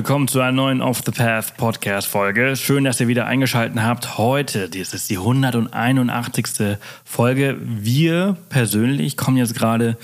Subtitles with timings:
[0.00, 2.56] willkommen zu einer neuen Off the Path Podcast Folge.
[2.56, 4.16] Schön, dass ihr wieder eingeschaltet habt.
[4.16, 6.78] Heute, das ist die 181.
[7.04, 7.58] Folge.
[7.60, 9.98] Wir persönlich kommen jetzt gerade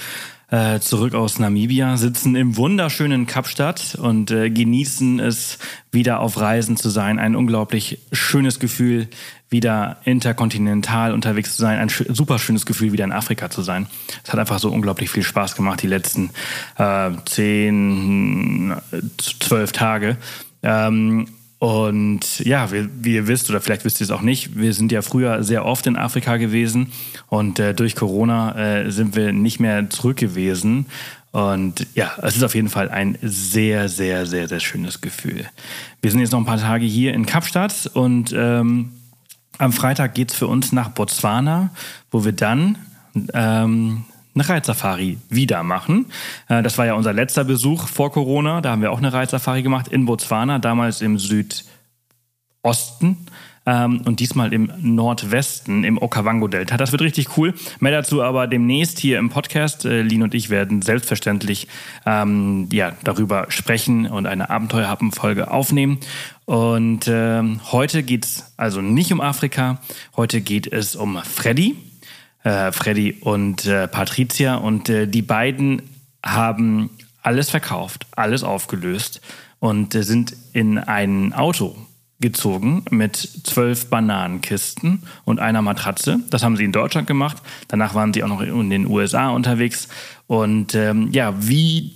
[0.48, 5.58] äh, zurück aus Namibia, sitzen im wunderschönen Kapstadt und äh, genießen es,
[5.90, 7.18] wieder auf Reisen zu sein.
[7.18, 9.08] Ein unglaublich schönes Gefühl,
[9.48, 11.78] wieder interkontinental unterwegs zu sein.
[11.78, 13.86] Ein super schönes Gefühl, wieder in Afrika zu sein.
[14.24, 16.30] Es hat einfach so unglaublich viel Spaß gemacht, die letzten
[16.76, 18.74] äh, zehn,
[19.18, 20.16] zwölf Tage.
[20.62, 21.28] Ähm,
[21.58, 24.92] und ja, wie, wie, ihr wisst, oder vielleicht wisst ihr es auch nicht, wir sind
[24.92, 26.92] ja früher sehr oft in Afrika gewesen
[27.28, 30.86] und äh, durch Corona äh, sind wir nicht mehr zurück gewesen.
[31.32, 35.46] Und ja, es ist auf jeden Fall ein sehr, sehr, sehr, sehr schönes Gefühl.
[36.00, 38.92] Wir sind jetzt noch ein paar Tage hier in Kapstadt und ähm,
[39.58, 41.70] am Freitag geht es für uns nach Botswana,
[42.10, 42.78] wo wir dann
[43.32, 44.04] ähm,
[44.36, 46.06] eine Reitsafari wieder machen.
[46.48, 48.60] Äh, das war ja unser letzter Besuch vor Corona.
[48.60, 51.66] Da haben wir auch eine Reitsafari gemacht in Botswana, damals im Südosten
[53.66, 56.76] ähm, und diesmal im Nordwesten, im Okavango-Delta.
[56.76, 57.54] Das wird richtig cool.
[57.80, 59.84] Mehr dazu aber demnächst hier im Podcast.
[59.84, 61.66] Äh, Lin und ich werden selbstverständlich
[62.06, 65.98] ähm, ja, darüber sprechen und eine Abenteuerhappen-Folge aufnehmen.
[66.44, 69.80] Und äh, heute geht es also nicht um Afrika,
[70.16, 71.74] heute geht es um Freddy
[72.46, 74.54] äh, Freddy und äh, Patricia.
[74.54, 75.82] Und äh, die beiden
[76.24, 76.90] haben
[77.22, 79.20] alles verkauft, alles aufgelöst
[79.58, 81.76] und äh, sind in ein Auto
[82.20, 86.20] gezogen mit zwölf Bananenkisten und einer Matratze.
[86.30, 87.42] Das haben sie in Deutschland gemacht.
[87.68, 89.88] Danach waren sie auch noch in den USA unterwegs.
[90.28, 91.95] Und ähm, ja, wie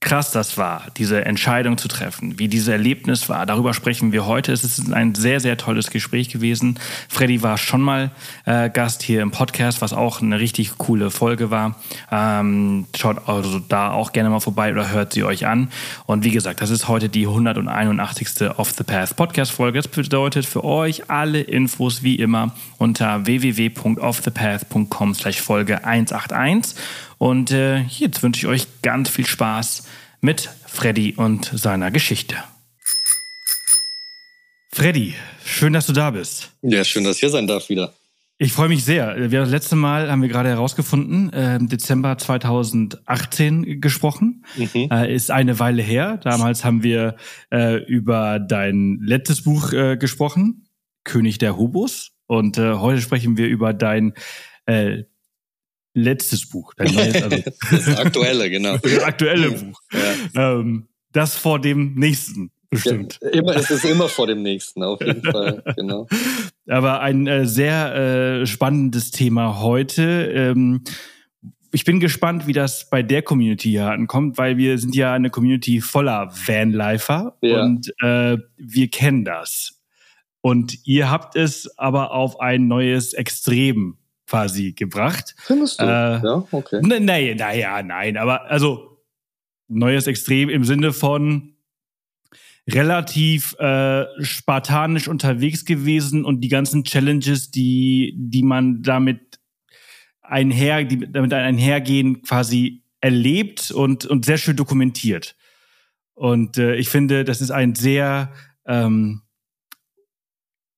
[0.00, 3.46] krass das war, diese Entscheidung zu treffen, wie dieses Erlebnis war.
[3.46, 4.52] Darüber sprechen wir heute.
[4.52, 6.78] Es ist ein sehr, sehr tolles Gespräch gewesen.
[7.08, 8.12] Freddy war schon mal
[8.44, 11.74] äh, Gast hier im Podcast, was auch eine richtig coole Folge war.
[12.12, 15.70] Ähm, schaut also da auch gerne mal vorbei oder hört sie euch an.
[16.06, 18.50] Und wie gesagt, das ist heute die 181.
[18.56, 19.80] Off the Path Podcast Folge.
[19.80, 26.76] Das bedeutet für euch alle Infos wie immer unter www.offthepath.com slash Folge 181.
[27.18, 29.84] Und äh, jetzt wünsche ich euch ganz viel Spaß
[30.20, 32.36] mit Freddy und seiner Geschichte.
[34.72, 35.14] Freddy,
[35.44, 36.52] schön, dass du da bist.
[36.62, 37.92] Ja, schön, dass ich hier sein darf wieder.
[38.40, 39.32] Ich freue mich sehr.
[39.32, 44.44] Wir das letzte Mal haben wir gerade herausgefunden, äh, Dezember 2018 gesprochen.
[44.56, 44.88] Mhm.
[44.92, 46.18] Äh, ist eine Weile her.
[46.22, 47.16] Damals haben wir
[47.50, 50.68] äh, über dein letztes Buch äh, gesprochen,
[51.02, 52.12] König der Hobos.
[52.26, 54.14] Und äh, heute sprechen wir über dein
[54.66, 55.02] äh,
[55.94, 56.74] letztes Buch.
[56.76, 58.76] Dein neues, also das aktuelle, genau.
[58.78, 59.80] Das aktuelle Buch.
[59.92, 60.58] Ja.
[60.58, 62.50] Ähm, das vor dem nächsten.
[62.70, 63.18] Bestimmt.
[63.22, 66.06] Ja, immer, es ist immer vor dem nächsten, auf jeden Fall, genau.
[66.66, 67.94] Aber ein äh, sehr
[68.42, 70.30] äh, spannendes Thema heute.
[70.34, 70.82] Ähm,
[71.72, 75.30] ich bin gespannt, wie das bei der Community hier ankommt, weil wir sind ja eine
[75.30, 77.62] Community voller Vanlifer ja.
[77.62, 79.82] und äh, wir kennen das.
[80.40, 83.97] Und ihr habt es aber auf ein neues Extrem
[84.28, 85.34] quasi gebracht.
[85.38, 85.84] Findest du?
[85.84, 86.80] Äh, ja, okay.
[86.82, 89.02] Ne, nee, naja, nein, aber also
[89.68, 91.54] neues Extrem im Sinne von
[92.68, 99.40] relativ äh, spartanisch unterwegs gewesen und die ganzen Challenges, die, die man damit
[100.20, 105.36] einher, die damit einhergehen, quasi erlebt und, und sehr schön dokumentiert.
[106.12, 108.32] Und äh, ich finde, das ist ein sehr
[108.66, 109.22] ähm,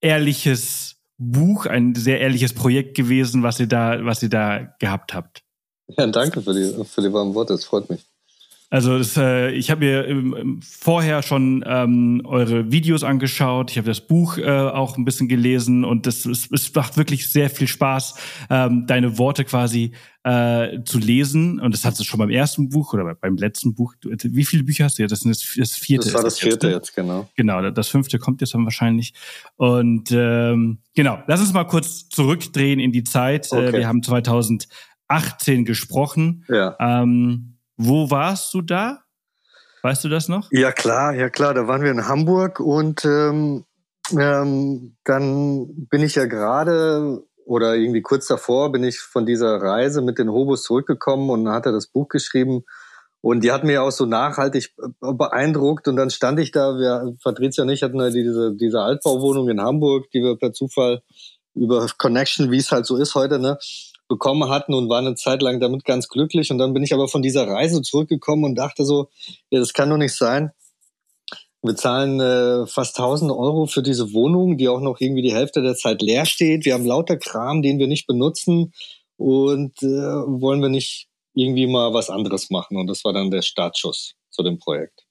[0.00, 5.42] ehrliches Buch, ein sehr ehrliches Projekt gewesen, was ihr da, was ihr da gehabt habt.
[5.98, 8.09] Ja, danke für die, für die warmen Worte, das freut mich.
[8.70, 13.88] Also das, äh, ich habe mir ähm, vorher schon ähm, eure Videos angeschaut, ich habe
[13.88, 17.66] das Buch äh, auch ein bisschen gelesen und das es, es macht wirklich sehr viel
[17.66, 18.14] Spaß,
[18.48, 19.90] ähm, deine Worte quasi
[20.22, 21.58] äh, zu lesen.
[21.60, 23.94] Und das hast du schon beim ersten Buch oder beim letzten Buch.
[24.02, 25.10] Wie viele Bücher hast du jetzt?
[25.12, 26.04] Das ist das, vierte.
[26.04, 26.72] Das war das vierte jetzt, ne?
[26.72, 27.28] jetzt, genau.
[27.36, 29.14] Genau, das fünfte kommt jetzt dann wahrscheinlich.
[29.56, 33.50] Und ähm, genau, lass uns mal kurz zurückdrehen in die Zeit.
[33.52, 33.68] Äh, okay.
[33.68, 36.44] Äh, wir haben 2018 gesprochen.
[36.48, 36.76] Ja.
[36.78, 39.02] Ähm, wo warst du da?
[39.82, 40.48] Weißt du das noch?
[40.52, 41.54] Ja klar, ja klar.
[41.54, 43.64] Da waren wir in Hamburg und ähm,
[44.12, 50.02] ähm, dann bin ich ja gerade oder irgendwie kurz davor bin ich von dieser Reise
[50.02, 52.64] mit den Hobos zurückgekommen und hatte das Buch geschrieben.
[53.22, 55.88] Und die hat mir auch so nachhaltig beeindruckt.
[55.88, 59.60] Und dann stand ich da, wir, Patricia und ich hatten ja diese, diese Altbauwohnung in
[59.60, 61.02] Hamburg, die wir per Zufall
[61.54, 63.58] über Connection, wie es halt so ist heute, ne,
[64.10, 66.50] bekommen hatten und waren eine Zeit lang damit ganz glücklich.
[66.50, 69.08] Und dann bin ich aber von dieser Reise zurückgekommen und dachte so,
[69.50, 70.50] ja, das kann doch nicht sein.
[71.62, 75.62] Wir zahlen äh, fast 1000 Euro für diese Wohnung, die auch noch irgendwie die Hälfte
[75.62, 76.64] der Zeit leer steht.
[76.64, 78.72] Wir haben lauter Kram, den wir nicht benutzen
[79.16, 82.78] und äh, wollen wir nicht irgendwie mal was anderes machen.
[82.78, 85.06] Und das war dann der Startschuss zu dem Projekt.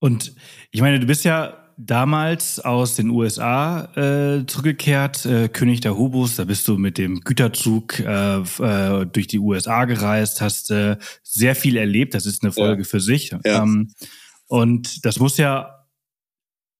[0.00, 0.34] Und
[0.70, 6.36] ich meine, du bist ja damals aus den USA äh, zurückgekehrt, äh, König der Hobos.
[6.36, 11.54] Da bist du mit dem Güterzug äh, äh, durch die USA gereist, hast äh, sehr
[11.54, 12.14] viel erlebt.
[12.14, 12.88] Das ist eine Folge ja.
[12.88, 13.30] für sich.
[13.44, 13.62] Ja.
[13.62, 13.92] Ähm,
[14.46, 15.86] und das muss ja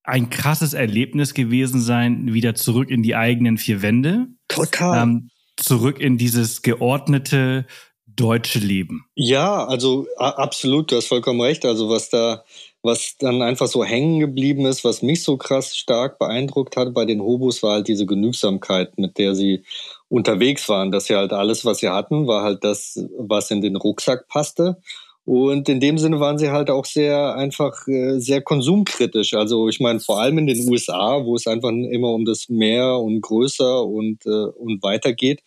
[0.03, 4.27] ein krasses Erlebnis gewesen sein, wieder zurück in die eigenen vier Wände.
[4.49, 5.03] Total.
[5.03, 7.67] Ähm, zurück in dieses geordnete
[8.07, 9.07] deutsche Leben.
[9.15, 11.65] Ja, also absolut, du hast vollkommen recht.
[11.65, 12.45] Also was da
[12.83, 17.05] was dann einfach so hängen geblieben ist, was mich so krass stark beeindruckt hat bei
[17.05, 19.65] den Hobos, war halt diese Genügsamkeit, mit der sie
[20.09, 20.91] unterwegs waren.
[20.91, 24.79] Dass sie halt alles, was sie hatten, war halt das, was in den Rucksack passte.
[25.27, 29.35] Und in dem Sinne waren sie halt auch sehr einfach äh, sehr konsumkritisch.
[29.35, 32.97] Also ich meine vor allem in den USA, wo es einfach immer um das mehr
[32.99, 35.43] und größer und äh, und weiter geht.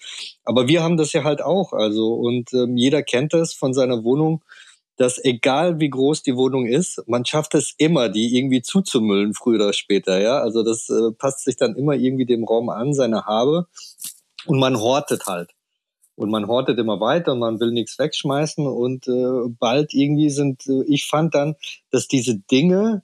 [0.46, 1.74] Aber wir haben das ja halt auch.
[1.74, 4.44] Also und ähm, jeder kennt das von seiner Wohnung
[4.98, 9.56] dass egal wie groß die Wohnung ist, man schafft es immer, die irgendwie zuzumüllen, früher
[9.56, 10.40] oder später, ja.
[10.40, 13.68] Also das äh, passt sich dann immer irgendwie dem Raum an, seine Habe.
[14.45, 15.51] Und man hortet halt.
[16.16, 18.68] Und man hortet immer weiter und man will nichts wegschmeißen.
[18.68, 21.56] Und äh, bald irgendwie sind, äh, ich fand dann,
[21.89, 23.04] dass diese Dinge,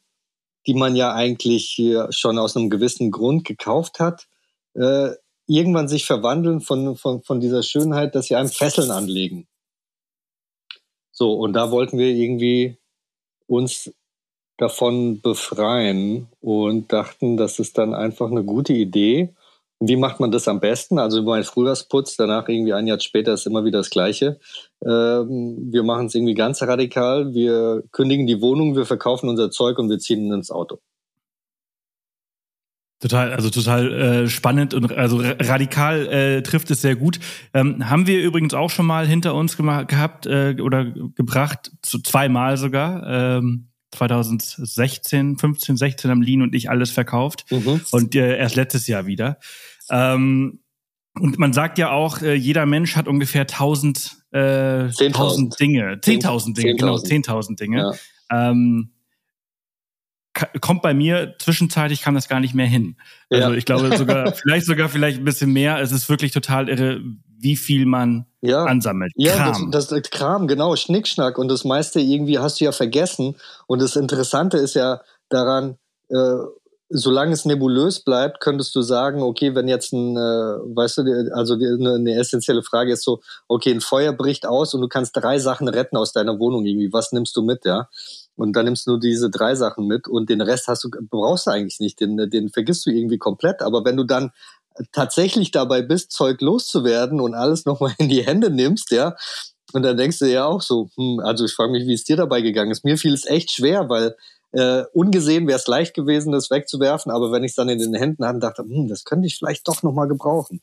[0.68, 1.81] die man ja eigentlich
[2.12, 4.27] schon aus einem gewissen Grund gekauft hat,
[4.75, 5.09] äh,
[5.47, 9.47] irgendwann sich verwandeln von, von, von dieser Schönheit, dass sie einem Fesseln anlegen.
[11.19, 12.77] So, und da wollten wir irgendwie
[13.45, 13.94] uns
[14.57, 19.36] davon befreien und dachten, das ist dann einfach eine gute Idee.
[19.81, 20.98] Wie macht man das am besten?
[20.98, 24.39] Also mein Frühjahrsputz, danach irgendwie ein Jahr später ist immer wieder das Gleiche.
[24.86, 27.33] Ähm, wir machen es irgendwie ganz radikal.
[27.33, 30.80] Wir kündigen die Wohnung, wir verkaufen unser Zeug und wir ziehen ins Auto.
[33.00, 37.19] Total, also total äh, spannend und also radikal äh, trifft es sehr gut.
[37.54, 42.57] Ähm, haben wir übrigens auch schon mal hinter uns gehabt äh, oder gebracht, zu, zweimal
[42.57, 43.38] sogar.
[43.38, 47.81] Ähm, 2016, 15, 16 haben Lean und ich alles verkauft mhm.
[47.92, 49.40] und äh, erst letztes Jahr wieder.
[49.90, 50.60] Ähm,
[51.18, 56.56] und man sagt ja auch, äh, jeder Mensch hat ungefähr 1000 äh, 10.000 Dinge, 10.000
[56.56, 57.94] Dinge, 10 genau, 10.000 Dinge.
[58.30, 58.52] Ja.
[58.52, 58.92] Ähm,
[60.62, 62.98] kommt bei mir zwischenzeitlich kam das gar nicht mehr hin.
[63.30, 63.56] Also ja.
[63.56, 65.80] ich glaube sogar, vielleicht sogar vielleicht ein bisschen mehr.
[65.81, 67.02] Es ist wirklich total irre,
[67.40, 68.64] wie viel man ja.
[68.66, 69.12] ansammelt.
[69.16, 69.72] Ja, Kram.
[69.72, 71.38] Das, das Kram, genau, Schnickschnack.
[71.38, 73.36] Und das meiste irgendwie hast du ja vergessen.
[73.68, 75.78] Und das Interessante ist ja daran,
[76.10, 76.38] äh,
[76.90, 81.54] solange es nebulös bleibt, könntest du sagen, okay, wenn jetzt ein, äh, weißt du, also
[81.54, 85.38] eine, eine essentielle Frage ist so, okay, ein Feuer bricht aus und du kannst drei
[85.40, 86.92] Sachen retten aus deiner Wohnung irgendwie.
[86.92, 87.90] Was nimmst du mit, ja?
[88.39, 91.47] Und dann nimmst du nur diese drei Sachen mit und den Rest hast du, brauchst
[91.47, 92.00] du eigentlich nicht.
[92.00, 93.62] Den, den vergisst du irgendwie komplett.
[93.62, 94.31] Aber wenn du dann
[94.94, 99.18] tatsächlich dabei bist, Zeug loszuwerden und alles nochmal in die Hände nimmst, ja,
[99.74, 102.15] und dann denkst du ja auch so, hm, also ich frage mich, wie es dir
[102.15, 102.86] dabei gegangen ist.
[102.86, 104.15] Mir fiel es echt schwer, weil
[104.53, 107.94] äh, ungesehen wäre es leicht gewesen, das wegzuwerfen, aber wenn ich es dann in den
[107.94, 110.61] Händen hatte, dachte, hm, das könnte ich vielleicht doch nochmal gebrauchen.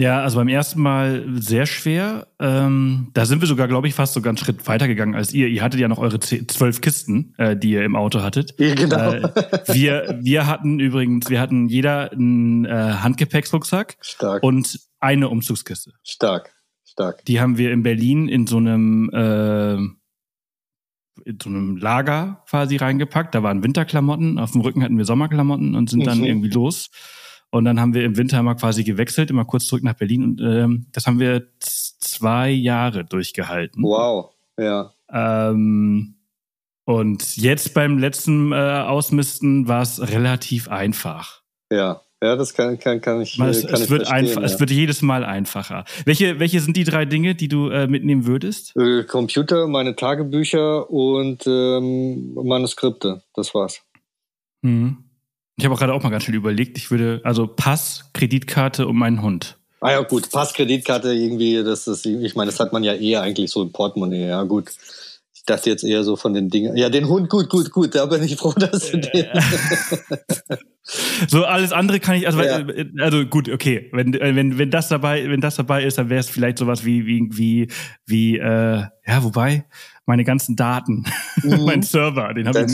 [0.00, 2.26] Ja, also beim ersten Mal sehr schwer.
[2.38, 5.46] Ähm, da sind wir sogar, glaube ich, fast sogar einen Schritt weiter gegangen als ihr.
[5.46, 8.54] Ihr hattet ja noch eure zwölf Kisten, äh, die ihr im Auto hattet.
[8.58, 9.12] Ja, genau.
[9.12, 9.28] Äh,
[9.74, 14.42] wir, wir hatten übrigens, wir hatten jeder einen äh, Handgepäcksrucksack Stark.
[14.42, 15.92] und eine Umzugskiste.
[16.02, 17.22] Stark, stark.
[17.26, 19.74] Die haben wir in Berlin in so einem äh,
[21.26, 23.34] in so einem Lager quasi reingepackt.
[23.34, 26.24] Da waren Winterklamotten, auf dem Rücken hatten wir Sommerklamotten und sind dann mhm.
[26.24, 26.88] irgendwie los.
[27.50, 30.22] Und dann haben wir im Winter mal quasi gewechselt, immer kurz zurück nach Berlin.
[30.22, 33.82] Und ähm, das haben wir zwei Jahre durchgehalten.
[33.82, 34.92] Wow, ja.
[35.12, 36.14] Ähm,
[36.84, 41.42] und jetzt beim letzten äh, Ausmisten war es relativ einfach.
[41.72, 43.38] Ja, ja, das kann, kann, kann ich.
[43.38, 44.46] Es, kann es ich wird einfach, ja.
[44.46, 45.84] es wird jedes Mal einfacher.
[46.04, 48.76] Welche, welche sind die drei Dinge, die du äh, mitnehmen würdest?
[48.76, 53.22] Äh, Computer, meine Tagebücher und ähm, Manuskripte.
[53.34, 53.82] Das war's.
[54.62, 55.09] Mhm.
[55.60, 58.96] Ich habe auch gerade auch mal ganz schnell überlegt, ich würde, also Pass, Kreditkarte und
[58.96, 59.58] meinen Hund.
[59.82, 63.20] Ah ja, gut, Pass, Kreditkarte irgendwie, das ist, ich meine, das hat man ja eher
[63.20, 64.70] eigentlich so im Portemonnaie, ja gut.
[65.34, 66.78] Ich dachte jetzt eher so von den Dingen.
[66.78, 69.26] Ja, den Hund, gut, gut, gut, da bin ich froh, dass du den.
[71.28, 72.64] so alles andere kann ich, also, ja.
[72.98, 76.30] also gut, okay, wenn, wenn, wenn das dabei, wenn das dabei ist, dann wäre es
[76.30, 77.68] vielleicht sowas wie, wie, wie,
[78.06, 79.66] wie, äh, ja, wobei,
[80.06, 81.04] meine ganzen Daten,
[81.42, 81.64] mhm.
[81.64, 82.72] mein Server, den habe ich,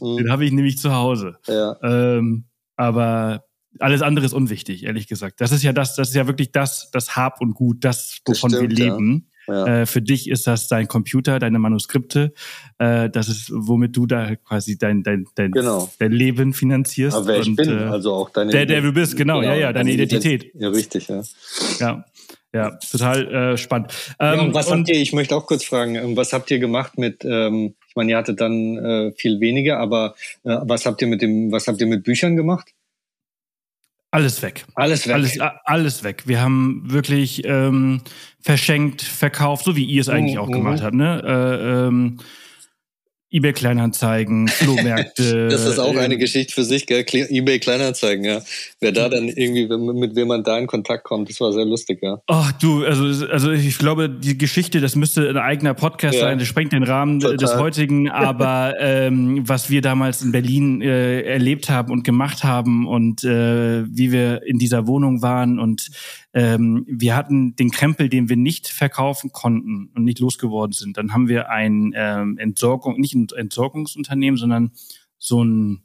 [0.00, 0.16] mhm.
[0.16, 1.36] Den hab ich nämlich zu Hause.
[1.46, 1.76] Ja.
[1.82, 2.44] Ähm,
[2.76, 3.44] aber
[3.78, 5.40] alles andere ist unwichtig, ehrlich gesagt.
[5.40, 8.50] Das ist ja das, das ist ja wirklich das, das Hab und Gut, das, wovon
[8.50, 9.26] das stimmt, wir leben.
[9.26, 9.30] Ja.
[9.50, 9.66] Ja.
[9.66, 12.32] Äh, für dich ist das dein Computer, deine Manuskripte.
[12.78, 15.90] Äh, das ist, womit du da quasi dein, dein, dein, genau.
[15.98, 17.16] dein Leben finanzierst.
[17.16, 19.52] Aber wer und, ich bin, äh, also auch deine Der, der du bist, genau, genau
[19.52, 20.52] ja, ja, deine Identität.
[20.54, 21.22] Ja, richtig, ja.
[21.80, 22.04] Ja.
[22.52, 23.92] Ja, total äh, spannend.
[24.18, 26.50] Ähm, ja, und was und, habt ihr, ich möchte auch kurz fragen, ähm, was habt
[26.50, 30.84] ihr gemacht mit, ähm, ich meine, ihr hattet dann äh, viel weniger, aber äh, was
[30.84, 32.72] habt ihr mit dem, was habt ihr mit Büchern gemacht?
[34.12, 34.64] Alles weg.
[34.74, 35.14] Alles weg.
[35.14, 36.24] Alles, alles weg.
[36.26, 38.02] Wir haben wirklich ähm,
[38.40, 40.96] verschenkt, verkauft, so wie ihr es eigentlich Mhm, auch gemacht habt.
[40.96, 41.22] Ne?
[41.24, 42.18] Äh, ähm,
[43.32, 45.48] eBay Kleinanzeigen, Flohmärkte.
[45.48, 47.04] Das ist auch eine äh, Geschichte für sich, gell?
[47.08, 48.42] EBay Kleinanzeigen, ja.
[48.80, 51.64] Wer da dann irgendwie, mit, mit wem man da in Kontakt kommt, das war sehr
[51.64, 52.20] lustig, ja.
[52.26, 56.22] Ach du, also, also ich glaube, die Geschichte, das müsste ein eigener Podcast Ja.
[56.22, 57.36] sein, das sprengt den Rahmen Total.
[57.36, 62.86] des heutigen, aber ähm, was wir damals in Berlin äh, erlebt haben und gemacht haben
[62.88, 65.90] und äh, wie wir in dieser Wohnung waren und
[66.32, 70.96] ähm, wir hatten den Krempel, den wir nicht verkaufen konnten und nicht losgeworden sind.
[70.96, 74.72] Dann haben wir ein ähm, Entsorgung, nicht ein Entsorgungsunternehmen, sondern
[75.18, 75.82] so ein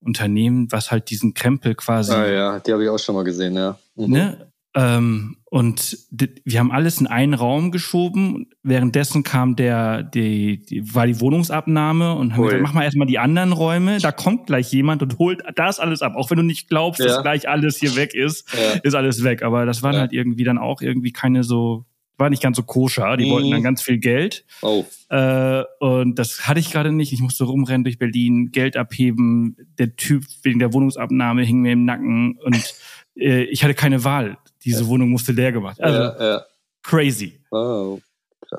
[0.00, 3.54] Unternehmen, was halt diesen Krempel quasi Ah ja, die habe ich auch schon mal gesehen,
[3.54, 3.78] ja.
[3.94, 4.12] Mhm.
[4.12, 4.52] Ne?
[4.74, 5.98] Ähm, und
[6.44, 8.50] wir haben alles in einen Raum geschoben.
[8.62, 12.46] Währenddessen kam der, die, die war die Wohnungsabnahme und haben Ui.
[12.46, 13.98] gesagt, mach mal erstmal die anderen Räume.
[13.98, 16.14] Da kommt gleich jemand und holt das alles ab.
[16.14, 17.06] Auch wenn du nicht glaubst, Ja.
[17.06, 18.80] dass gleich alles hier weg ist, Ja.
[18.84, 19.42] ist alles weg.
[19.42, 20.00] Aber das waren Ja.
[20.02, 21.84] halt irgendwie dann auch irgendwie keine so,
[22.16, 23.16] war nicht ganz so koscher.
[23.16, 23.30] Die Mhm.
[23.30, 24.44] wollten dann ganz viel Geld.
[24.62, 27.12] Oh, Äh, und das hatte ich gerade nicht.
[27.12, 29.56] Ich musste rumrennen durch Berlin, Geld abheben.
[29.80, 32.74] Der Typ wegen der Wohnungsabnahme hing mir im Nacken und
[33.16, 34.38] äh, ich hatte keine Wahl.
[34.64, 35.80] Diese Wohnung musste leer gemacht.
[35.80, 36.44] Also ja, ja.
[36.82, 37.40] crazy.
[37.50, 37.98] Oh.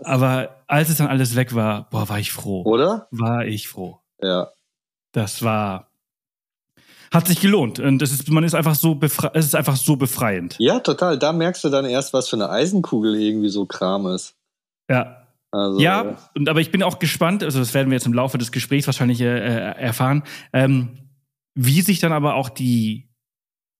[0.03, 2.63] Aber als es dann alles weg war, boah, war ich froh.
[2.63, 3.07] Oder?
[3.11, 3.99] War ich froh.
[4.21, 4.49] Ja.
[5.11, 5.87] Das war
[7.13, 9.97] hat sich gelohnt und es ist man ist einfach so befre es ist einfach so
[9.97, 10.55] befreiend.
[10.59, 11.19] Ja, total.
[11.19, 14.35] Da merkst du dann erst, was für eine Eisenkugel irgendwie so Kram ist.
[14.89, 15.27] Ja.
[15.51, 18.37] Also, Ja, und, aber ich bin auch gespannt, also das werden wir jetzt im Laufe
[18.37, 21.09] des Gesprächs wahrscheinlich äh, erfahren, ähm,
[21.53, 23.09] wie sich dann aber auch die,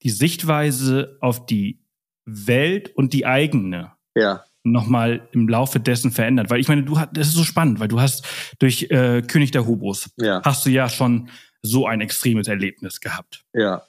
[0.04, 1.81] die Sichtweise auf die
[2.26, 6.50] Welt und die eigene Ja, nochmal im Laufe dessen verändert.
[6.50, 8.26] Weil ich meine, du hast, das ist so spannend, weil du hast
[8.60, 11.30] durch äh, König der Hobos ja, hast du ja schon
[11.62, 13.44] so ein extremes Erlebnis gehabt.
[13.54, 13.84] ja.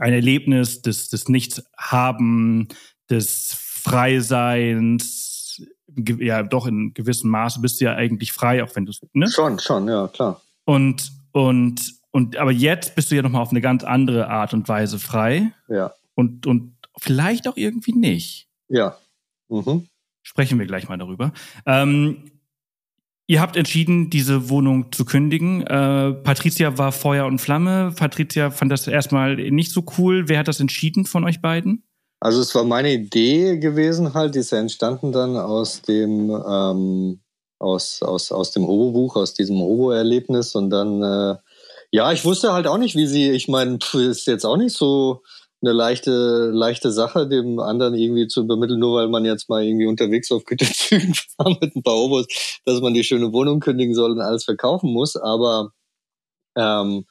[0.00, 2.66] Ein Erlebnis des, des Nichts-Haben,
[3.08, 5.62] des Freiseins,
[6.18, 9.30] ja, doch in gewissem Maße bist du ja eigentlich frei, auch wenn du ne?
[9.30, 10.42] Schon, schon, ja, klar.
[10.64, 11.80] Und, und,
[12.10, 15.52] und, aber jetzt bist du ja nochmal auf eine ganz andere Art und Weise frei
[15.68, 18.48] Ja, und, und vielleicht auch irgendwie nicht.
[18.68, 18.98] ja.
[19.48, 19.86] Mhm.
[20.22, 21.32] Sprechen wir gleich mal darüber.
[21.66, 22.32] Ähm,
[23.28, 25.62] ihr habt entschieden, diese Wohnung zu kündigen.
[25.62, 27.92] Äh, Patricia war Feuer und Flamme.
[27.96, 30.28] Patricia fand das erstmal nicht so cool.
[30.28, 31.84] Wer hat das entschieden von euch beiden?
[32.18, 37.20] Also es war meine Idee gewesen halt, die ist ja entstanden dann aus dem ähm,
[37.60, 41.36] aus, aus, aus dem Hobo-Buch, aus diesem Hobo-Erlebnis und dann äh,
[41.92, 45.22] ja, ich wusste halt auch nicht, wie sie, ich meine, ist jetzt auch nicht so
[45.62, 49.86] eine leichte, leichte Sache, dem anderen irgendwie zu übermitteln, nur weil man jetzt mal irgendwie
[49.86, 52.26] unterwegs auf Güterzügen war mit ein paar Hobos,
[52.64, 55.16] dass man die schöne Wohnung kündigen soll und alles verkaufen muss.
[55.16, 55.72] Aber
[56.56, 57.06] ähm,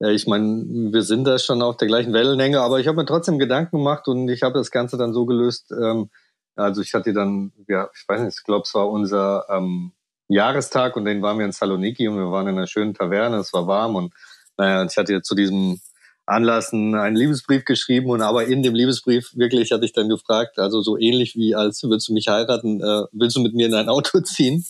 [0.00, 3.06] ja, ich meine, wir sind da schon auf der gleichen Wellenlänge, aber ich habe mir
[3.06, 5.72] trotzdem Gedanken gemacht und ich habe das Ganze dann so gelöst.
[5.72, 6.10] Ähm,
[6.54, 9.92] also ich hatte dann, ja, ich weiß nicht, ich glaube, es war unser ähm,
[10.28, 13.52] Jahrestag und den waren wir in Saloniki und wir waren in einer schönen Taverne, es
[13.52, 14.14] war warm und
[14.58, 15.80] naja, ich hatte zu diesem
[16.26, 20.82] Anlass einen Liebesbrief geschrieben und aber in dem Liebesbrief wirklich hatte ich dann gefragt, also
[20.82, 23.88] so ähnlich wie als willst du mich heiraten, äh, willst du mit mir in ein
[23.88, 24.64] Auto ziehen?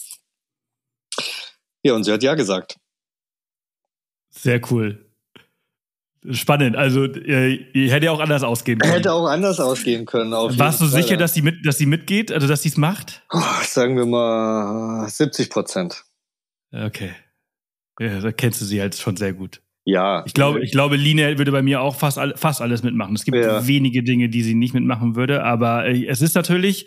[1.83, 2.77] Ja, und sie hat ja gesagt.
[4.31, 5.07] Sehr cool.
[6.31, 6.77] Spannend.
[6.77, 8.93] Also, äh, hätte ja auch anders ausgehen können.
[8.93, 10.33] Hätte auch anders ausgehen können.
[10.33, 11.17] Warst du Fall, sicher, ja.
[11.19, 13.23] dass sie, mit, dass sie mitgeht, also dass sie es macht?
[13.31, 16.05] Oh, sagen wir mal 70 Prozent.
[16.73, 17.15] Okay.
[18.01, 19.63] Ja, da kennst du sie halt schon sehr gut.
[19.87, 20.25] Ja.
[20.27, 23.15] Ich glaube, ich glaube, Line würde bei mir auch fast, all, fast alles mitmachen.
[23.15, 23.67] Es gibt Ja.
[23.69, 26.87] wenige Dinge, die sie nicht mitmachen würde, aber äh, es ist natürlich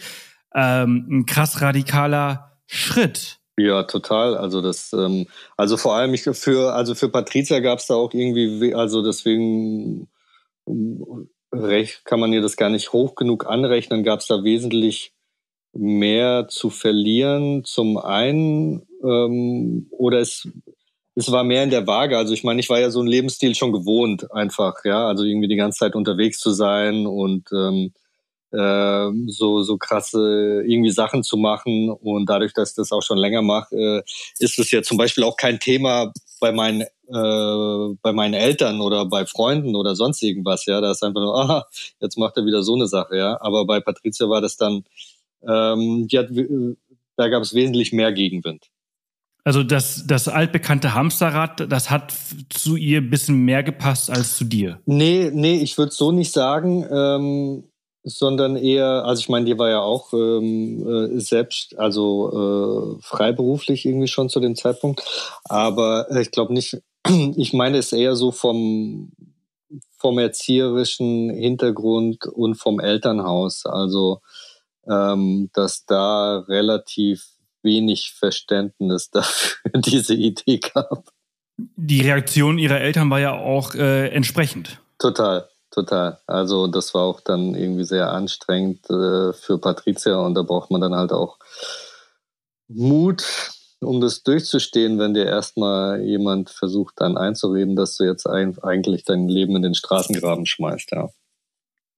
[0.53, 3.39] ähm, ein krass radikaler Schritt.
[3.57, 4.35] Ja, total.
[4.35, 8.13] Also das, ähm, also vor allem ich für, also für Patricia gab es da auch
[8.13, 10.09] irgendwie, also deswegen
[10.67, 15.13] ähm, recht, kann man ihr das gar nicht hoch genug anrechnen, gab es da wesentlich
[15.73, 17.63] mehr zu verlieren.
[17.63, 20.49] Zum einen, ähm, oder es,
[21.19, 22.17] es war mehr in der Waage.
[22.17, 25.47] Also ich meine, ich war ja so einen Lebensstil schon gewohnt, einfach, ja, also irgendwie
[25.47, 27.93] die ganze Zeit unterwegs zu sein und ähm,
[28.53, 33.17] ähm, so so krasse irgendwie Sachen zu machen und dadurch, dass ich das auch schon
[33.17, 34.01] länger mache, äh,
[34.39, 39.05] ist es ja zum Beispiel auch kein Thema bei meinen äh, bei meinen Eltern oder
[39.05, 41.67] bei Freunden oder sonst irgendwas, ja, da ist einfach nur, aha,
[42.01, 44.83] jetzt macht er wieder so eine Sache, ja, aber bei Patricia war das dann,
[45.47, 46.75] ähm, die hat, äh,
[47.17, 48.69] da gab es wesentlich mehr Gegenwind.
[49.43, 52.13] Also das, das altbekannte Hamsterrad, das hat
[52.49, 54.79] zu ihr ein bisschen mehr gepasst als zu dir.
[54.85, 56.85] Nee, nee, ich würde so nicht sagen.
[56.91, 57.63] Ähm,
[58.03, 63.85] sondern eher, also ich meine, die war ja auch ähm, äh, selbst, also äh, freiberuflich
[63.85, 65.03] irgendwie schon zu dem Zeitpunkt.
[65.45, 66.81] Aber ich glaube nicht,
[67.35, 69.11] ich meine es eher so vom,
[69.97, 73.65] vom erzieherischen Hintergrund und vom Elternhaus.
[73.65, 74.21] Also,
[74.87, 77.25] ähm, dass da relativ
[77.63, 81.09] wenig Verständnis dafür diese Idee gab.
[81.57, 84.79] Die Reaktion ihrer Eltern war ja auch äh, entsprechend.
[84.97, 86.19] Total, total.
[86.25, 90.81] Also das war auch dann irgendwie sehr anstrengend äh, für Patricia und da braucht man
[90.81, 91.37] dann halt auch
[92.69, 93.25] Mut,
[93.81, 99.03] um das durchzustehen, wenn dir erstmal jemand versucht dann einzureden, dass du jetzt ein, eigentlich
[99.03, 101.09] dein Leben in den Straßengraben schmeißt, ja.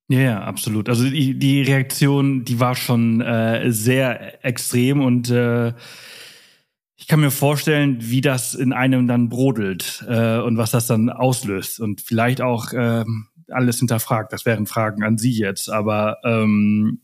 [0.10, 0.90] Ja, ja, absolut.
[0.90, 5.74] Also die, die Reaktion, die war schon äh, sehr extrem und äh,
[6.98, 11.10] ich kann mir vorstellen, wie das in einem dann brodelt äh, und was das dann
[11.10, 13.04] auslöst und vielleicht auch äh,
[13.50, 14.34] alles hinterfragt.
[14.34, 17.02] Das wären Fragen an Sie jetzt, aber ähm,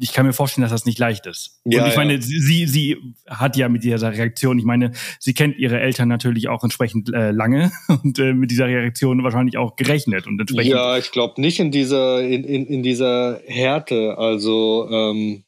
[0.00, 1.60] ich kann mir vorstellen, dass das nicht leicht ist.
[1.64, 2.20] Ja, und ich meine, ja.
[2.20, 2.96] sie, sie
[3.28, 7.32] hat ja mit dieser Reaktion, ich meine, sie kennt ihre Eltern natürlich auch entsprechend äh,
[7.32, 7.70] lange
[8.02, 10.72] und äh, mit dieser Reaktion wahrscheinlich auch gerechnet und entsprechend.
[10.72, 14.16] Ja, ich glaube nicht in dieser, in, in, in dieser Härte.
[14.16, 15.44] Also ähm,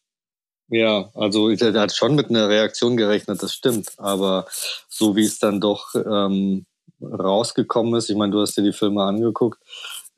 [0.68, 3.90] ja, also er hat schon mit einer Reaktion gerechnet, das stimmt.
[3.98, 4.46] Aber
[4.88, 6.66] so wie es dann doch ähm,
[7.02, 9.58] rausgekommen ist, ich meine, du hast dir die Filme angeguckt,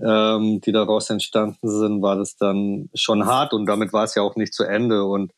[0.00, 4.22] ähm, die daraus entstanden sind, war das dann schon hart und damit war es ja
[4.22, 5.04] auch nicht zu Ende.
[5.04, 5.32] Und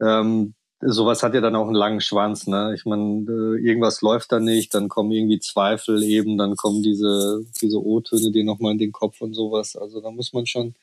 [0.00, 2.46] ähm, sowas hat ja dann auch einen langen Schwanz.
[2.46, 2.72] Ne?
[2.74, 7.44] Ich meine, äh, irgendwas läuft da nicht, dann kommen irgendwie Zweifel eben, dann kommen diese,
[7.60, 9.76] diese O-Töne dir nochmal in den Kopf und sowas.
[9.76, 10.74] Also da muss man schon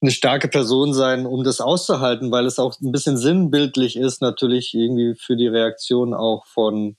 [0.00, 4.74] eine starke Person sein, um das auszuhalten, weil es auch ein bisschen sinnbildlich ist, natürlich
[4.74, 6.96] irgendwie für die Reaktion auch von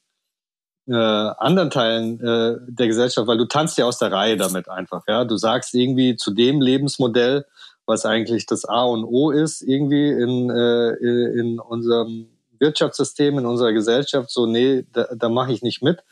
[0.88, 5.04] äh, anderen Teilen äh, der Gesellschaft, weil du tanzt ja aus der Reihe damit einfach.
[5.08, 7.46] Ja, du sagst irgendwie zu dem Lebensmodell,
[7.86, 10.92] was eigentlich das A und O ist, irgendwie in äh,
[11.40, 12.28] in unserem
[12.60, 16.04] Wirtschaftssystem, in unserer Gesellschaft, so nee, da, da mache ich nicht mit.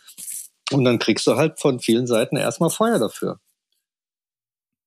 [0.71, 3.39] Und dann kriegst du halt von vielen Seiten erstmal Feuer dafür.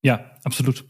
[0.02, 0.84] Ja, absolut.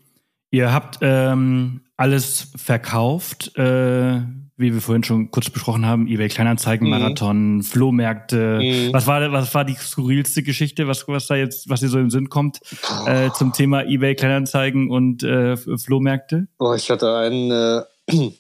[0.51, 3.57] Ihr habt ähm, alles verkauft.
[3.57, 4.23] Äh,
[4.57, 6.91] wie wir vorhin schon kurz besprochen haben, eBay Kleinanzeigen, mhm.
[6.91, 8.61] Marathon, Flohmärkte.
[8.61, 8.93] Mhm.
[8.93, 12.11] Was war was war die skurrilste Geschichte, was was da jetzt was dir so im
[12.11, 12.61] Sinn kommt
[13.07, 16.47] äh, zum Thema eBay Kleinanzeigen und äh, Flohmärkte?
[16.59, 17.83] Oh, ich hatte einen äh,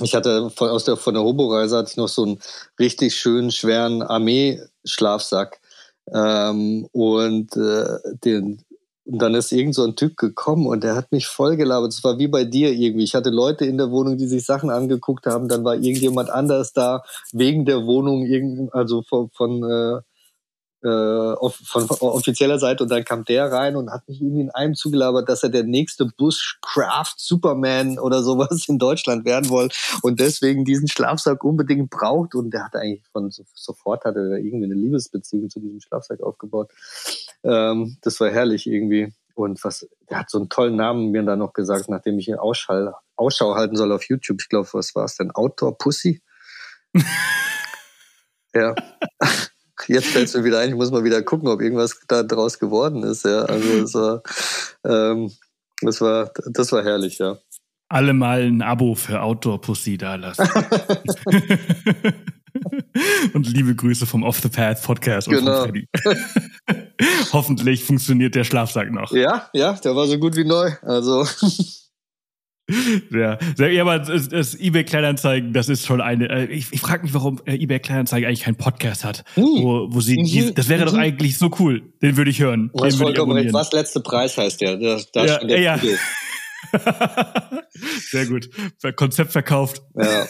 [0.00, 2.38] ich hatte von, aus der, von der Hobo-Reise hatte ich noch so einen
[2.78, 5.60] richtig schönen, schweren Armee-Schlafsack.
[6.12, 8.62] Ähm, und äh, den,
[9.06, 11.92] und dann ist irgend so ein Typ gekommen und der hat mich voll gelabert.
[11.92, 13.04] Es war wie bei dir irgendwie.
[13.04, 15.48] Ich hatte Leute in der Wohnung, die sich Sachen angeguckt haben.
[15.48, 20.00] Dann war irgendjemand anders da wegen der Wohnung, also von, von äh,
[20.86, 24.74] äh, von offizieller Seite und dann kam der rein und hat mich irgendwie in einem
[24.74, 30.64] zugelabert, dass er der nächste Bushcraft Superman oder sowas in Deutschland werden wollte und deswegen
[30.64, 35.50] diesen Schlafsack unbedingt braucht und der hat eigentlich von sofort hatte er irgendwie eine Liebesbeziehung
[35.50, 36.70] zu diesem Schlafsack aufgebaut.
[37.42, 41.40] Ähm, das war herrlich irgendwie und was, der hat so einen tollen Namen mir dann
[41.40, 44.38] noch gesagt, nachdem ich ihn Ausschall, Ausschau halten soll auf YouTube.
[44.40, 45.30] Ich glaube, was war es denn?
[45.30, 46.22] Outdoor Pussy?
[48.54, 48.74] ja.
[49.88, 52.58] Jetzt fällt es mir wieder ein, ich muss mal wieder gucken, ob irgendwas da draus
[52.58, 53.24] geworden ist.
[53.24, 54.22] Ja, also es war,
[54.84, 55.32] ähm,
[55.80, 57.38] das war, das war herrlich, ja.
[57.88, 60.42] Alle mal ein Abo für Outdoor Pussy da lassen.
[63.32, 65.66] und liebe Grüße vom Off the Path Podcast und genau.
[67.32, 69.12] Hoffentlich funktioniert der Schlafsack noch.
[69.12, 70.72] Ja, ja, der war so gut wie neu.
[70.82, 71.24] Also
[73.12, 76.28] ja, ja, aber das, das eBay Kleinanzeigen, das ist schon eine.
[76.28, 79.44] Äh, ich, ich frage mich, warum äh, eBay Kleinanzeigen eigentlich keinen Podcast hat, hm.
[79.44, 80.16] wo, wo sie.
[80.16, 80.54] Mhm.
[80.54, 80.86] das wäre mhm.
[80.86, 81.82] doch eigentlich so cool.
[82.02, 82.70] Den würde ich hören.
[82.74, 83.52] Du hast vollkommen recht.
[83.52, 84.78] Was letzte Preis heißt der?
[84.78, 85.78] Das, das ja, ja.
[88.10, 88.48] Sehr gut.
[88.96, 89.82] Konzept verkauft.
[89.94, 90.26] Ja.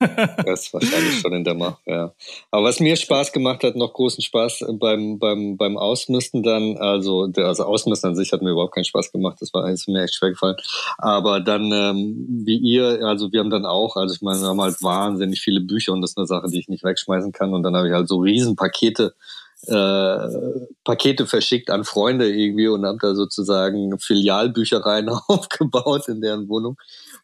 [0.44, 2.12] das ist wahrscheinlich schon in der Macht, ja.
[2.50, 7.30] Aber was mir Spaß gemacht hat, noch großen Spaß beim, beim, beim Ausmisten dann, also,
[7.36, 10.16] also Ausmisten an sich hat mir überhaupt keinen Spaß gemacht, das war ist mir echt
[10.16, 10.56] schwer gefallen.
[10.98, 14.60] Aber dann, ähm, wie ihr, also wir haben dann auch, also ich meine, wir haben
[14.60, 17.54] halt wahnsinnig viele Bücher und das ist eine Sache, die ich nicht wegschmeißen kann.
[17.54, 19.14] Und dann habe ich halt so Riesenpakete
[19.66, 20.28] äh,
[20.84, 26.76] Pakete verschickt an Freunde irgendwie und habe da sozusagen Filialbüchereien aufgebaut in deren Wohnung.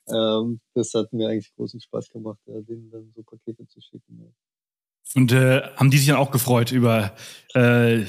[0.08, 4.20] Ähm, das hat mir eigentlich großen Spaß gemacht, ja, denen dann so Pakete zu schicken.
[4.20, 4.30] Ja.
[5.14, 7.14] Und äh, haben die sich dann auch gefreut über
[7.54, 8.04] äh,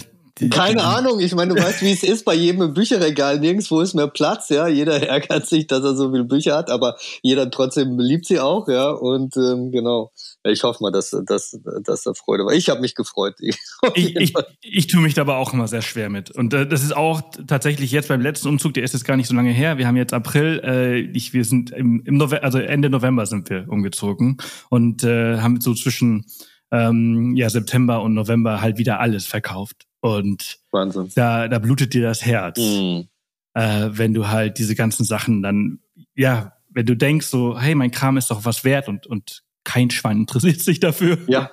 [0.49, 3.39] Keine Ahnung, ich meine, du weißt, wie es ist bei jedem im Bücherregal.
[3.39, 4.67] Nirgendwo ist mehr Platz, ja.
[4.67, 8.67] Jeder ärgert sich, dass er so viele Bücher hat, aber jeder trotzdem liebt sie auch,
[8.67, 8.89] ja.
[8.89, 10.12] Und ähm, genau.
[10.43, 12.54] Ich hoffe mal, dass, dass, dass da Freude war.
[12.54, 13.36] Ich habe mich gefreut.
[13.95, 16.32] ich, ich, ich tue mich dabei auch immer sehr schwer mit.
[16.32, 19.27] Und äh, das ist auch tatsächlich jetzt beim letzten Umzug, der ist jetzt gar nicht
[19.27, 19.77] so lange her.
[19.77, 23.49] Wir haben jetzt April, äh, ich, wir sind im, im November, also Ende November sind
[23.49, 24.38] wir umgezogen
[24.69, 26.25] und äh, haben so zwischen
[26.71, 29.88] ähm, ja, September und November halt wieder alles verkauft.
[30.02, 31.10] Und Wahnsinn.
[31.16, 33.08] Da, da blutet dir das Herz, mhm.
[33.54, 35.80] äh, wenn du halt diese ganzen Sachen dann,
[36.16, 39.90] ja, wenn du denkst so, hey, mein Kram ist doch was wert und, und kein
[39.92, 41.18] Schwein interessiert sich dafür.
[41.28, 41.52] Ja,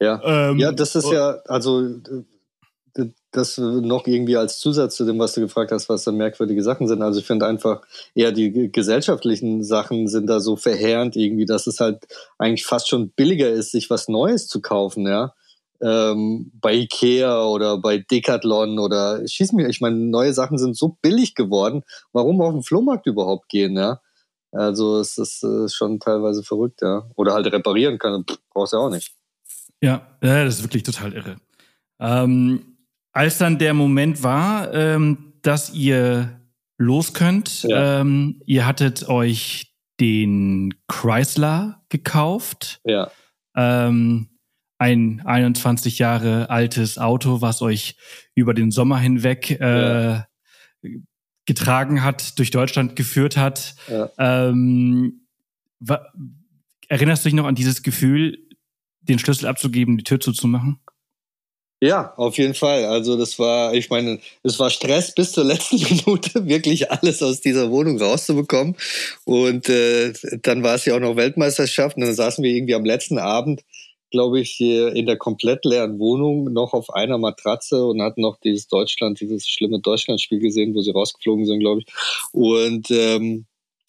[0.00, 0.20] ja.
[0.24, 2.00] Ähm, ja, das ist ja, also
[3.32, 6.88] das noch irgendwie als Zusatz zu dem, was du gefragt hast, was da merkwürdige Sachen
[6.88, 7.02] sind.
[7.02, 7.82] Also ich finde einfach
[8.14, 12.06] eher die gesellschaftlichen Sachen sind da so verheerend irgendwie, dass es halt
[12.38, 15.34] eigentlich fast schon billiger ist, sich was Neues zu kaufen, ja.
[15.82, 20.98] Ähm, bei Ikea oder bei Decathlon oder schieß mir, ich meine, neue Sachen sind so
[21.00, 21.82] billig geworden.
[22.12, 24.00] Warum auf den Flohmarkt überhaupt gehen, ja?
[24.52, 27.08] Also es ist äh, schon teilweise verrückt, ja.
[27.16, 29.12] Oder halt reparieren kann, brauchst du ja auch nicht.
[29.82, 31.36] Ja, ja, das ist wirklich total irre.
[31.98, 32.76] Ähm,
[33.12, 36.40] als dann der Moment war, ähm, dass ihr
[36.78, 38.00] los könnt, ja.
[38.00, 42.80] ähm, ihr hattet euch den Chrysler gekauft.
[42.84, 43.10] Ja.
[43.54, 44.29] Ähm,
[44.80, 47.96] ein 21 Jahre altes Auto, was euch
[48.34, 50.26] über den Sommer hinweg äh, ja.
[51.44, 53.74] getragen hat, durch Deutschland geführt hat.
[53.88, 54.10] Ja.
[54.18, 55.26] Ähm,
[56.88, 58.38] erinnerst du dich noch an dieses Gefühl,
[59.02, 60.80] den Schlüssel abzugeben, die Tür zuzumachen?
[61.82, 62.84] Ja, auf jeden Fall.
[62.84, 67.42] Also das war, ich meine, es war Stress bis zur letzten Minute, wirklich alles aus
[67.42, 68.76] dieser Wohnung rauszubekommen.
[69.24, 71.96] Und äh, dann war es ja auch noch Weltmeisterschaft.
[71.96, 73.62] Und dann saßen wir irgendwie am letzten Abend,
[74.10, 78.68] glaube ich, in der komplett leeren Wohnung noch auf einer Matratze und hatten noch dieses
[78.68, 81.86] Deutschland, dieses schlimme Deutschlandspiel gesehen, wo sie rausgeflogen sind, glaube ich.
[82.32, 83.46] Und ähm,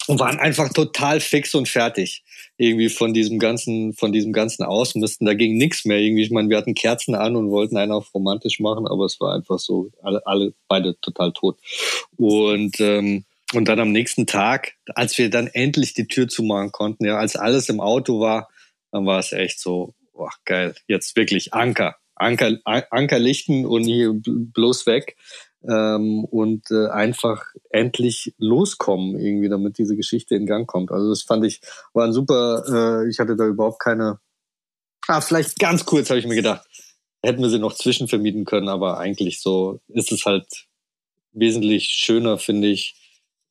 [0.08, 2.24] und waren einfach total fix und fertig
[2.56, 6.22] irgendwie von diesem ganzen von diesem ganzen Ausmisten da ging nichts mehr irgendwie.
[6.22, 9.34] Ich meine wir hatten Kerzen an und wollten einen auf romantisch machen aber es war
[9.34, 11.58] einfach so alle alle beide total tot.
[12.16, 17.04] Und ähm, und dann am nächsten Tag als wir dann endlich die Tür zumachen konnten
[17.04, 18.48] ja als alles im Auto war
[18.90, 24.12] dann war es echt so boah, geil jetzt wirklich Anker Anker Anker lichten und hier
[24.14, 25.16] bloß weg
[25.68, 30.92] ähm, und äh, einfach endlich loskommen, irgendwie, damit diese Geschichte in Gang kommt.
[30.92, 31.60] Also das fand ich,
[31.92, 34.20] war ein super, äh, ich hatte da überhaupt keine.
[35.08, 36.64] Ah, vielleicht ganz kurz habe ich mir gedacht,
[37.24, 40.46] hätten wir sie noch zwischenvermieten können, aber eigentlich so ist es halt
[41.32, 43.01] wesentlich schöner, finde ich,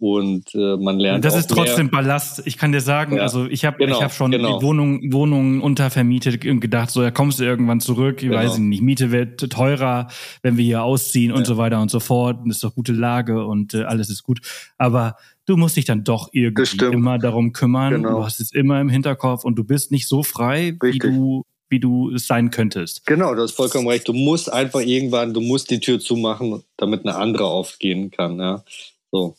[0.02, 1.24] und äh, man lernt.
[1.24, 2.02] Das ist trotzdem mehr.
[2.02, 2.42] Ballast.
[2.46, 3.22] Ich kann dir sagen, ja.
[3.22, 4.58] also ich habe genau, ich hab schon genau.
[4.58, 8.38] die Wohnung, Wohnungen untervermietet und gedacht, so ja kommst du irgendwann zurück, ich genau.
[8.38, 10.08] weiß nicht, Miete wird teurer,
[10.42, 11.38] wenn wir hier ausziehen ja.
[11.38, 12.40] und so weiter und so fort.
[12.44, 14.40] Und ist doch gute Lage und äh, alles ist gut.
[14.80, 17.94] Aber du musst dich dann doch irgendwie immer darum kümmern.
[17.94, 18.18] Genau.
[18.18, 21.12] Du hast es immer im Hinterkopf und du bist nicht so frei, Richtig.
[21.12, 23.06] wie du wie du es sein könntest.
[23.06, 24.08] Genau, du hast vollkommen recht.
[24.08, 28.40] Du musst einfach irgendwann, du musst die Tür zumachen, damit eine andere aufgehen kann.
[28.40, 28.64] Ja,
[29.12, 29.38] so.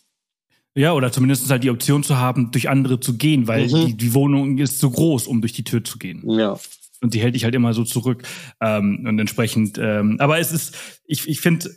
[0.75, 3.87] Ja, oder zumindest halt die Option zu haben, durch andere zu gehen, weil mhm.
[3.87, 6.23] die, die Wohnung ist zu groß, um durch die Tür zu gehen.
[6.31, 6.59] Ja.
[7.03, 8.23] Und die hält dich halt immer so zurück.
[8.61, 11.69] Ähm, und entsprechend, ähm, aber es ist, ich, ich finde,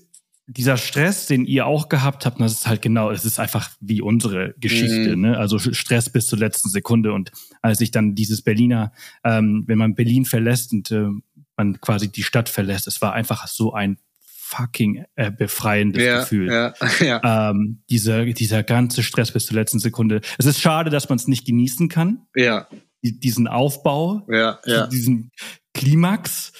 [0.47, 4.01] dieser Stress, den ihr auch gehabt habt, das ist halt genau, es ist einfach wie
[4.01, 5.21] unsere Geschichte, mhm.
[5.21, 5.37] ne?
[5.37, 7.13] Also Stress bis zur letzten Sekunde.
[7.13, 7.31] Und
[7.61, 8.91] als ich dann dieses Berliner,
[9.23, 11.07] ähm, wenn man Berlin verlässt und äh,
[11.57, 13.97] man quasi die Stadt verlässt, es war einfach so ein
[14.55, 16.51] fucking äh, befreiendes ja, Gefühl.
[16.51, 17.49] Ja, ja.
[17.49, 20.21] Ähm, dieser, dieser ganze Stress bis zur letzten Sekunde.
[20.37, 22.27] Es ist schade, dass man es nicht genießen kann.
[22.35, 22.67] Ja.
[23.03, 24.87] Die, diesen Aufbau, ja, ja.
[24.91, 25.31] diesen
[25.73, 26.53] Klimax.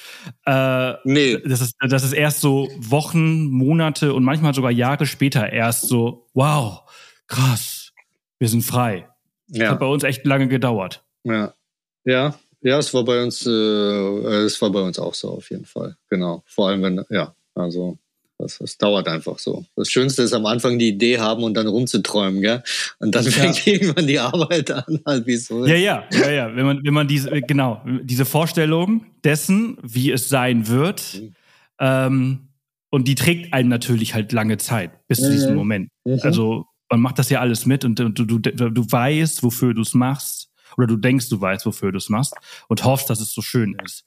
[0.45, 1.37] Äh, nee.
[1.45, 6.27] Das ist, das ist erst so Wochen, Monate und manchmal sogar Jahre später erst so,
[6.33, 6.81] wow,
[7.27, 7.91] krass,
[8.39, 9.07] wir sind frei.
[9.47, 9.63] Ja.
[9.63, 11.03] Das hat bei uns echt lange gedauert.
[11.23, 11.53] Ja.
[12.03, 15.65] Ja, ja, es war bei uns, äh, es war bei uns auch so auf jeden
[15.65, 15.97] Fall.
[16.09, 16.43] Genau.
[16.45, 17.97] Vor allem, wenn, ja, also
[18.37, 19.65] das, das dauert einfach so.
[19.75, 22.63] Das Schönste ist am Anfang die Idee haben und dann rumzuträumen, gell?
[22.99, 23.73] Und dann fängt ja.
[23.73, 25.65] irgendwann die Arbeit an, halt wie so.
[25.65, 26.55] Ja, ja, ja, ja.
[26.55, 31.35] Wenn man, wenn man diese, genau, diese Vorstellung dessen, wie es sein wird, mhm.
[31.79, 32.39] ähm,
[32.89, 35.57] und die trägt einen natürlich halt lange Zeit bis zu diesem mhm.
[35.57, 35.89] Moment.
[36.05, 36.19] Mhm.
[36.21, 39.81] Also man macht das ja alles mit und, und du, du, du weißt, wofür du
[39.81, 42.33] es machst, oder du denkst, du weißt, wofür du es machst
[42.67, 44.05] und hoffst, dass es so schön ist.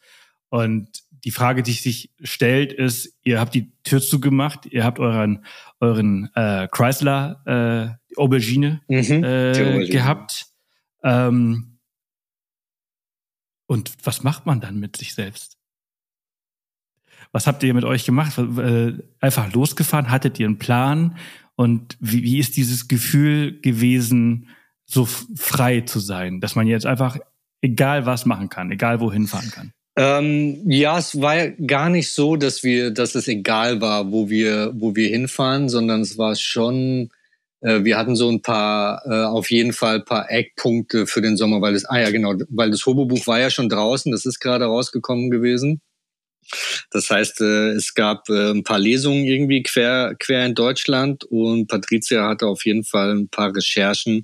[0.50, 0.88] Und
[1.24, 5.44] die Frage, die sich stellt, ist, ihr habt die Tür zugemacht, ihr habt euren,
[5.80, 9.88] euren äh, Chrysler äh, Aubergine, mhm, äh, Aubergine.
[9.88, 10.46] gehabt.
[11.02, 11.78] Ähm,
[13.66, 15.58] und was macht man dann mit sich selbst?
[17.32, 18.38] Was habt ihr mit euch gemacht?
[18.38, 20.10] Äh, einfach losgefahren?
[20.10, 21.18] Hattet ihr einen Plan?
[21.54, 24.48] Und wie, wie ist dieses Gefühl gewesen,
[24.86, 27.18] so frei zu sein, dass man jetzt einfach
[27.60, 29.72] egal was machen kann, egal wohin fahren kann?
[29.98, 34.70] Ähm, ja, es war gar nicht so, dass wir, dass es egal war, wo wir,
[34.76, 37.10] wo wir hinfahren, sondern es war schon,
[37.62, 41.60] äh, wir hatten so ein paar, äh, auf jeden Fall paar Eckpunkte für den Sommer,
[41.62, 44.66] weil das, ah ja genau, weil das Hobo-Buch war ja schon draußen, das ist gerade
[44.66, 45.80] rausgekommen gewesen.
[46.92, 51.66] Das heißt, äh, es gab äh, ein paar Lesungen irgendwie quer, quer in Deutschland und
[51.66, 54.22] Patricia hatte auf jeden Fall ein paar Recherchen,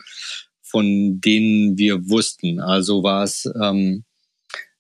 [0.62, 2.60] von denen wir wussten.
[2.60, 4.04] Also war es ähm,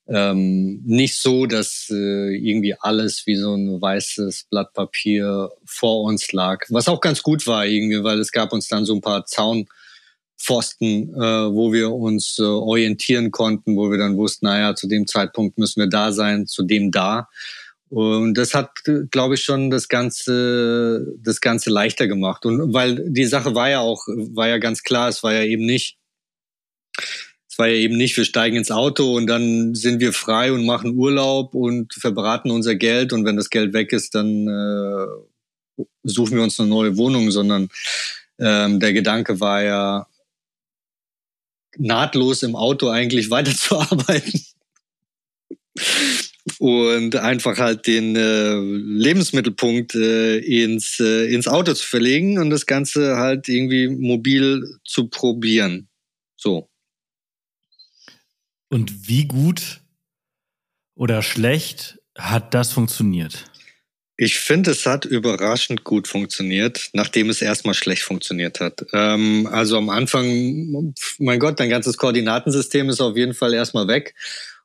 [0.06, 6.32] ähm, nicht so, dass äh, irgendwie alles wie so ein weißes Blatt Papier vor uns
[6.32, 6.66] lag.
[6.68, 11.14] Was auch ganz gut war irgendwie, weil es gab uns dann so ein paar Zaunpfosten,
[11.14, 15.56] äh, wo wir uns äh, orientieren konnten, wo wir dann wussten, naja, zu dem Zeitpunkt
[15.58, 17.28] müssen wir da sein, zu dem da.
[17.88, 18.70] Und das hat,
[19.10, 22.44] glaube ich, schon das Ganze, das Ganze leichter gemacht.
[22.44, 25.64] Und weil die Sache war ja auch, war ja ganz klar, es war ja eben
[25.64, 25.96] nicht,
[27.54, 30.66] es war ja eben nicht, wir steigen ins Auto und dann sind wir frei und
[30.66, 36.36] machen Urlaub und verbraten unser Geld und wenn das Geld weg ist, dann äh, suchen
[36.36, 37.68] wir uns eine neue Wohnung, sondern
[38.40, 40.08] ähm, der Gedanke war ja
[41.76, 44.44] nahtlos im Auto eigentlich weiterzuarbeiten
[46.58, 52.66] und einfach halt den äh, Lebensmittelpunkt äh, ins, äh, ins Auto zu verlegen und das
[52.66, 55.86] Ganze halt irgendwie mobil zu probieren.
[56.34, 56.68] So.
[58.68, 59.80] Und wie gut
[60.94, 63.50] oder schlecht hat das funktioniert?
[64.16, 68.86] Ich finde, es hat überraschend gut funktioniert, nachdem es erstmal schlecht funktioniert hat.
[68.92, 74.14] Ähm, also am Anfang, mein Gott, dein ganzes Koordinatensystem ist auf jeden Fall erstmal weg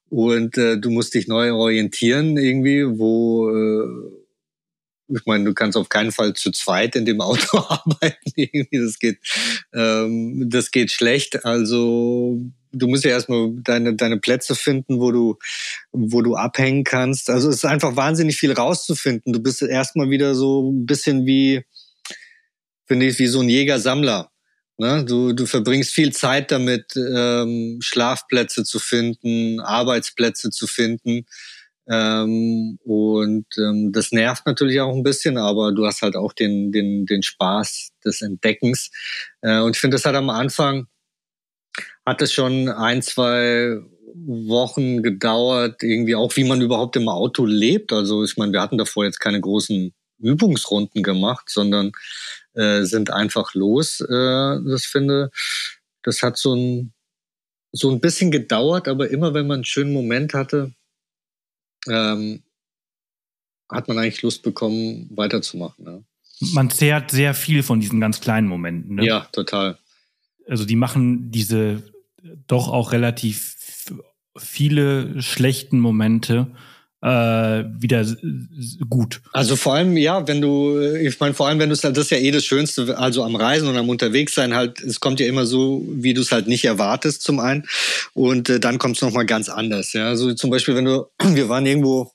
[0.10, 4.20] und äh, du musst dich neu orientieren irgendwie, wo äh,
[5.12, 8.32] ich meine, du kannst auf keinen Fall zu zweit in dem Auto arbeiten.
[8.36, 9.18] Irgendwie, das geht,
[9.74, 11.46] ähm, das geht schlecht.
[11.46, 12.40] Also
[12.72, 15.38] du musst ja erstmal deine, deine Plätze finden, wo du,
[15.92, 17.30] wo du abhängen kannst.
[17.30, 19.34] Also es ist einfach wahnsinnig viel rauszufinden.
[19.34, 21.64] Du bist erstmal wieder so ein bisschen wie,
[22.86, 24.32] finde ich, wie so ein Jäger-Sammler.
[24.78, 25.04] Ne?
[25.04, 31.26] Du, du verbringst viel Zeit damit, ähm, Schlafplätze zu finden, Arbeitsplätze zu finden.
[31.92, 36.72] Ähm, und ähm, das nervt natürlich auch ein bisschen, aber du hast halt auch den,
[36.72, 38.92] den, den Spaß des Entdeckens.
[39.42, 40.88] Äh, und ich finde, das hat am Anfang,
[42.10, 43.80] hat es schon ein, zwei
[44.16, 47.94] Wochen gedauert, irgendwie auch, wie man überhaupt im Auto lebt.
[47.94, 51.92] Also ich meine, wir hatten davor jetzt keine großen Übungsrunden gemacht, sondern
[52.54, 54.02] äh, sind einfach los.
[54.02, 55.30] Äh, das finde,
[56.02, 56.94] das hat so ein,
[57.72, 60.74] so ein bisschen gedauert, aber immer wenn man einen schönen Moment hatte,
[61.88, 62.42] ähm,
[63.70, 65.86] hat man eigentlich Lust bekommen, weiterzumachen.
[65.86, 66.04] Ne?
[66.54, 68.96] Man zehrt sehr viel von diesen ganz kleinen Momenten.
[68.96, 69.06] Ne?
[69.06, 69.78] Ja, total.
[70.48, 71.84] Also die machen diese
[72.48, 73.56] doch auch relativ
[74.38, 76.48] viele schlechten Momente
[77.02, 78.06] äh, wieder
[78.90, 79.22] gut.
[79.32, 82.06] Also vor allem, ja, wenn du, ich meine, vor allem, wenn du es halt, das
[82.06, 85.28] ist ja eh das Schönste, also am Reisen und am Unterwegssein halt, es kommt ja
[85.28, 87.66] immer so, wie du es halt nicht erwartest zum einen
[88.14, 90.08] und äh, dann kommt es nochmal ganz anders, ja.
[90.08, 92.12] Also zum Beispiel, wenn du, wir waren irgendwo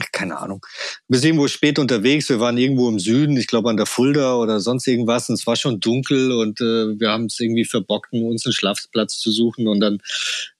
[0.12, 0.64] keine Ahnung.
[1.08, 2.28] Wir sind irgendwo spät unterwegs.
[2.28, 5.28] Wir waren irgendwo im Süden, ich glaube an der Fulda oder sonst irgendwas.
[5.28, 9.18] Und es war schon dunkel und äh, wir haben es irgendwie verbockt, uns einen Schlafplatz
[9.18, 9.68] zu suchen.
[9.68, 10.00] Und dann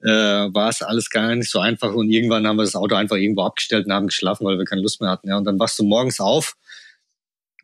[0.03, 1.95] äh, war es alles gar nicht so einfach.
[1.95, 4.83] Und irgendwann haben wir das Auto einfach irgendwo abgestellt und haben geschlafen, weil wir keine
[4.83, 5.29] Lust mehr hatten.
[5.29, 6.55] Ja, und dann wachst du morgens auf.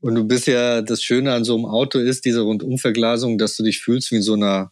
[0.00, 3.62] Und du bist ja, das Schöne an so einem Auto ist, diese Rundumverglasung, dass du
[3.62, 4.70] dich fühlst wie in so einer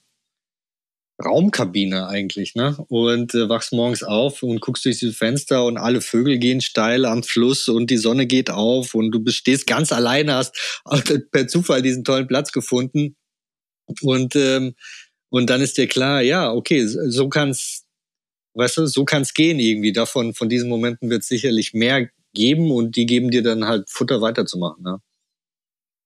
[1.24, 2.76] Raumkabine eigentlich, ne?
[2.88, 7.04] Und äh, wachst morgens auf und guckst durch die Fenster und alle Vögel gehen steil
[7.04, 10.54] am Fluss und die Sonne geht auf und du stehst ganz alleine, hast
[11.32, 13.16] per Zufall diesen tollen Platz gefunden
[14.02, 14.74] und ähm,
[15.30, 17.84] und dann ist dir klar, ja, okay, so kann's,
[18.54, 19.92] weißt du, so kann's gehen irgendwie.
[19.92, 24.20] Davon von diesen Momenten wird sicherlich mehr geben und die geben dir dann halt Futter
[24.20, 24.98] weiterzumachen, ne?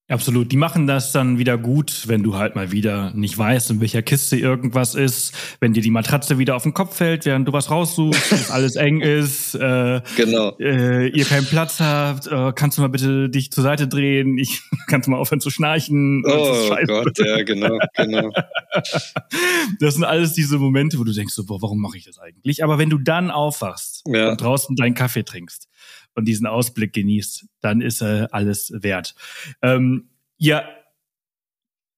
[0.09, 0.53] Absolut.
[0.53, 4.03] Die machen das dann wieder gut, wenn du halt mal wieder nicht weißt, in welcher
[4.03, 7.73] Kiste irgendwas ist, wenn dir die Matratze wieder auf den Kopf fällt, während du was
[7.73, 10.57] raussuchst, dass alles eng ist, äh, genau.
[10.61, 14.61] äh, ihr keinen Platz habt, äh, kannst du mal bitte dich zur Seite drehen, ich
[14.87, 16.23] kannst du mal aufhören zu schnarchen.
[16.25, 18.31] Oh Gott, ja, genau, genau.
[19.81, 22.63] Das sind alles diese Momente, wo du denkst, so, boah, warum mache ich das eigentlich?
[22.63, 24.31] Aber wenn du dann aufwachst ja.
[24.31, 25.69] und draußen deinen Kaffee trinkst,
[26.17, 29.15] und diesen Ausblick genießt, dann ist äh, alles wert.
[29.63, 30.65] Ähm, ja,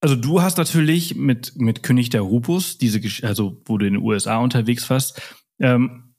[0.01, 4.03] also du hast natürlich mit, mit König der Rupus, diese, also wo du in den
[4.03, 5.21] USA unterwegs warst,
[5.61, 6.15] ähm,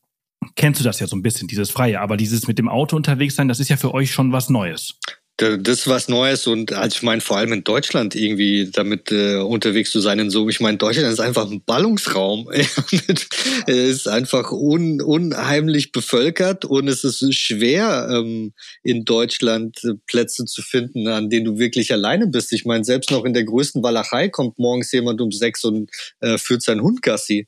[0.56, 2.02] kennst du das ja so ein bisschen, dieses Freie.
[2.02, 5.00] Aber dieses mit dem Auto unterwegs sein, das ist ja für euch schon was Neues
[5.40, 9.38] das ist was Neues und also ich meine vor allem in Deutschland irgendwie damit äh,
[9.38, 10.50] unterwegs zu sein und so.
[10.50, 12.50] Ich meine Deutschland ist einfach ein Ballungsraum.
[12.52, 13.26] es
[13.68, 18.52] ist einfach un, unheimlich bevölkert und es ist schwer ähm,
[18.84, 22.52] in Deutschland äh, Plätze zu finden, an denen du wirklich alleine bist.
[22.52, 26.38] Ich meine selbst noch in der größten Walachei kommt morgens jemand um sechs und äh,
[26.38, 27.48] führt seinen Hund Gassi.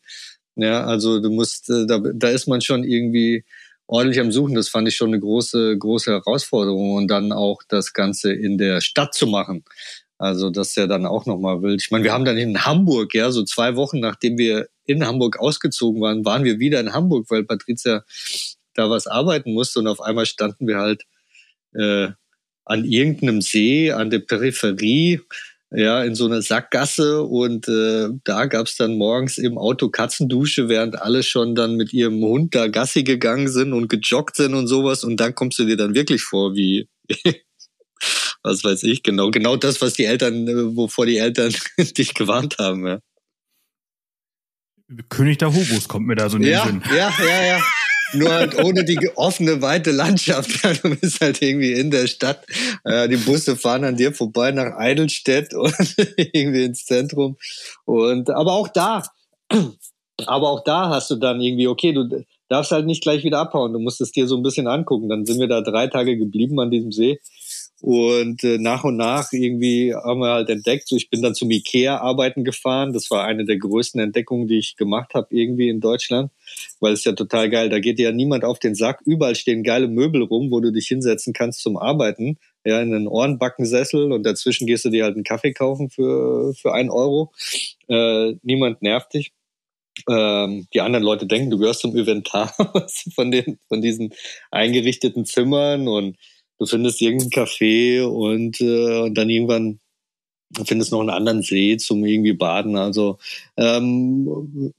[0.55, 3.43] Ja, also du musst, äh, da, da ist man schon irgendwie
[3.91, 4.55] ordentlich am Suchen.
[4.55, 6.95] Das fand ich schon eine große, große Herausforderung.
[6.95, 9.65] Und dann auch das Ganze in der Stadt zu machen.
[10.17, 11.81] Also das ist ja dann auch nochmal wild.
[11.83, 15.39] Ich meine, wir haben dann in Hamburg, ja, so zwei Wochen nachdem wir in Hamburg
[15.39, 18.05] ausgezogen waren, waren wir wieder in Hamburg, weil Patricia
[18.75, 19.79] da was arbeiten musste.
[19.79, 21.03] Und auf einmal standen wir halt
[21.73, 22.09] äh,
[22.63, 25.19] an irgendeinem See, an der Peripherie
[25.73, 31.01] ja, in so einer Sackgasse und äh, da gab's dann morgens im Auto Katzendusche, während
[31.01, 35.03] alle schon dann mit ihrem Hund da Gassi gegangen sind und gejoggt sind und sowas
[35.03, 36.89] und dann kommst du dir dann wirklich vor wie
[38.43, 42.57] was weiß ich genau, genau das, was die Eltern, äh, wovor die Eltern dich gewarnt
[42.59, 42.99] haben, ja.
[45.07, 46.83] König der Hobos kommt mir da so in den ja, Sinn.
[46.89, 47.63] Ja, ja, ja
[48.13, 50.51] nur halt ohne die offene, weite Landschaft.
[50.83, 52.45] Du bist halt irgendwie in der Stadt.
[52.85, 57.37] Die Busse fahren an dir vorbei nach Eidelstedt und irgendwie ins Zentrum.
[57.85, 59.03] Und, aber auch da,
[60.25, 63.73] aber auch da hast du dann irgendwie, okay, du darfst halt nicht gleich wieder abhauen.
[63.73, 65.09] Du musst es dir so ein bisschen angucken.
[65.09, 67.19] Dann sind wir da drei Tage geblieben an diesem See.
[67.81, 71.49] Und äh, nach und nach irgendwie haben wir halt entdeckt, so ich bin dann zum
[71.49, 72.93] Ikea arbeiten gefahren.
[72.93, 76.31] Das war eine der größten Entdeckungen, die ich gemacht habe irgendwie in Deutschland,
[76.79, 79.01] weil es ja total geil, da geht ja niemand auf den Sack.
[79.05, 82.37] Überall stehen geile Möbel rum, wo du dich hinsetzen kannst zum Arbeiten.
[82.63, 86.73] Ja, in einen Ohrenbackensessel und dazwischen gehst du dir halt einen Kaffee kaufen für, für
[86.73, 87.31] ein Euro.
[87.87, 89.31] Äh, niemand nervt dich.
[90.07, 92.53] Ähm, die anderen Leute denken, du gehörst zum Inventar
[93.15, 94.13] von, den, von diesen
[94.51, 96.17] eingerichteten Zimmern und
[96.61, 99.79] du findest irgendein Café und, äh, und dann irgendwann
[100.63, 102.75] findest noch einen anderen See zum irgendwie baden.
[102.75, 103.17] Also
[103.57, 104.71] ähm,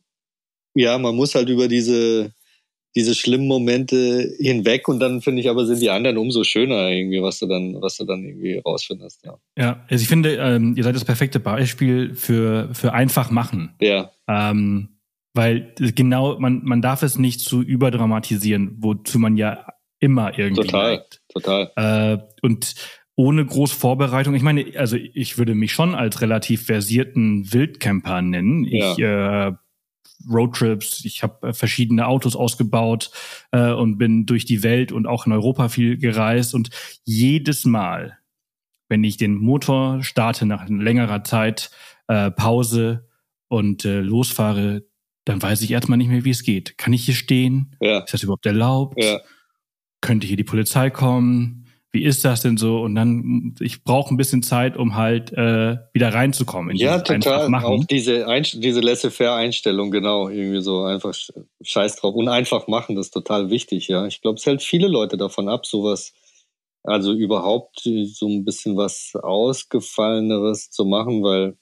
[0.75, 2.33] ja, man muss halt über diese
[2.95, 7.23] diese schlimmen Momente hinweg und dann finde ich aber sind die anderen umso schöner irgendwie,
[7.23, 9.39] was du dann, was du dann irgendwie rausfindest, ja.
[9.57, 13.75] Ja, also ich finde, ähm, ihr seid das perfekte Beispiel für, für einfach machen.
[13.81, 14.13] Ja.
[14.29, 14.91] Ähm,
[15.33, 19.65] weil genau, man, man darf es nicht zu überdramatisieren, wozu man ja
[20.03, 20.67] immer irgendwie.
[20.67, 21.23] Total, neigt.
[21.33, 21.73] total.
[21.77, 22.75] Äh, und
[23.15, 24.35] ohne groß Vorbereitung.
[24.35, 28.65] Ich meine, also ich würde mich schon als relativ versierten Wildcamper nennen.
[28.65, 28.93] Ja.
[28.93, 29.53] Ich äh,
[30.29, 33.11] Roadtrips, ich habe äh, verschiedene Autos ausgebaut
[33.53, 36.55] äh, und bin durch die Welt und auch in Europa viel gereist.
[36.55, 36.71] Und
[37.05, 38.19] jedes Mal,
[38.89, 41.71] wenn ich den Motor starte nach längerer Zeit,
[42.09, 43.09] äh, Pause
[43.49, 44.85] und äh, losfahre,
[45.25, 46.77] dann weiß ich erstmal nicht mehr, wie es geht.
[46.77, 47.77] Kann ich hier stehen?
[47.81, 48.01] Ja.
[48.01, 49.01] Ist das überhaupt erlaubt?
[49.01, 49.21] Ja
[50.03, 51.67] könnte hier die Polizei kommen?
[51.95, 52.81] Wie ist das denn so?
[52.81, 56.71] Und dann, ich brauche ein bisschen Zeit, um halt äh, wieder reinzukommen.
[56.71, 57.55] In ja, total.
[57.55, 60.29] Auch diese, diese Laissez-faire-Einstellung, genau.
[60.29, 61.15] Irgendwie so einfach
[61.63, 62.15] scheiß drauf.
[62.15, 64.07] Und einfach machen, das ist total wichtig, ja.
[64.07, 66.15] Ich glaube, es hält viele Leute davon ab, sowas,
[66.83, 71.59] also überhaupt so ein bisschen was Ausgefalleneres zu machen, weil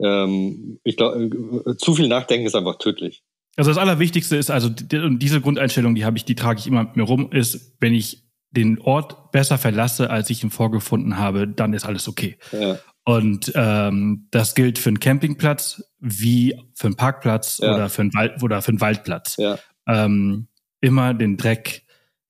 [0.00, 3.22] ähm, ich glaube, zu viel Nachdenken ist einfach tödlich.
[3.58, 6.94] Also das Allerwichtigste ist, also diese Grundeinstellung, die habe ich, die trage ich immer mit
[6.96, 11.72] mir rum, ist, wenn ich den Ort besser verlasse, als ich ihn vorgefunden habe, dann
[11.72, 12.38] ist alles okay.
[12.52, 12.78] Ja.
[13.04, 17.74] Und ähm, das gilt für einen Campingplatz wie für einen Parkplatz ja.
[17.74, 19.36] oder für einen Wald oder für einen Waldplatz.
[19.38, 19.58] Ja.
[19.88, 20.46] Ähm,
[20.80, 21.84] immer den Dreck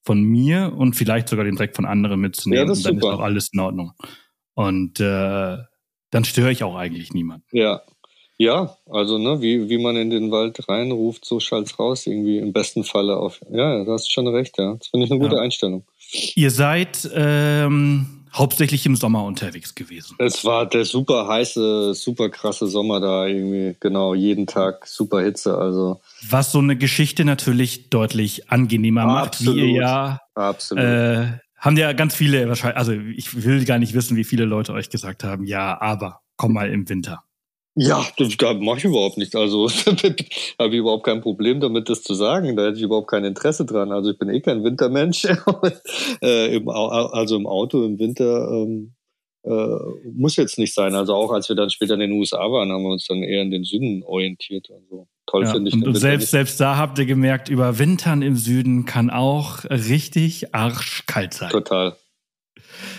[0.05, 2.65] von mir und vielleicht sogar den Dreck von anderen mitzunehmen.
[2.65, 3.13] Ja, das ist und dann super.
[3.13, 3.93] ist auch alles in Ordnung.
[4.55, 5.59] Und äh,
[6.11, 7.45] dann störe ich auch eigentlich niemanden.
[7.53, 7.83] Ja,
[8.39, 12.53] ja, also ne, wie, wie man in den Wald reinruft, so schallt's raus, irgendwie im
[12.53, 13.41] besten Falle auf.
[13.51, 14.75] Ja, da hast du schon recht, ja.
[14.75, 15.43] Das finde ich eine gute ja.
[15.43, 15.85] Einstellung.
[16.37, 20.15] Ihr seid ähm, hauptsächlich im Sommer unterwegs gewesen.
[20.19, 25.59] Es war der super heiße, super krasse Sommer da irgendwie, genau, jeden Tag super Hitze,
[25.59, 26.01] also.
[26.31, 29.57] Was so eine Geschichte natürlich deutlich angenehmer Absolut.
[29.57, 30.85] macht, wie ihr ja Absolut.
[30.85, 34.73] Äh, haben ja ganz viele wahrscheinlich, also ich will gar nicht wissen, wie viele Leute
[34.75, 37.25] euch gesagt haben, ja, aber komm mal im Winter.
[37.81, 39.37] Ja, das, da mache ich überhaupt nicht.
[39.37, 39.69] Also
[40.59, 42.57] habe ich überhaupt kein Problem damit, das zu sagen.
[42.57, 43.93] Da hätte ich überhaupt kein Interesse dran.
[43.93, 45.25] Also ich bin eh kein Wintermensch.
[46.23, 48.95] äh, im, also im Auto im Winter ähm,
[49.45, 50.97] äh, muss jetzt nicht sein.
[50.97, 53.43] Also auch als wir dann später in den USA waren, haben wir uns dann eher
[53.43, 54.69] in den Süden orientiert.
[54.73, 55.75] Also toll ja, finde ich.
[55.75, 60.53] Und, und selbst, selbst da habt ihr gemerkt, über Wintern im Süden kann auch richtig
[60.53, 61.51] arschkalt sein.
[61.51, 61.97] Total.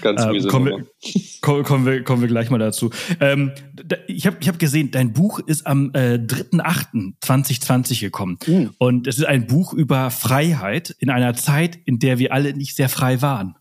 [0.01, 0.85] Ganz äh, kommen, wir,
[1.41, 2.89] kommen, kommen, wir, kommen wir gleich mal dazu.
[3.19, 8.37] Ähm, da, ich habe ich hab gesehen, dein Buch ist am äh, 3.8.2020 gekommen.
[8.45, 8.71] Mhm.
[8.77, 12.75] Und es ist ein Buch über Freiheit in einer Zeit, in der wir alle nicht
[12.75, 13.55] sehr frei waren.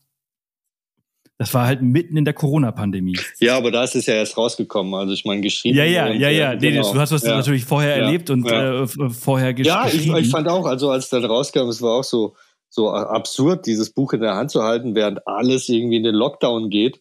[1.39, 3.17] Das war halt mitten in der Corona-Pandemie.
[3.39, 4.93] Ja, aber da ist es ja erst rausgekommen.
[4.95, 5.79] Also ich meine, geschrieben.
[5.79, 6.55] Ja, ja, ja, ja.
[6.57, 6.93] Nee, genau.
[6.93, 7.37] Du hast was ja.
[7.37, 8.05] natürlich vorher ja.
[8.05, 8.83] erlebt und ja.
[8.83, 9.77] äh, vorher geschrieben.
[9.77, 12.35] Ja, ich, ich, fand auch, also als es dann rauskam, es war auch so,
[12.71, 16.71] so absurd, dieses Buch in der Hand zu halten, während alles irgendwie in den Lockdown
[16.71, 17.01] geht.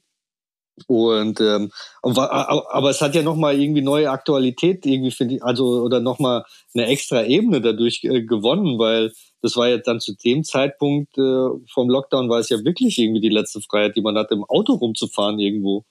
[0.85, 1.71] Und ähm,
[2.03, 6.19] aber es hat ja noch mal irgendwie neue Aktualität irgendwie finde ich also oder noch
[6.19, 6.45] mal
[6.75, 9.11] eine extra Ebene dadurch äh, gewonnen, weil
[9.41, 13.21] das war ja dann zu dem Zeitpunkt äh, vom Lockdown war es ja wirklich irgendwie
[13.21, 15.83] die letzte Freiheit, die man hat, im Auto rumzufahren irgendwo.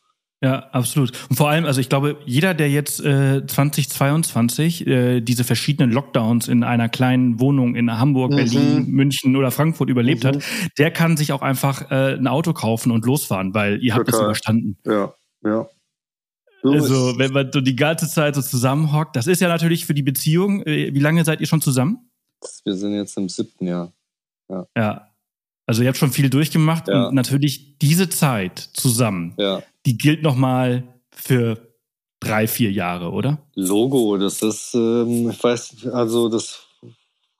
[0.43, 1.13] Ja, absolut.
[1.31, 6.49] Und vor allem, also ich glaube, jeder, der jetzt äh, 2022 äh, diese verschiedenen Lockdowns
[6.49, 8.37] in einer kleinen Wohnung in Hamburg, mhm.
[8.37, 10.29] Berlin, München oder Frankfurt überlebt mhm.
[10.29, 10.45] hat,
[10.77, 14.19] der kann sich auch einfach äh, ein Auto kaufen und losfahren, weil ihr habt es
[14.19, 14.77] überstanden.
[14.85, 15.67] Ja, ja.
[16.63, 19.95] So also, wenn man so die ganze Zeit so zusammenhockt, das ist ja natürlich für
[19.95, 20.63] die Beziehung.
[20.67, 22.11] Äh, wie lange seid ihr schon zusammen?
[22.65, 23.93] Wir sind jetzt im siebten Jahr.
[24.49, 24.67] Ja.
[24.77, 25.09] ja.
[25.67, 27.09] Also ihr habt schon viel durchgemacht ja.
[27.09, 29.63] und natürlich diese Zeit zusammen, ja.
[29.85, 31.75] die gilt nochmal für
[32.21, 33.39] drei, vier Jahre, oder?
[33.55, 36.67] Logo, das ist, ähm, ich weiß, also das,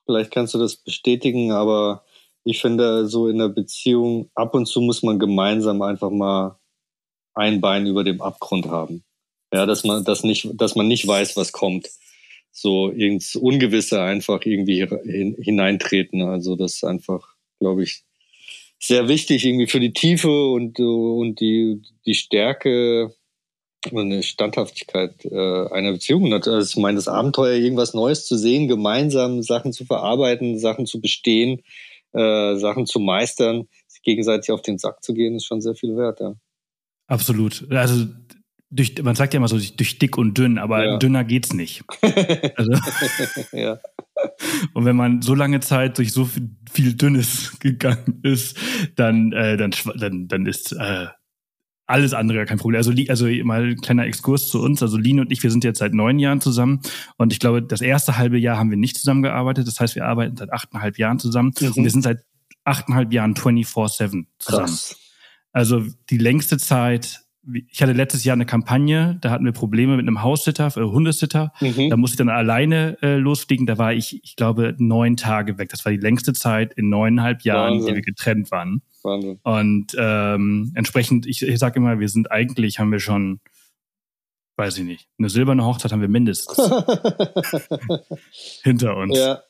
[0.05, 2.03] vielleicht kannst du das bestätigen, aber
[2.43, 6.59] ich finde, so in der Beziehung, ab und zu muss man gemeinsam einfach mal
[7.33, 9.03] ein Bein über dem Abgrund haben.
[9.53, 11.89] Ja, dass man das nicht, dass man nicht weiß, was kommt
[12.51, 14.85] so ins Ungewisse einfach irgendwie
[15.41, 16.23] hineintreten.
[16.23, 18.03] Also das ist einfach, glaube ich,
[18.79, 23.13] sehr wichtig irgendwie für die Tiefe und, und die, die Stärke
[23.91, 26.31] und eine Standhaftigkeit äh, einer Beziehung.
[26.33, 30.99] Also ich meine, das Abenteuer, irgendwas Neues zu sehen, gemeinsam Sachen zu verarbeiten, Sachen zu
[30.99, 31.61] bestehen,
[32.13, 35.95] äh, Sachen zu meistern, sich gegenseitig auf den Sack zu gehen, ist schon sehr viel
[35.95, 36.35] wert, ja.
[37.07, 37.65] Absolut.
[37.71, 38.05] Also
[38.69, 40.97] durch, man sagt ja immer so durch dick und dünn, aber ja.
[40.97, 41.83] dünner geht's nicht.
[42.55, 42.71] Also,
[43.53, 43.79] ja.
[44.73, 48.57] Und wenn man so lange Zeit durch so viel, viel Dünnes gegangen ist,
[48.95, 51.07] dann, äh, dann, dann, dann ist äh,
[51.87, 52.77] alles andere kein Problem.
[52.77, 54.83] Also, also mal ein kleiner Exkurs zu uns.
[54.83, 56.81] Also Lino und ich, wir sind jetzt seit neun Jahren zusammen
[57.17, 59.67] und ich glaube, das erste halbe Jahr haben wir nicht zusammengearbeitet.
[59.67, 61.67] Das heißt, wir arbeiten seit achteinhalb Jahren zusammen mhm.
[61.67, 62.23] und wir sind seit
[62.65, 64.25] achteinhalb Jahren 24-7 zusammen.
[64.39, 64.97] Krass.
[65.53, 67.21] Also die längste Zeit
[67.53, 71.53] ich hatte letztes Jahr eine Kampagne, da hatten wir Probleme mit einem Haussitter, äh, Hundesitter.
[71.61, 71.89] Mhm.
[71.89, 73.65] Da musste ich dann alleine äh, losfliegen.
[73.65, 75.69] Da war ich, ich glaube, neun Tage weg.
[75.69, 77.87] Das war die längste Zeit in neuneinhalb Jahren, Wahnsinn.
[77.87, 78.81] die wir getrennt waren.
[79.03, 79.39] Wahnsinn.
[79.43, 83.39] Und ähm, entsprechend, ich, ich sage immer, wir sind eigentlich, haben wir schon,
[84.57, 86.57] weiß ich nicht, eine silberne Hochzeit haben wir mindestens
[88.63, 89.17] hinter uns.
[89.17, 89.41] Ja.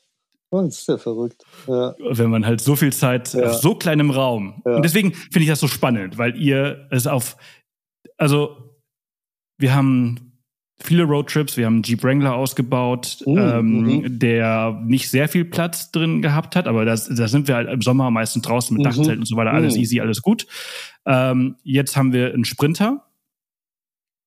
[0.50, 1.44] Oh, das ist ja verrückt.
[1.66, 1.94] Ja.
[1.98, 3.46] Wenn man halt so viel Zeit ja.
[3.46, 4.62] auf so kleinem Raum.
[4.64, 4.76] Ja.
[4.76, 7.36] Und deswegen finde ich das so spannend, weil ihr es auf
[8.16, 8.78] also
[9.58, 10.28] wir haben
[10.80, 14.18] viele Roadtrips, wir haben einen Jeep Wrangler ausgebaut, uh, ähm, mhm.
[14.18, 18.10] der nicht sehr viel Platz drin gehabt hat, aber da sind wir halt im Sommer
[18.10, 18.90] meistens draußen mit mhm.
[18.90, 19.80] Dachzelt und so weiter, alles mhm.
[19.80, 20.46] easy, alles gut.
[21.04, 23.04] Ähm, jetzt haben wir einen Sprinter,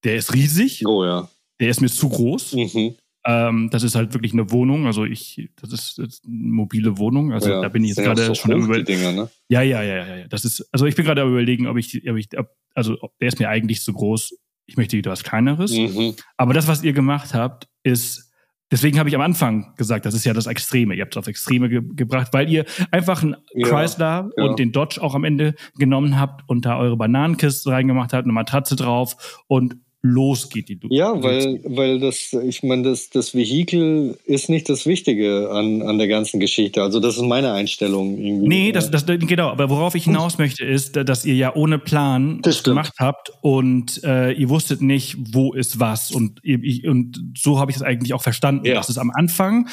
[0.04, 0.86] der ist riesig.
[0.86, 1.30] Oh ja.
[1.60, 2.54] Der ist mir zu groß.
[2.54, 2.96] Mhm.
[3.24, 6.98] Ähm, das ist halt wirklich eine Wohnung, also ich, das ist, das ist eine mobile
[6.98, 8.82] Wohnung, also ja, da bin ich jetzt gerade so schon über.
[8.82, 9.30] Dinger, ne?
[9.48, 10.28] Ja, ja, ja, ja, ja.
[10.28, 13.40] Das ist, also ich bin gerade überlegen, ob ich, ob ich, ob, also der ist
[13.40, 14.36] mir eigentlich zu groß.
[14.66, 15.72] Ich möchte wieder was Kleineres.
[15.72, 16.16] Mhm.
[16.38, 18.32] Aber das, was ihr gemacht habt, ist,
[18.72, 20.96] deswegen habe ich am Anfang gesagt, das ist ja das Extreme.
[20.96, 24.44] Ihr habt es auf Extreme ge gebracht, weil ihr einfach einen ja, Chrysler ja.
[24.44, 28.34] und den Dodge auch am Ende genommen habt und da eure Bananenkiste reingemacht habt, eine
[28.34, 34.18] Matratze drauf und los geht die Ja, weil, weil das, ich meine, das, das Vehikel
[34.26, 36.82] ist nicht das Wichtige an, an der ganzen Geschichte.
[36.82, 38.48] Also das ist meine Einstellung irgendwie.
[38.48, 42.40] Nee, das, das, genau, aber worauf ich hinaus möchte, ist, dass ihr ja ohne Plan
[42.42, 46.12] das gemacht habt und äh, ihr wusstet nicht, wo ist was.
[46.12, 48.66] Und, ihr, und so habe ich es eigentlich auch verstanden.
[48.66, 48.76] Ja.
[48.76, 49.70] Dass es am Anfang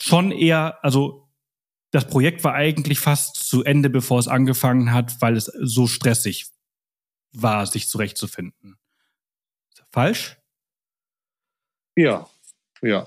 [0.00, 1.28] schon eher, also
[1.90, 6.46] das Projekt war eigentlich fast zu Ende, bevor es angefangen hat, weil es so stressig
[7.32, 8.76] war, sich zurechtzufinden.
[9.92, 10.36] Falsch?
[11.96, 12.26] Ja,
[12.80, 13.06] ja,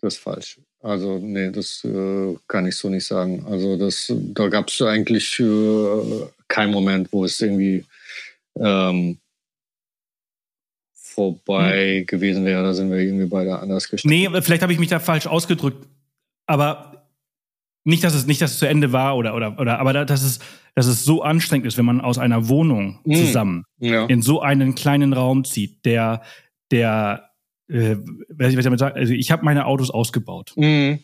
[0.00, 0.60] das ist falsch.
[0.82, 3.44] Also, nee, das äh, kann ich so nicht sagen.
[3.46, 7.84] Also, das, da gab es eigentlich äh, keinen Moment, wo es irgendwie
[8.56, 9.18] ähm,
[10.92, 12.06] vorbei hm.
[12.06, 12.62] gewesen wäre.
[12.62, 14.10] Da sind wir irgendwie beide anders gestellt.
[14.10, 15.86] Nee, vielleicht habe ich mich da falsch ausgedrückt.
[16.46, 16.95] Aber
[17.86, 20.40] nicht, dass es nicht, dass es zu Ende war oder, oder, oder, aber dass es,
[20.74, 23.14] dass es so anstrengend ist, wenn man aus einer Wohnung hm.
[23.14, 24.06] zusammen ja.
[24.06, 26.22] in so einen kleinen Raum zieht, der
[26.70, 27.30] der,
[27.68, 27.96] äh,
[28.28, 30.52] was ich damit sagen, also ich habe meine Autos ausgebaut.
[30.56, 31.00] Mhm.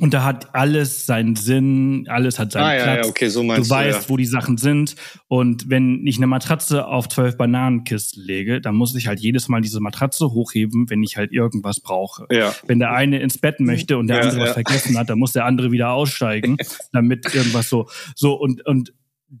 [0.00, 2.86] Und da hat alles seinen Sinn, alles hat seinen ah, Platz.
[2.86, 4.08] Ja, ja, okay, so meinst du weißt, ja.
[4.08, 4.96] wo die Sachen sind.
[5.28, 9.60] Und wenn ich eine Matratze auf zwölf Bananenkisten lege, dann muss ich halt jedes Mal
[9.60, 12.26] diese Matratze hochheben, wenn ich halt irgendwas brauche.
[12.30, 12.54] Ja.
[12.66, 15.32] Wenn der eine ins Bett möchte und der Ja, andere was vergessen hat, dann muss
[15.32, 16.56] der andere wieder aussteigen,
[16.92, 17.88] damit irgendwas so.
[18.16, 18.92] So, und, und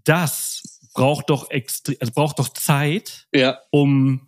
[0.04, 3.26] das braucht doch extrem, es braucht doch Zeit,
[3.70, 4.20] um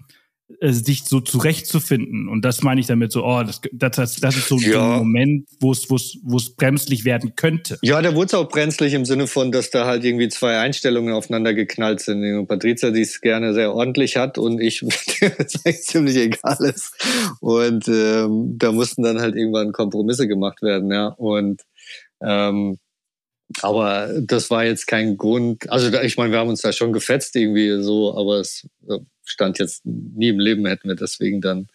[0.61, 2.28] sich so zurechtzufinden.
[2.28, 4.92] Und das meine ich damit so, oh, das, das, das, das ist so, Ja.
[4.92, 7.78] ein Moment, wo es, wo es, wo es bremslich werden könnte.
[7.82, 11.12] Ja, da wurde es auch brenzlig im Sinne von, dass da halt irgendwie zwei Einstellungen
[11.14, 12.22] aufeinander geknallt sind.
[12.22, 14.82] Und Patricia, die es gerne sehr ordentlich hat und ich,
[15.20, 16.92] es eigentlich ziemlich egal ist.
[17.40, 21.09] Und ähm, da mussten dann halt irgendwann Kompromisse gemacht werden, ja.
[21.09, 21.62] Und
[22.22, 22.78] ähm,
[23.62, 25.70] aber das war jetzt kein Grund.
[25.70, 29.59] Also ich meine, wir haben uns da schon gefetzt irgendwie so, aber es äh, stand
[29.59, 31.68] jetzt nie im Leben, hätten wir deswegen dann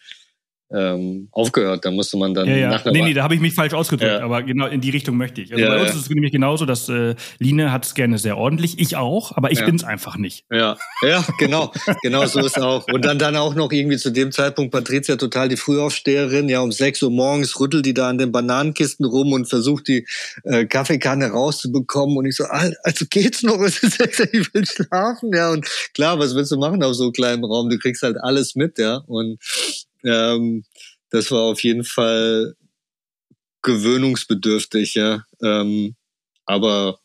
[0.74, 1.84] ähm, aufgehört.
[1.84, 2.70] Da musste man dann Ja, ja.
[2.70, 4.20] nach einer Nee, nee, da habe ich mich falsch ausgedrückt, Ja.
[4.24, 5.52] aber genau in die Richtung möchte ich.
[5.52, 8.36] Also Ja, bei uns ist es nämlich genauso, dass äh, Line hat es gerne sehr
[8.38, 9.66] ordentlich, ich auch, aber ich Ja.
[9.66, 10.44] bin's einfach nicht.
[10.50, 12.86] Ja, ja, genau, genau so ist auch.
[12.92, 16.72] Und dann dann auch noch irgendwie zu dem Zeitpunkt Patricia total die Frühaufsteherin, ja um
[16.72, 20.06] 6 Uhr morgens rüttelt die da an den Bananenkisten rum und versucht die
[20.44, 24.54] äh, Kaffeekanne rauszubekommen und ich so, Al- also geht's noch, es ist 6 Uhr, ich
[24.54, 27.68] will schlafen, ja und klar, was willst du machen auf so einem kleinen Raum?
[27.68, 29.38] Du kriegst halt alles mit, ja und
[30.04, 30.64] ähm,
[31.10, 32.54] das war auf jeden Fall
[33.62, 35.94] gewöhnungsbedürftig, ja, ähm,
[36.46, 37.02] aber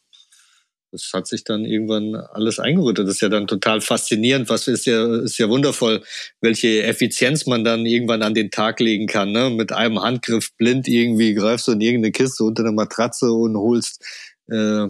[0.92, 3.08] das hat sich dann irgendwann alles eingerüttet.
[3.08, 4.50] Das ist ja dann total faszinierend.
[4.50, 6.04] Was ist ja, ist ja wundervoll,
[6.42, 9.32] welche Effizienz man dann irgendwann an den Tag legen kann.
[9.32, 9.50] Ne?
[9.50, 14.04] Mit einem Handgriff blind irgendwie greifst du in irgendeine Kiste unter eine Matratze und holst
[14.50, 14.88] äh,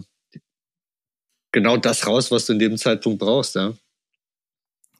[1.52, 3.56] genau das raus, was du in dem Zeitpunkt brauchst.
[3.56, 3.74] Ja?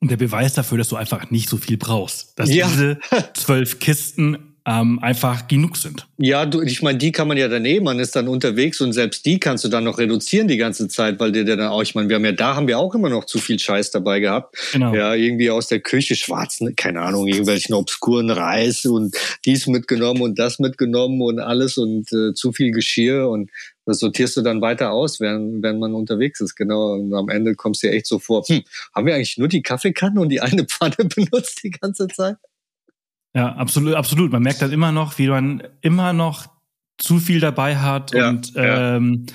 [0.00, 2.38] Und der Beweis dafür, dass du einfach nicht so viel brauchst.
[2.38, 2.68] Dass Ja.
[2.68, 2.98] diese
[3.34, 6.06] zwölf Kisten ähm, einfach genug sind.
[6.18, 9.24] Ja, du, ich meine, die kann man ja daneben, man ist dann unterwegs und selbst
[9.24, 12.10] die kannst du dann noch reduzieren die ganze Zeit, weil dir dann auch, ich meine,
[12.10, 14.56] wir haben ja da haben wir auch immer noch zu viel Scheiß dabei gehabt.
[14.72, 14.94] Genau.
[14.94, 19.16] Ja, irgendwie aus der Küche schwarzen, keine Ahnung, irgendwelchen obskuren Reis und
[19.46, 23.50] dies mitgenommen und das mitgenommen und alles und äh, zu viel Geschirr und
[23.86, 26.92] das sortierst du dann weiter aus, während, wenn man unterwegs ist, genau.
[26.92, 28.62] Und am Ende kommst du dir echt so vor, hm,
[28.94, 32.36] haben wir eigentlich nur die Kaffeekanne und die eine Pfanne benutzt die ganze Zeit?
[33.34, 34.32] Ja, absolut, absolut.
[34.32, 36.46] Man merkt dann immer noch, wie man immer noch
[36.98, 38.96] zu viel dabei hat Ja, und ja.
[38.96, 39.26] ähm,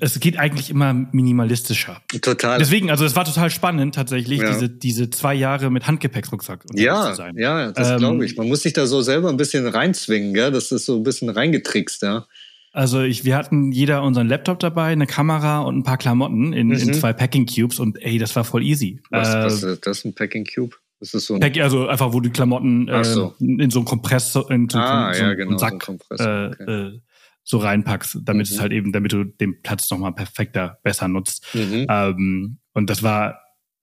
[0.00, 2.00] es geht eigentlich immer minimalistischer.
[2.22, 2.58] Total.
[2.58, 4.50] Deswegen, also es war total spannend tatsächlich, Ja.
[4.52, 7.36] diese, diese zwei Jahre mit Handgepäckrucksack unterwegs Ja, zu sein.
[7.38, 8.36] ja, das Ähm, glaube ich.
[8.36, 10.50] Man muss sich da so selber ein bisschen reinzwingen, gell?
[10.50, 12.26] Das ist so ein bisschen reingetrickst, ja.
[12.72, 16.70] Also ich, wir hatten jeder unseren Laptop dabei, eine Kamera und ein paar Klamotten in,
[16.72, 16.92] in Mhm.
[16.94, 19.00] zwei Packing Cubes und ey, das war voll easy.
[19.10, 20.04] Was, Äh, was ist das?
[20.04, 20.74] Ein Packing Cube?
[21.00, 21.40] Das ist so ein.
[21.40, 23.34] Pack, also einfach, wo du die Klamotten äh, so.
[23.38, 25.50] in so einen Kompressor, in so, ah, so, ja, genau.
[25.50, 26.22] einen Sack okay.
[26.22, 27.00] äh, äh,
[27.44, 28.54] so reinpackst, damit Mhm.
[28.54, 31.46] es halt eben, damit du den Platz nochmal perfekter, besser nutzt.
[31.54, 31.86] mhm.
[31.88, 33.40] Ähm, und das war,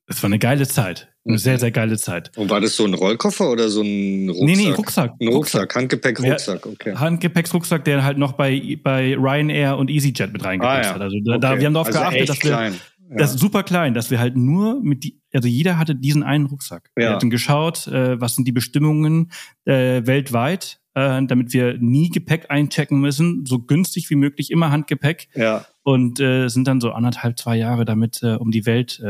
[0.08, 1.12] das war eine geile Zeit.
[1.26, 1.40] Eine Mhm.
[1.40, 2.32] sehr, sehr geile Zeit.
[2.38, 4.46] Und war das so ein Rollkoffer oder so ein Rucksack?
[4.46, 5.12] Nee, nee, Rucksack.
[5.20, 6.94] Ein Rucksack, Handgepäck-Rucksack, okay.
[6.96, 10.94] Handgepäcksrucksack, der halt noch bei, bei Ryanair und EasyJet mit reingepasst Ah, ja.
[10.96, 11.02] hat.
[11.02, 11.60] Also da, Okay.
[11.62, 12.76] wir haben darauf also geachtet, dass wir, klein.
[13.10, 13.18] Ja.
[13.18, 16.46] das ist super klein, dass wir halt nur mit die, also jeder hatte diesen einen
[16.48, 16.90] Rucksack.
[16.96, 17.14] Wir Ja.
[17.14, 19.32] hatten geschaut, äh, was sind die Bestimmungen
[19.66, 25.28] äh, weltweit, äh, damit wir nie Gepäck einchecken müssen, so günstig wie möglich, immer Handgepäck
[25.36, 25.66] ja.
[25.84, 29.08] und äh, sind dann so anderthalb, zwei Jahre damit äh, um die Welt äh,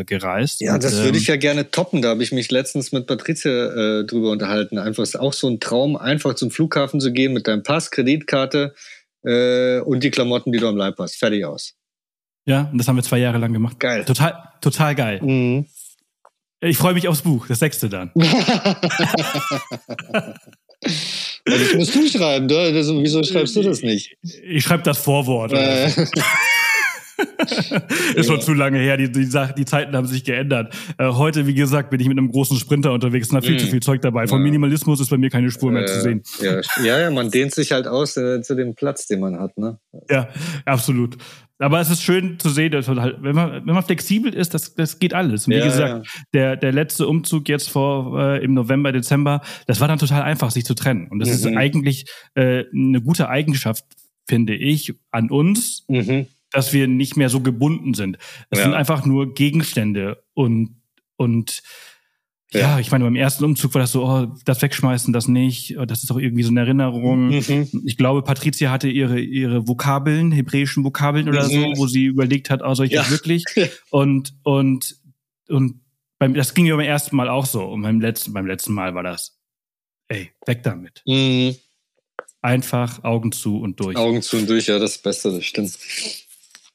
[0.00, 0.60] äh, gereist.
[0.60, 2.02] Ja, und, das ähm, würde ich ja gerne toppen.
[2.02, 3.50] Da habe ich mich letztens mit Patricia
[4.00, 4.76] äh, drüber unterhalten.
[4.76, 8.74] Einfach ist auch so ein Traum, einfach zum Flughafen zu gehen mit deinem Pass, Kreditkarte
[9.22, 11.16] äh, und die Klamotten, die du am Leib hast.
[11.16, 11.74] Fertig aus.
[12.50, 13.78] Ja, und das haben wir zwei Jahre lang gemacht.
[13.78, 14.04] Geil.
[14.04, 15.20] Total, total geil.
[15.22, 15.66] Mhm.
[16.60, 18.10] Ich freue mich aufs Buch, das sechste dann.
[21.46, 22.72] Also das musst du schreiben, ne?
[22.72, 24.16] das, wieso schreibst du das nicht?
[24.44, 25.52] Ich schreibe das Vorwort.
[25.52, 25.88] Äh.
[28.14, 30.74] Ist schon zu lange her, die, die, die Zeiten haben sich geändert.
[30.96, 33.58] Äh, heute, wie gesagt, bin ich mit einem großen Sprinter unterwegs und da viel Mm.
[33.58, 34.26] zu viel Zeug dabei.
[34.26, 34.44] Vom Ja.
[34.44, 36.22] Minimalismus ist bei mir keine Spur mehr zu äh, sehen.
[36.40, 39.58] Ja, ja, ja, man dehnt sich halt aus äh, zu dem Platz, den man hat.
[39.58, 39.78] Ne?
[40.08, 40.28] Ja,
[40.64, 41.18] absolut.
[41.60, 44.54] Aber es ist schön zu sehen, dass man halt, wenn man, wenn man flexibel ist,
[44.54, 45.46] das, das geht alles.
[45.46, 49.78] Und wie Ja, gesagt, der, der letzte Umzug jetzt vor äh, im November, Dezember, das
[49.80, 51.06] war dann total einfach, sich zu trennen.
[51.08, 51.56] Und das ist Mhm.
[51.58, 53.84] eigentlich äh, eine gute Eigenschaft,
[54.26, 56.26] finde ich, an uns, Mhm.
[56.50, 58.16] dass wir nicht mehr so gebunden sind.
[58.50, 58.64] Es Ja.
[58.64, 60.76] sind einfach nur Gegenstände und
[61.16, 61.62] und
[62.52, 62.60] ja.
[62.60, 62.78] Ja.
[62.80, 66.02] ich meine, beim ersten Umzug war das so, oh, das wegschmeißen, das nicht, oh, das
[66.02, 67.28] ist auch irgendwie so eine Erinnerung.
[67.28, 67.68] Mhm.
[67.84, 71.76] Ich glaube, Patricia hatte ihre ihre Vokabeln, hebräischen Vokabeln oder so, Mhm.
[71.78, 73.02] wo sie überlegt hat, oh, soll ich Ja.
[73.02, 73.44] das wirklich?
[73.90, 74.96] Und und
[75.48, 75.80] und
[76.18, 77.64] beim, das ging mir beim ersten Mal auch so.
[77.64, 79.38] Und beim letzten beim letzten Mal war das,
[80.08, 81.02] ey, weg damit.
[81.06, 81.54] Mhm.
[82.42, 83.96] einfach Augen zu und durch.
[83.96, 85.78] Augen zu und durch, ja, das Beste, das stimmt.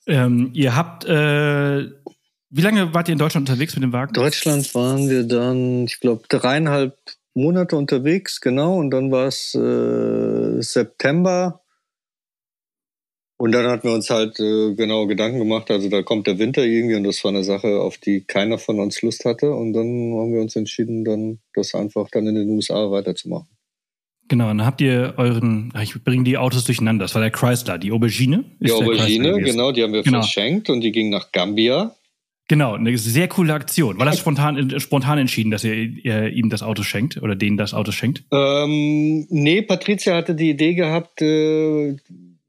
[0.08, 1.88] Ähm, ihr habt, äh,
[2.50, 4.14] wie lange wart ihr in Deutschland unterwegs mit dem Wagen?
[4.14, 6.98] Deutschland waren wir dann, ich glaube, dreieinhalb
[7.34, 8.78] Monate unterwegs, genau.
[8.78, 11.62] Und dann war es äh, September.
[13.38, 16.64] Und dann hatten wir uns halt äh, genau Gedanken gemacht, also da kommt der Winter
[16.64, 19.52] irgendwie und das war eine Sache, auf die keiner von uns Lust hatte.
[19.52, 23.50] Und dann haben wir uns entschieden, dann das einfach dann in den USA weiterzumachen.
[24.30, 27.92] Genau, dann habt ihr euren, ich bringe die Autos durcheinander, das war der Chrysler, die
[27.92, 28.46] Aubergine.
[28.60, 30.22] Die Aubergine, genau, die haben wir genau.
[30.22, 31.94] verschenkt und die ging nach Gambia.
[32.48, 33.98] Genau, eine sehr coole Aktion.
[33.98, 37.74] War das spontan, spontan entschieden, dass ihr, ihr ihm das Auto schenkt oder denen das
[37.74, 38.24] Auto schenkt?
[38.32, 41.96] Ähm, nee, Patricia hatte die Idee gehabt, äh,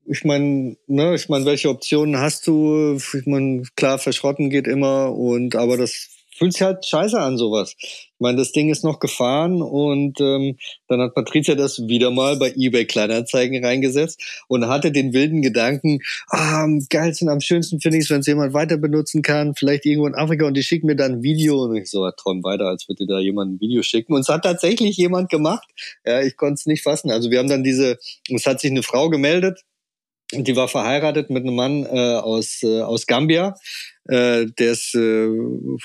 [0.08, 2.96] ich meine, ne, ich meine, welche Optionen hast du?
[2.96, 7.74] Ich meine, klar, verschrotten geht immer und aber das fühlt sich halt scheiße an, sowas.
[7.78, 10.56] Ich meine, das Ding ist noch gefahren und ähm,
[10.88, 16.00] dann hat Patricia das wieder mal bei eBay Kleinanzeigen reingesetzt und hatte den wilden Gedanken,
[16.28, 19.84] ah, am geilsten, am schönsten finde ich es, wenn es jemand weiter benutzen kann, vielleicht
[19.84, 22.66] irgendwo in Afrika und die schicken mir dann ein Video und ich so, träum weiter,
[22.66, 25.68] als würde da jemand ein Video schicken und es hat tatsächlich jemand gemacht.
[26.06, 27.10] Ja, ich konnte es nicht fassen.
[27.10, 27.98] Also wir haben dann diese,
[28.30, 29.60] es hat sich eine Frau gemeldet,
[30.32, 33.54] die war verheiratet mit einem Mann äh, aus, äh, aus Gambia.
[34.04, 35.28] Äh, der ist äh,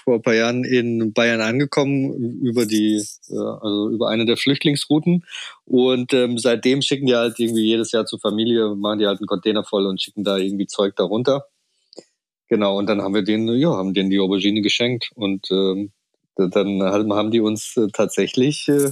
[0.03, 2.95] vor ein paar Jahren in Bayern angekommen über die,
[3.29, 5.25] äh, also über eine der Flüchtlingsrouten.
[5.65, 9.27] Und ähm, seitdem schicken die halt irgendwie jedes Jahr zur Familie, machen die halt einen
[9.27, 11.45] Container voll und schicken da irgendwie Zeug darunter.
[12.47, 15.11] Genau, und dann haben wir denen, ja, haben denen die Aubergine geschenkt.
[15.15, 15.91] Und ähm,
[16.35, 18.91] dann haben die uns äh, tatsächlich äh,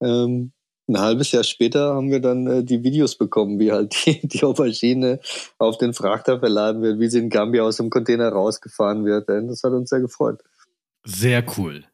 [0.00, 0.52] ähm,
[0.88, 4.42] ein halbes Jahr später haben wir dann äh, die Videos bekommen, wie halt die, die
[4.42, 5.20] Aubergine
[5.58, 9.28] auf den Frachter verladen wird, wie sie in Gambia aus dem Container rausgefahren wird.
[9.28, 10.40] Das hat uns sehr gefreut.
[11.04, 11.84] Sehr cool.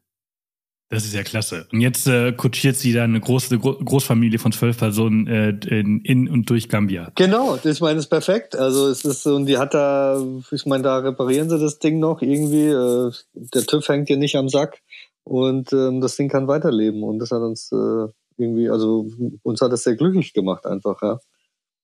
[0.91, 1.67] Das ist ja klasse.
[1.71, 6.01] Und jetzt äh, kutschiert sie dann eine große Gro Großfamilie von zwölf Personen äh, in,
[6.01, 7.13] in, und durch Gambia.
[7.15, 8.57] Genau, ich meine, ist perfekt.
[8.57, 10.19] Also es ist so, und die hat da,
[10.51, 12.69] ich meine, da reparieren sie das Ding noch irgendwie.
[12.69, 14.81] Äh, der TÜV hängt hier nicht am Sack
[15.25, 17.03] und ähm, das Ding kann weiterleben.
[17.03, 18.09] Und das hat uns äh,
[18.39, 19.07] irgendwie, also
[19.43, 21.19] uns hat das sehr glücklich gemacht einfach, ja.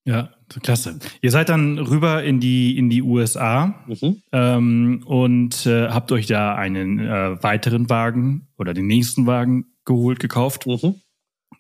[0.06, 0.28] Ja,
[0.62, 0.98] klasse.
[1.22, 4.22] Ihr seid dann rüber in die in die USA mhm.
[4.32, 10.20] ähm, und äh, habt euch da einen äh, weiteren Wagen oder den nächsten Wagen geholt,
[10.20, 10.66] gekauft.
[10.66, 10.96] Mhm.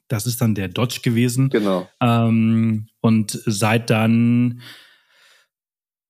[0.08, 1.48] Das ist dann der Dodge gewesen.
[1.48, 1.88] Genau.
[2.02, 4.60] Ähm, und seid dann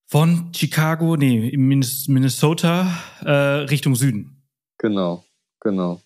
[0.07, 2.87] von Chicago, nee, Minnesota
[3.21, 4.43] äh, Richtung Süden.
[4.77, 5.23] Genau,
[5.61, 6.01] genau.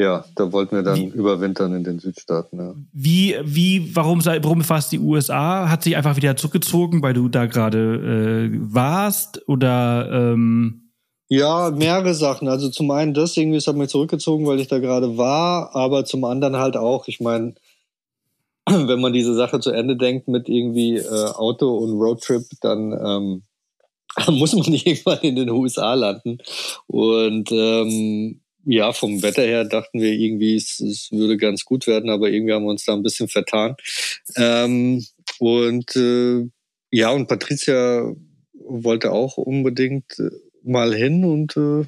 [0.00, 2.58] Ja, da wollten wir dann wie, überwintern in den Südstaaten.
[2.58, 2.74] Ja.
[2.90, 5.68] Wie, wie, warum, warum fast die USA?
[5.68, 9.46] Hat sich einfach wieder zurückgezogen, weil du da gerade äh, warst?
[9.46, 10.90] Oder ähm
[11.28, 12.48] ja, mehrere Sachen.
[12.48, 16.06] Also zum einen das irgendwie, es hat mich zurückgezogen, weil ich da gerade war, aber
[16.06, 17.54] zum anderen halt auch, ich meine,
[18.66, 23.42] wenn man diese Sache zu Ende denkt mit irgendwie äh, Auto und Roadtrip, dann ähm,
[24.38, 26.38] muss man irgendwann in den USA landen.
[26.86, 32.10] Und ähm, ja, vom Wetter her dachten wir irgendwie, es, es, würde ganz gut werden,
[32.10, 33.76] aber irgendwie haben wir uns da ein bisschen vertan.
[34.36, 35.04] Ähm,
[35.38, 36.46] und äh,
[36.90, 38.12] ja, und Patricia
[38.52, 40.30] wollte auch unbedingt äh,
[40.62, 41.86] mal hin und äh,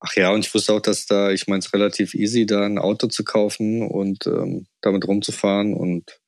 [0.00, 2.78] ach ja, und ich wusste auch, dass da, ich meine, es relativ easy, da ein
[2.78, 6.18] Auto zu kaufen und ähm, damit rumzufahren und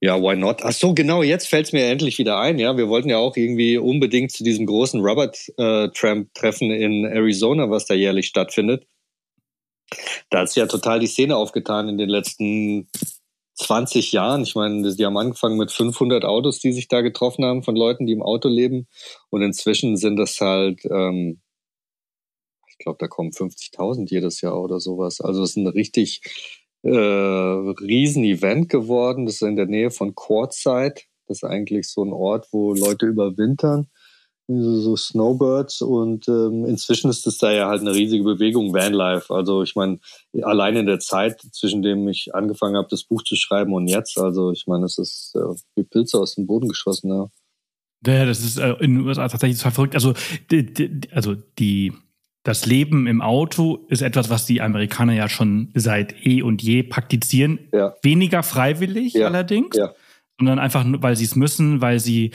[0.00, 0.62] ja, why not?
[0.62, 2.58] Ach so, genau, jetzt fällt es mir endlich wieder ein.
[2.58, 7.94] Ja, wir wollten ja auch irgendwie unbedingt zu diesem großen Rubber-Tramp-Treffen in Arizona, was da
[7.94, 8.86] jährlich stattfindet.
[10.30, 12.88] Da hat sich ja total die Szene aufgetan in den letzten
[13.54, 14.42] 20 Jahren.
[14.42, 18.06] Ich meine, die haben angefangen mit 500 Autos, die sich da getroffen haben, von Leuten,
[18.06, 18.86] die im Auto leben.
[19.30, 21.40] Und inzwischen sind das halt, ähm,
[22.68, 25.22] ich glaube, da kommen 50.000 jedes Jahr oder sowas.
[25.22, 26.20] Also es ist ein richtig
[26.82, 29.26] äh, Riesen-Event geworden.
[29.26, 30.94] Das ist in der Nähe von Quartzside.
[31.26, 33.88] Das ist eigentlich so ein Ort, wo Leute überwintern.
[34.48, 39.34] So Snowbirds und ähm, inzwischen ist es da ja halt eine riesige Bewegung, Vanlife.
[39.34, 39.98] Also ich meine,
[40.42, 44.16] allein in der Zeit, zwischen dem ich angefangen habe, das Buch zu schreiben und jetzt,
[44.18, 45.40] also ich meine, es ist äh,
[45.74, 47.28] wie Pilze aus dem Boden geschossen, ja.
[48.06, 49.94] Ja, das ist äh, in den USA tatsächlich total verrückt.
[49.94, 50.14] Also,
[50.50, 51.92] die, die, also die
[52.46, 56.84] das Leben im Auto ist etwas, was die Amerikaner ja schon seit eh und je
[56.84, 57.58] praktizieren.
[57.72, 57.94] Ja.
[58.02, 59.26] Weniger freiwillig ja.
[59.26, 59.92] allerdings, ja.
[60.38, 62.30] sondern einfach, weil sie es müssen, weil sie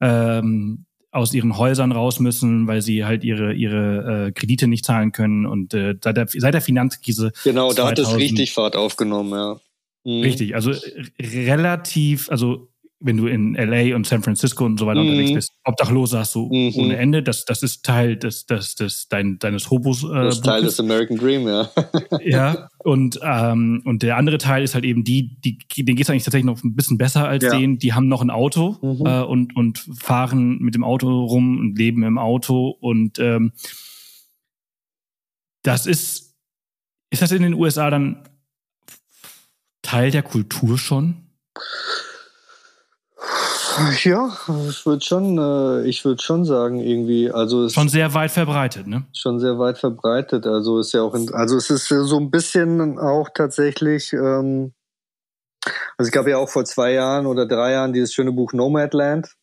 [0.00, 5.10] ähm, aus ihren Häusern raus müssen, weil sie halt ihre ihre äh, Kredite nicht zahlen
[5.10, 7.32] können und äh, seit, der, seit der Finanzkrise.
[7.42, 9.60] Genau, 2000, da hat es richtig Fahrt aufgenommen, ja.
[10.04, 10.22] Mhm.
[10.22, 10.70] Richtig, also
[11.18, 12.68] relativ, also
[12.98, 15.08] wenn du in LA und San Francisco und so weiter mhm.
[15.08, 16.72] unterwegs bist, Obdachlose hast du mhm.
[16.76, 17.22] ohne Ende.
[17.22, 20.02] Das, das ist Teil des, des, des dein, deines Hobos.
[20.02, 21.70] Äh, das ist Teil des American Dream, ja.
[22.24, 26.10] ja, und, ähm, und der andere Teil ist halt eben die, die denen geht es
[26.10, 27.50] eigentlich tatsächlich noch ein bisschen besser als ja.
[27.50, 29.06] denen, die haben noch ein Auto mhm.
[29.06, 32.70] äh, und, und fahren mit dem Auto rum und leben im Auto.
[32.80, 33.52] Und ähm,
[35.62, 36.34] das ist,
[37.10, 38.22] ist das in den USA dann
[39.82, 41.26] Teil der Kultur schon?
[44.04, 44.36] Ja,
[44.68, 49.06] ich würde schon, äh, ich würde schon sagen irgendwie, also schon sehr weit verbreitet, ne?
[49.12, 50.46] Schon sehr weit verbreitet.
[50.46, 54.12] Also ist ja auch, in, also es ist so ein bisschen auch tatsächlich.
[54.12, 54.72] Ähm,
[55.98, 59.34] also es gab ja auch vor zwei Jahren oder drei Jahren dieses schöne Buch Nomadland.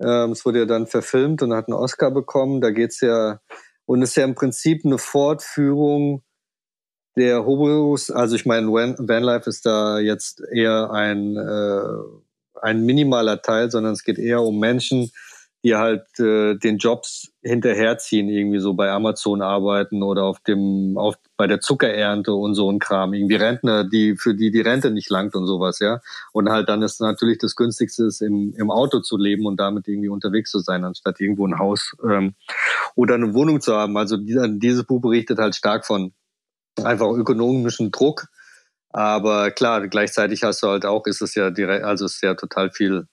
[0.00, 2.60] Ähm, es wurde ja dann verfilmt und hat einen Oscar bekommen.
[2.60, 3.40] Da geht's ja
[3.86, 6.22] und ist ja im Prinzip eine Fortführung
[7.16, 8.10] der Hobos.
[8.10, 12.23] Also ich meine, Vanlife ist da jetzt eher ein äh,
[12.62, 15.10] ein minimaler Teil, sondern es geht eher um Menschen,
[15.64, 21.14] die halt äh, den Jobs hinterherziehen, irgendwie so bei Amazon arbeiten oder auf dem, auf,
[21.38, 23.14] bei der Zuckerernte und so ein Kram.
[23.14, 26.02] Irgendwie Rentner, die, für die die Rente nicht langt und sowas, ja.
[26.32, 29.88] Und halt dann ist natürlich das Günstigste, ist, im, im Auto zu leben und damit
[29.88, 32.34] irgendwie unterwegs zu sein, anstatt irgendwo ein Haus ähm,
[32.94, 33.96] oder eine Wohnung zu haben.
[33.96, 36.12] Also dieses Buch berichtet halt stark von
[36.82, 38.26] einfach ökonomischen Druck
[38.94, 42.70] aber klar, gleichzeitig hast du halt auch, ist es ja direkt, also ist ja total
[42.70, 43.08] viel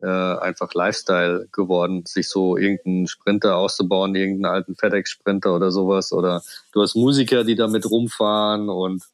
[0.00, 6.12] äh, einfach Lifestyle geworden, sich so irgendeinen Sprinter auszubauen, irgendeinen alten FedEx-Sprinter oder sowas.
[6.12, 6.42] Oder
[6.72, 9.04] du hast Musiker, die damit rumfahren und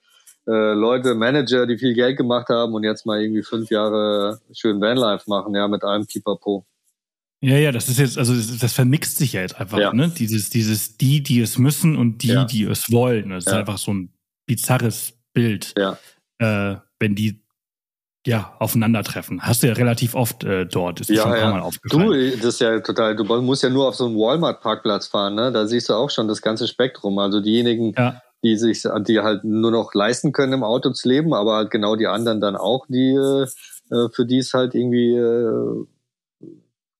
[0.46, 4.80] äh, Leute, Manager, die viel Geld gemacht haben und jetzt mal irgendwie fünf Jahre schön
[4.80, 6.64] Vanlife machen, ja, mit einem Pipapo.
[7.42, 9.92] Ja, ja, das ist jetzt, also das, das vermixt sich ja jetzt einfach, ja.
[9.92, 10.08] ne?
[10.08, 12.46] Dieses, dieses die, die es müssen und die, ja.
[12.46, 13.28] die es wollen.
[13.28, 13.52] Das ja.
[13.52, 14.14] ist einfach so ein
[14.46, 15.98] bizarres Bild, ja.
[16.38, 17.40] äh, wenn die
[18.26, 19.40] ja, aufeinandertreffen.
[19.42, 22.10] Hast du ja relativ oft äh, dort, ist ja, schon ein paar Mal aufgefallen.
[22.10, 25.50] Du, das ist ja total, du musst ja nur auf so einen Walmart-Parkplatz fahren, ne?
[25.50, 27.18] Da siehst du auch schon das ganze Spektrum.
[27.18, 28.20] Also diejenigen, ja.
[28.44, 31.96] die sich, die halt nur noch leisten können, im Auto zu leben, aber halt genau
[31.96, 33.46] die anderen dann auch, die äh,
[33.94, 35.86] äh für die es halt irgendwie äh,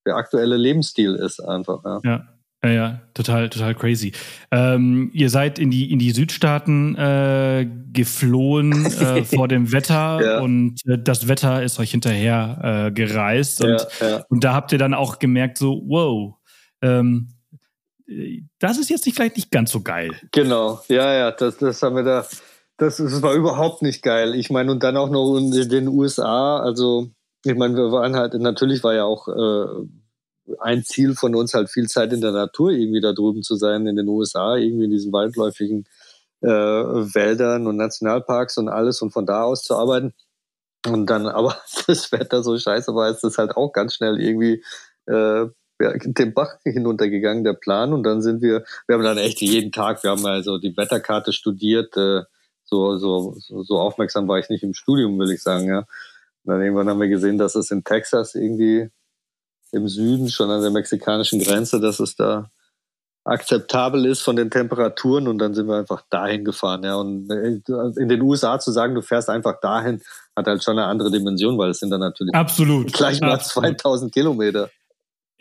[0.07, 1.85] der aktuelle Lebensstil ist einfach.
[1.85, 2.01] Ja.
[2.05, 2.29] ja.
[2.65, 4.13] Ja, ja, total, total crazy.
[4.51, 10.41] Ähm, ihr seid in die in die Südstaaten äh, geflohen äh, vor dem Wetter ja.
[10.41, 14.25] und äh, das Wetter ist euch hinterher äh, gereist und, ja, ja.
[14.29, 16.35] und da habt ihr dann auch gemerkt so, wow,
[16.83, 17.29] ähm,
[18.59, 20.11] das ist jetzt nicht, vielleicht nicht ganz so geil.
[20.33, 22.27] Genau, ja, ja, das, das haben wir da,
[22.77, 24.35] das, das war überhaupt nicht geil.
[24.35, 27.09] Ich meine und dann auch noch in den USA, also
[27.45, 29.87] ich meine, wir waren halt, natürlich war ja auch äh,
[30.61, 33.87] ein Ziel von uns halt viel Zeit in der Natur irgendwie da drüben zu sein,
[33.87, 35.87] in den USA, irgendwie in diesen waldläufigen
[36.41, 40.15] äh, Wäldern und Nationalparks und alles und von da aus zu arbeiten.
[40.87, 44.63] Und dann aber das Wetter so scheiße war, ist das halt auch ganz schnell irgendwie
[45.07, 45.47] äh,
[45.81, 47.93] ja, den Bach hinuntergegangen, der Plan.
[47.93, 51.33] Und dann sind wir, wir haben dann echt jeden Tag, wir haben also die Wetterkarte
[51.33, 52.23] studiert, äh,
[52.65, 55.79] so, so, so aufmerksam war ich nicht im Studium, will ich sagen, ja.
[55.79, 58.91] Und dann irgendwann haben wir gesehen, dass es in Texas irgendwie
[59.73, 62.51] im Süden, schon an der mexikanischen Grenze, dass es da
[63.25, 66.83] akzeptabel ist von den Temperaturen und dann sind wir einfach dahin gefahren.
[66.83, 66.97] Ja.
[66.97, 67.61] Und äh,
[68.01, 70.01] in den USA zu sagen, du fährst einfach dahin,
[70.35, 72.93] hat halt schon eine andere Dimension, weil es sind dann natürlich Absolut.
[72.93, 73.81] gleich mal Absolut.
[73.81, 74.71] 2000 Kilometer.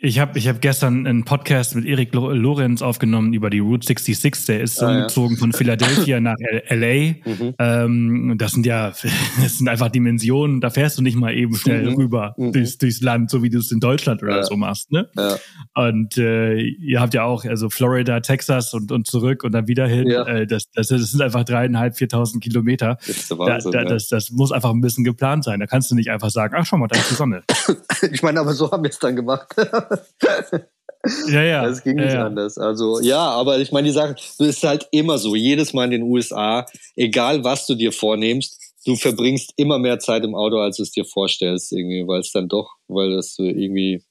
[0.00, 4.46] Ich habe ich hab gestern einen Podcast mit Erik Lorenz aufgenommen über die Route 66.
[4.46, 5.40] Der ist ah, umgezogen ja.
[5.40, 6.36] von Philadelphia nach
[6.68, 7.14] LA.
[7.24, 7.54] Mhm.
[7.58, 8.90] Ähm, das sind ja,
[9.42, 10.60] das sind einfach Dimensionen.
[10.60, 11.96] Da fährst du nicht mal eben schnell mhm.
[11.96, 12.52] rüber mhm.
[12.52, 14.42] Durchs, durchs Land, so wie du es in Deutschland oder ja.
[14.44, 14.92] so machst.
[14.92, 15.08] Ne?
[15.16, 15.36] Ja.
[15.74, 19.88] Und äh, ihr habt ja auch also Florida, Texas und, und zurück und dann wieder
[19.88, 20.08] hin.
[20.08, 22.98] Äh, das, das, das sind einfach dreieinhalb, viertausend Kilometer.
[23.04, 25.58] Das, Wahnsinn, da, da, das, das muss einfach ein bisschen geplant sein.
[25.58, 27.42] Da kannst du nicht einfach sagen, ach schau mal, da ist die Sonne.
[28.12, 29.56] ich meine, aber so haben wir es dann gemacht.
[31.28, 31.66] ja, ja.
[31.66, 32.26] Das ging ja, nicht ja.
[32.26, 32.58] anders.
[32.58, 35.34] Also, ja, aber ich meine, die Sache, du ist halt immer so.
[35.34, 36.66] Jedes Mal in den USA,
[36.96, 40.92] egal was du dir vornimmst, du verbringst immer mehr Zeit im Auto, als du es
[40.92, 44.02] dir vorstellst, irgendwie, weil es dann doch, weil das so irgendwie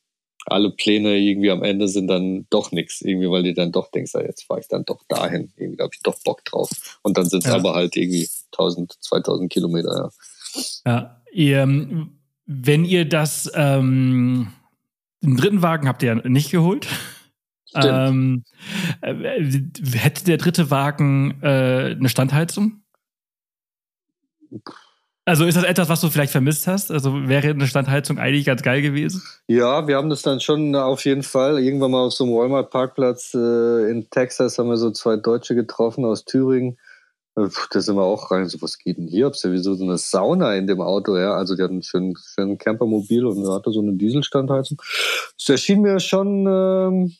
[0.50, 4.14] alle Pläne irgendwie am Ende sind dann doch nichts, irgendwie, weil du dann doch denkst,
[4.14, 6.70] ja, jetzt fahre ich dann doch dahin, irgendwie habe ich doch Bock drauf.
[7.04, 7.56] Und dann sind es ja.
[7.56, 10.12] aber halt irgendwie 1000, 2000 Kilometer,
[10.56, 10.62] ja.
[10.86, 11.68] Ja, ihr,
[12.46, 14.54] wenn ihr das ähm,
[15.24, 16.88] den dritten Wagen habt ihr ja nicht geholt.
[17.76, 18.44] Ähm,
[19.02, 19.14] äh,
[19.94, 22.82] hätte der dritte Wagen äh, eine Standheizung?
[25.26, 26.90] Also ist das etwas, was du vielleicht vermisst hast?
[26.90, 29.22] Also wäre eine Standheizung eigentlich ganz geil gewesen?
[29.48, 31.60] Ja, wir haben das dann schon auf jeden Fall.
[31.60, 36.06] Irgendwann mal auf so einem Walmart-Parkplatz äh, in Texas haben wir so zwei Deutsche getroffen
[36.06, 36.78] aus Thüringen.
[37.38, 39.28] Da sind wir auch rein, so was geht denn hier?
[39.28, 41.36] Hab's ja wie so eine Sauna in dem Auto, ja.
[41.36, 44.82] Also die hatten einen schönen, schönen Campermobil und da hatte so eine Dieselstandheizung.
[45.38, 47.14] Das erschien mir schon, ähm,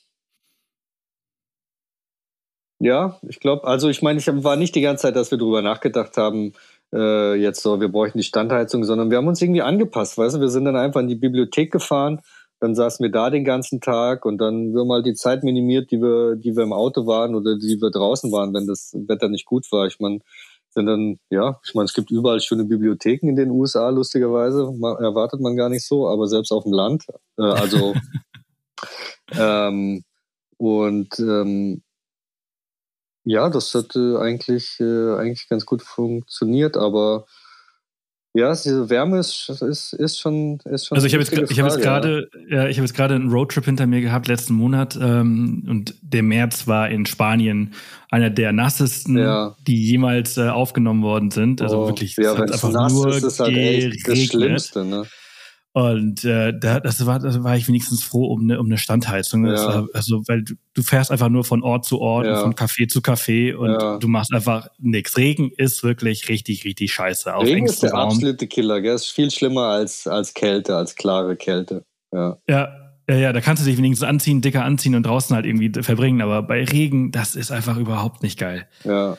[2.80, 5.62] ja, ich glaube, also ich meine, ich war nicht die ganze Zeit, dass wir darüber
[5.62, 6.52] nachgedacht haben,
[6.92, 10.40] äh, jetzt so, wir bräuchten die Standheizung, sondern wir haben uns irgendwie angepasst, weißt du,
[10.40, 12.20] wir sind dann einfach in die Bibliothek gefahren,
[12.60, 15.90] dann saßen wir da den ganzen Tag und dann wir haben halt die Zeit minimiert,
[15.90, 19.28] die wir, die wir im Auto waren oder die wir draußen waren, wenn das Wetter
[19.28, 19.86] nicht gut war.
[19.86, 20.20] Ich meine,
[20.70, 24.60] sind dann, ja, ich meine, es gibt überall schöne Bibliotheken in den USA, lustigerweise.
[25.00, 27.06] erwartet man gar nicht so, aber selbst auf dem Land.
[27.38, 27.94] Äh, also
[29.32, 30.04] ähm,
[30.56, 31.82] und ähm,
[33.24, 37.26] ja, das hat äh, eigentlich, äh, eigentlich ganz gut funktioniert, aber
[38.38, 40.96] ja, diese Wärme ist, ist, ist schon, ist schon.
[40.96, 42.62] Also ich habe jetzt, ich habe jetzt gerade, ja.
[42.62, 46.22] ja, ich habe jetzt gerade einen Roadtrip hinter mir gehabt letzten Monat ähm, und der
[46.22, 47.74] März war in Spanien
[48.10, 49.56] einer der nassesten, ja.
[49.66, 51.60] die jemals äh, aufgenommen worden sind.
[51.60, 55.04] Also oh, wirklich, ja, es hat einfach nur ist, ist halt echt das Schlimmste, ne?
[55.72, 59.46] Und äh, da, das war, da war ich wenigstens froh um eine, um eine Standheizung.
[59.46, 59.54] Ja.
[59.54, 62.40] War, also, weil du, du fährst einfach nur von Ort zu Ort, ja.
[62.40, 63.98] von Café zu Café und ja.
[63.98, 65.16] du machst einfach nichts.
[65.16, 67.34] Regen ist wirklich richtig, richtig scheiße.
[67.34, 68.08] Auf Regen ist der Raum.
[68.08, 68.94] absolute Killer, gell?
[68.94, 71.84] Ist viel schlimmer als, als Kälte, als klare Kälte.
[72.12, 72.38] Ja.
[72.48, 72.68] ja.
[73.10, 76.20] Ja, ja, da kannst du dich wenigstens anziehen, dicker anziehen und draußen halt irgendwie verbringen.
[76.20, 78.68] Aber bei Regen, das ist einfach überhaupt nicht geil.
[78.84, 79.16] Ja.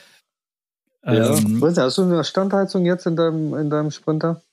[1.04, 1.84] Ähm, ja.
[1.84, 4.44] Hast du eine Standheizung jetzt in deinem, in deinem Sprinter?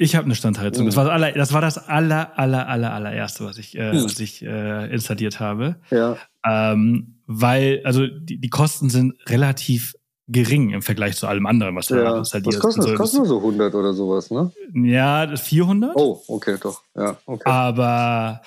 [0.00, 0.86] Ich habe eine Standheizung.
[0.86, 4.04] Das war das, aller, das war das aller, aller, aller, allererste, was ich, äh, hm.
[4.04, 5.76] was ich äh, installiert habe.
[5.90, 6.16] Ja.
[6.46, 9.94] Ähm, weil, also die, die Kosten sind relativ
[10.28, 12.16] gering im Vergleich zu allem anderen, was du ja.
[12.16, 12.56] installiert hast.
[12.56, 14.52] Was kostet, das kostet nur so 100 oder sowas, ne?
[14.72, 15.96] Ja, 400.
[15.96, 16.82] Oh, okay, doch.
[16.94, 17.50] Ja, okay.
[17.50, 18.42] Aber,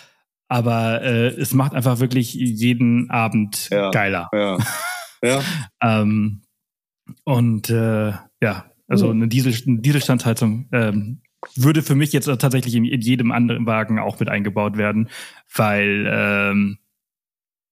[0.47, 3.91] aber äh, es macht einfach wirklich jeden Abend ja.
[3.91, 4.29] geiler.
[4.31, 4.57] Ja.
[5.21, 5.41] ja.
[5.81, 6.43] ähm,
[7.25, 9.17] und äh, ja, also hm.
[9.17, 11.21] eine, Diesel, eine Dieselstandsheizung ähm,
[11.55, 15.09] würde für mich jetzt tatsächlich in, in jedem anderen Wagen auch mit eingebaut werden,
[15.53, 16.77] weil ähm,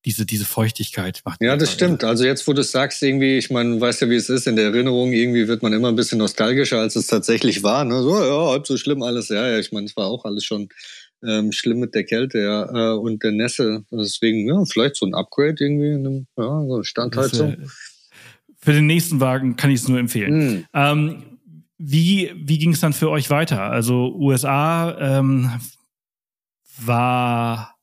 [0.06, 1.42] diese, diese Feuchtigkeit macht.
[1.42, 2.04] Ja, das stimmt.
[2.04, 4.56] Also jetzt, wo du es sagst, irgendwie, ich meine, weißt ja, wie es ist, in
[4.56, 7.84] der Erinnerung, irgendwie wird man immer ein bisschen nostalgischer, als es tatsächlich war.
[7.84, 8.02] Ne?
[8.02, 9.30] So, ja, halb so schlimm alles.
[9.30, 10.70] Ja, ja, ich meine, es war auch alles schon
[11.24, 13.84] ähm, schlimm mit der Kälte, ja, äh, und der Nässe.
[13.92, 17.58] Deswegen, ja, vielleicht so ein Upgrade irgendwie, in einem, ja, so eine Standheizung.
[18.62, 20.60] Für den nächsten Wagen kann ich es nur empfehlen.
[20.60, 20.66] Mm.
[20.74, 21.24] Ähm,
[21.80, 23.62] wie, wie ging es dann für euch weiter?
[23.62, 25.50] Also USA ähm,
[26.78, 27.76] war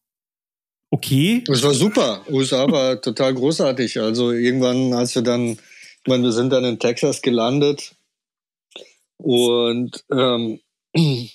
[0.90, 1.42] okay.
[1.48, 2.22] Es war super.
[2.28, 3.98] USA war total großartig.
[3.98, 7.96] Also irgendwann, als wir dann, ich meine, wir sind dann in Texas gelandet
[9.16, 10.60] und ähm,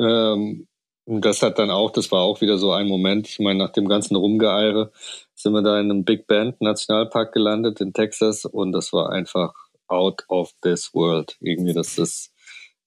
[0.00, 0.66] ähm,
[1.04, 3.28] das hat dann auch, das war auch wieder so ein Moment.
[3.28, 4.90] Ich meine, nach dem ganzen Rumgeeire
[5.34, 9.52] sind wir da in einem Big Band Nationalpark gelandet in Texas und das war einfach
[9.88, 11.36] out of this world.
[11.40, 12.32] Irgendwie, das ist,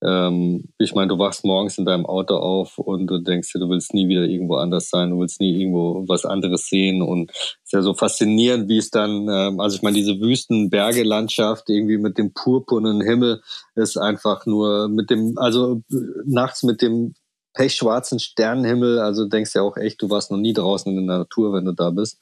[0.01, 3.69] ähm, ich meine, du wachst morgens in deinem Auto auf und du denkst dir, du
[3.69, 7.57] willst nie wieder irgendwo anders sein, du willst nie irgendwo was anderes sehen und es
[7.65, 11.97] ist ja so faszinierend, wie es dann, ähm, also ich meine, diese Wüsten, Berge, irgendwie
[11.97, 13.41] mit dem purpurnen Himmel
[13.75, 15.81] ist einfach nur mit dem, also
[16.25, 17.13] nachts mit dem
[17.53, 21.51] pechschwarzen Sternenhimmel, also denkst ja auch echt, du warst noch nie draußen in der Natur,
[21.51, 22.17] wenn du da bist.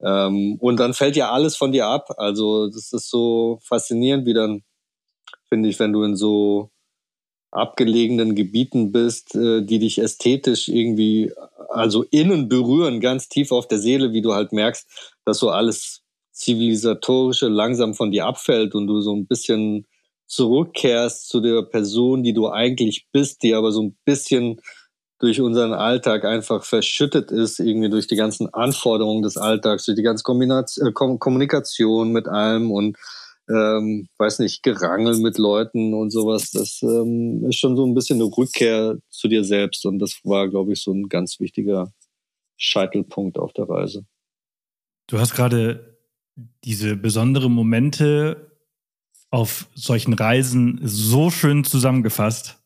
[0.00, 2.14] Ähm, und dann fällt ja alles von dir ab.
[2.18, 4.62] Also das ist so faszinierend, wie dann,
[5.48, 6.70] finde ich, wenn du in so
[7.50, 11.32] abgelegenen Gebieten bist, äh, die dich ästhetisch irgendwie,
[11.70, 16.02] also innen berühren, ganz tief auf der Seele, wie du halt merkst, dass so alles
[16.32, 19.86] zivilisatorische langsam von dir abfällt und du so ein bisschen
[20.26, 24.60] zurückkehrst zu der Person, die du eigentlich bist, die aber so ein bisschen
[25.18, 30.02] durch unseren Alltag einfach verschüttet ist, irgendwie durch die ganzen Anforderungen des Alltags, durch die
[30.02, 32.96] ganze Kombination, äh, Kommunikation mit allem und
[33.48, 36.50] ähm, weiß nicht, Gerangel mit Leuten und sowas.
[36.50, 40.48] Das ähm, ist schon so ein bisschen eine Rückkehr zu dir selbst und das war,
[40.48, 41.90] glaube ich, so ein ganz wichtiger
[42.56, 44.04] Scheitelpunkt auf der Reise.
[45.06, 45.96] Du hast gerade
[46.64, 48.52] diese besonderen Momente
[49.30, 52.57] auf solchen Reisen so schön zusammengefasst.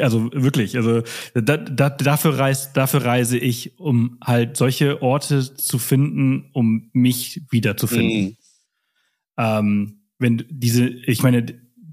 [0.00, 1.02] Also wirklich, also
[1.34, 7.42] da, da, dafür, reis, dafür reise ich, um halt solche Orte zu finden, um mich
[7.50, 8.22] wiederzufinden.
[8.22, 8.36] Mhm.
[9.36, 11.44] Ähm, wenn diese, ich meine,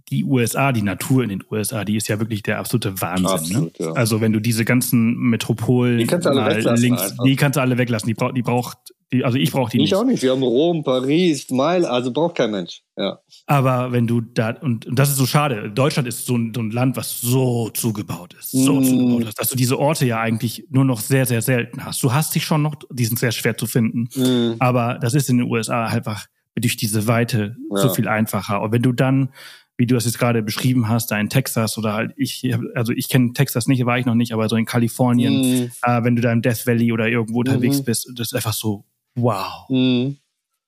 [0.10, 3.26] die USA, die Natur in den USA, die ist ja wirklich der absolute Wahnsinn.
[3.26, 3.34] Ne?
[3.34, 3.86] Absolut, ne?
[3.86, 3.92] ja.
[3.94, 7.62] Also wenn du diese ganzen Metropolen die kannst du alle weglassen links, die kannst du
[7.62, 8.08] alle weglassen.
[8.08, 8.78] Die, braucht, die braucht,
[9.12, 9.92] die, also ich brauche die ich nicht.
[9.92, 10.22] Ich auch nicht.
[10.22, 12.84] Wir haben Rom, Paris, Mailand, also braucht kein Mensch.
[12.96, 13.20] Ja.
[13.48, 16.62] Aber wenn du da, und, und das ist so schade, Deutschland ist so ein, so
[16.62, 18.84] ein Land, was so zugebaut ist, so mm.
[18.84, 22.04] zugebaut ist, dass du diese Orte ja eigentlich nur noch sehr, sehr selten hast.
[22.04, 24.10] Du hast dich schon noch, die sind sehr schwer zu finden.
[24.16, 24.56] Mm.
[24.60, 27.78] Aber das ist in den USA einfach durch diese Weite ja.
[27.78, 28.62] so viel einfacher.
[28.62, 29.30] Und wenn du dann,
[29.78, 33.08] wie du das jetzt gerade beschrieben hast, da in Texas oder halt ich, also ich
[33.08, 35.72] kenne Texas nicht, war ich noch nicht, aber so in Kalifornien, mhm.
[35.84, 37.86] äh, wenn du da im Death Valley oder irgendwo unterwegs mhm.
[37.86, 38.84] bist, das ist einfach so,
[39.16, 39.68] wow.
[39.70, 40.18] Mhm.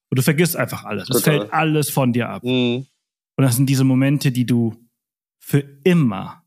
[0.10, 1.10] Und du vergisst einfach alles.
[1.10, 2.44] Es fällt alles von dir ab.
[2.44, 2.86] Mhm.
[3.38, 4.76] Und das sind diese Momente, die du
[5.40, 6.44] für immer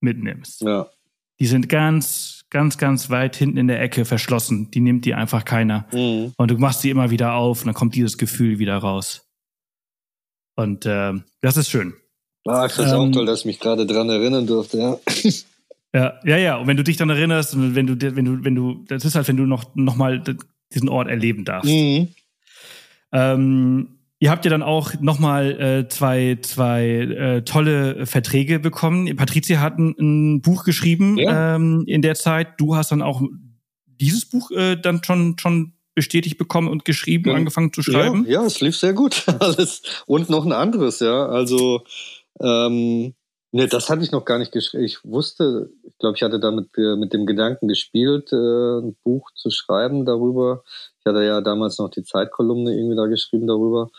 [0.00, 0.62] mitnimmst.
[0.62, 0.88] Ja.
[1.38, 4.70] Die sind ganz, ganz, ganz weit hinten in der Ecke verschlossen.
[4.70, 5.86] Die nimmt dir einfach keiner.
[5.92, 6.32] Mhm.
[6.36, 9.28] Und du machst sie immer wieder auf und dann kommt dieses Gefühl wieder raus.
[10.56, 11.94] Und äh, das ist schön.
[12.46, 14.98] Ah, ich finde es ähm, auch toll, dass ich mich gerade dran erinnern durfte, ja.
[15.94, 16.56] Ja, ja, ja.
[16.56, 19.28] Und wenn du dich dann erinnerst, wenn du, wenn du, wenn du, das ist halt,
[19.28, 20.22] wenn du noch, noch mal
[20.74, 21.70] diesen Ort erleben darfst.
[21.70, 22.08] Mhm.
[23.12, 23.88] Ähm,
[24.22, 29.16] Ihr habt ja dann auch nochmal äh, zwei, zwei äh, tolle Verträge bekommen.
[29.16, 31.56] Patricia hat ein, ein Buch geschrieben ja.
[31.56, 32.50] ähm, in der Zeit.
[32.58, 33.20] Du hast dann auch
[33.86, 37.34] dieses Buch äh, dann schon, schon bestätigt bekommen und geschrieben, ja.
[37.34, 38.24] angefangen zu schreiben.
[38.26, 39.24] Ja, ja, es lief sehr gut.
[39.40, 39.82] Alles.
[40.06, 41.26] Und noch ein anderes, ja.
[41.26, 41.82] Also,
[42.40, 43.14] ähm,
[43.52, 44.84] ne, das hatte ich noch gar nicht geschrieben.
[44.84, 49.30] Ich wusste, ich glaube, ich hatte damit äh, mit dem Gedanken gespielt, äh, ein Buch
[49.34, 50.64] zu schreiben darüber.
[51.00, 53.90] Ich hatte ja damals noch die Zeitkolumne irgendwie da geschrieben darüber.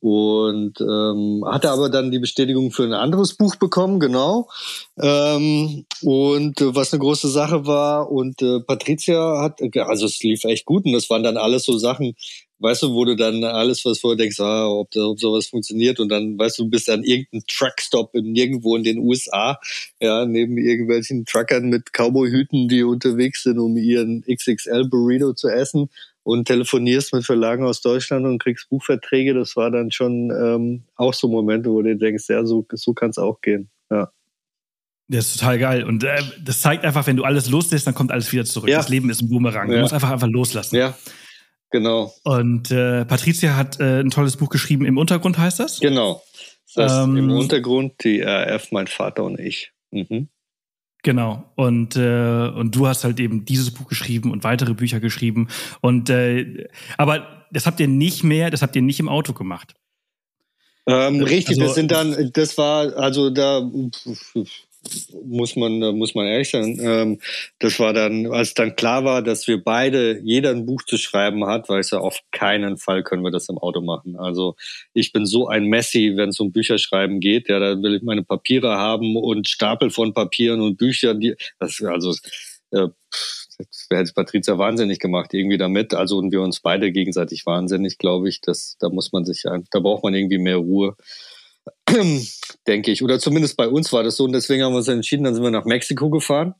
[0.00, 4.48] Und ähm, hatte aber dann die Bestätigung für ein anderes Buch bekommen, genau.
[4.96, 8.08] Ähm, und äh, was eine große Sache war.
[8.10, 11.76] Und äh, Patricia hat, also es lief echt gut und das waren dann alles so
[11.78, 12.14] Sachen,
[12.60, 16.08] weißt du, wo du dann alles, was vorher denkst, ah, ob, ob sowas funktioniert und
[16.08, 19.58] dann, weißt du, du bist an irgendeinem Truckstop in, irgendwo in den USA,
[20.00, 25.88] ja, neben irgendwelchen Truckern mit Cowboy-Hüten, die unterwegs sind, um ihren XXL-Burrito zu essen
[26.22, 29.34] und telefonierst mit Verlagen aus Deutschland und kriegst Buchverträge.
[29.34, 33.10] Das war dann schon ähm, auch so Momente, wo du denkst, ja, so, so kann
[33.10, 33.70] es auch gehen.
[33.90, 34.10] Ja.
[35.08, 35.84] Das ist total geil.
[35.84, 38.68] Und äh, das zeigt einfach, wenn du alles loslässt, dann kommt alles wieder zurück.
[38.68, 38.76] Ja.
[38.76, 39.68] Das Leben ist ein Boomerang.
[39.68, 39.80] Du ja.
[39.80, 40.76] musst einfach einfach loslassen.
[40.76, 40.94] Ja,
[41.70, 42.12] genau.
[42.24, 44.84] Und äh, Patricia hat äh, ein tolles Buch geschrieben.
[44.84, 45.80] Im Untergrund heißt das?
[45.80, 46.22] Genau.
[46.74, 49.72] Das heißt, ähm, Im Untergrund die RF, mein Vater und ich.
[49.90, 50.28] Mhm.
[51.02, 51.44] Genau.
[51.54, 55.48] Und, äh, und du hast halt eben dieses Buch geschrieben und weitere Bücher geschrieben.
[55.80, 59.74] Und äh, aber das habt ihr nicht mehr, das habt ihr nicht im Auto gemacht.
[60.86, 63.60] Ähm, richtig, also, das sind dann, das war, also da
[65.24, 66.78] muss man, muss man ehrlich sein.
[66.80, 67.20] Ähm,
[67.58, 71.46] das war dann, als dann klar war, dass wir beide jeder ein Buch zu schreiben
[71.46, 74.16] hat, weil es ja auf keinen Fall können wir das im Auto machen.
[74.16, 74.56] Also
[74.94, 77.48] ich bin so ein Messi, wenn es um Bücherschreiben geht.
[77.48, 81.20] Ja, da will ich meine Papiere haben und Stapel von Papieren und Büchern.
[81.20, 82.14] Die, das, also
[82.70, 82.88] äh,
[83.58, 85.92] das hätte Patricia wahnsinnig gemacht irgendwie damit.
[85.94, 88.40] Also und wir uns beide gegenseitig wahnsinnig, glaube ich.
[88.40, 90.96] Das, da muss man sich, da braucht man irgendwie mehr Ruhe.
[92.66, 93.02] denke ich.
[93.02, 94.24] Oder zumindest bei uns war das so.
[94.24, 96.54] Und deswegen haben wir uns entschieden, dann sind wir nach Mexiko gefahren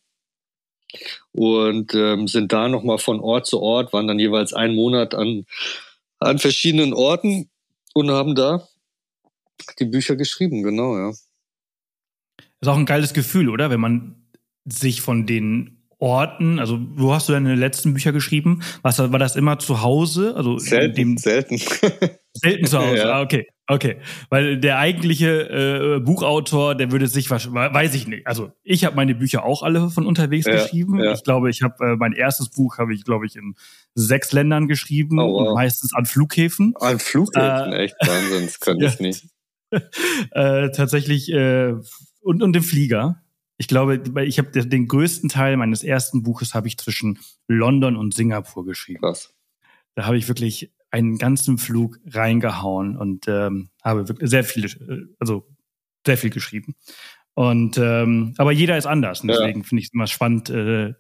[1.32, 5.44] und ähm, sind da nochmal von Ort zu Ort, waren dann jeweils einen Monat an,
[6.18, 7.50] an verschiedenen Orten
[7.94, 8.66] und haben da
[9.78, 11.10] die Bücher geschrieben, genau, ja.
[12.60, 13.70] Ist auch ein geiles Gefühl, oder?
[13.70, 14.28] Wenn man
[14.64, 18.62] sich von den Orten, also wo hast du deine letzten Bücher geschrieben?
[18.82, 20.34] Was, war das immer zu Hause?
[20.36, 21.58] Also selten, dem, selten.
[22.32, 23.12] selten zu Hause, ja.
[23.12, 23.48] ah, okay.
[23.70, 23.98] Okay,
[24.30, 28.26] weil der eigentliche äh, Buchautor, der würde sich wahrscheinlich, weiß ich nicht.
[28.26, 30.98] Also ich habe meine Bücher auch alle von unterwegs ja, geschrieben.
[30.98, 31.12] Ja.
[31.12, 33.56] Ich glaube, ich habe äh, mein erstes Buch habe ich, glaube ich, in
[33.94, 35.48] sechs Ländern geschrieben oh, wow.
[35.48, 36.74] und meistens an Flughäfen.
[36.80, 39.26] An Flughäfen, äh, echt Wahnsinn, das könnte ich nicht.
[40.30, 41.74] äh, tatsächlich äh,
[42.22, 43.22] und und im Flieger.
[43.58, 48.14] Ich glaube, ich habe den größten Teil meines ersten Buches habe ich zwischen London und
[48.14, 49.00] Singapur geschrieben.
[49.00, 49.34] Krass.
[49.94, 55.06] Da habe ich wirklich einen ganzen Flug reingehauen und ähm, habe wirklich sehr viele, äh,
[55.18, 55.46] also
[56.06, 56.74] sehr viel geschrieben.
[57.34, 59.20] Und ähm, aber jeder ist anders.
[59.20, 59.66] Und deswegen ja.
[59.66, 60.94] finde ich es immer spannend, äh,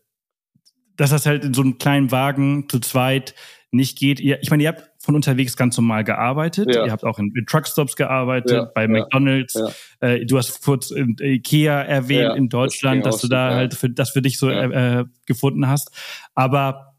[0.96, 3.34] dass das halt in so einem kleinen Wagen zu zweit
[3.70, 4.20] nicht geht.
[4.20, 6.74] Ihr, ich meine, ihr habt von unterwegs ganz normal gearbeitet.
[6.74, 6.86] Ja.
[6.86, 9.58] Ihr habt auch in, in Truckstops gearbeitet, ja, bei McDonalds.
[10.00, 13.90] Äh, du hast kurz in Ikea erwähnt in Deutschland, das dass du da halt für,
[13.90, 15.90] das für dich so äh, äh, gefunden hast.
[16.34, 16.96] Aber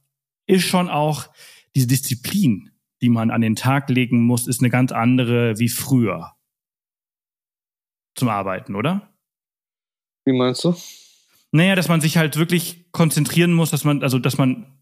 [0.47, 1.27] ist schon auch
[1.75, 2.68] diese Disziplin,
[3.01, 6.33] die man an den Tag legen muss, ist eine ganz andere wie früher
[8.15, 9.13] zum Arbeiten, oder?
[10.25, 10.75] Wie meinst du?
[11.51, 14.77] Naja, dass man sich halt wirklich konzentrieren muss, dass man, also dass man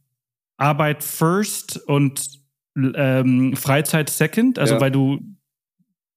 [0.57, 2.41] Arbeit first und
[2.75, 4.81] ähm, Freizeit second, also ja.
[4.81, 5.19] weil du,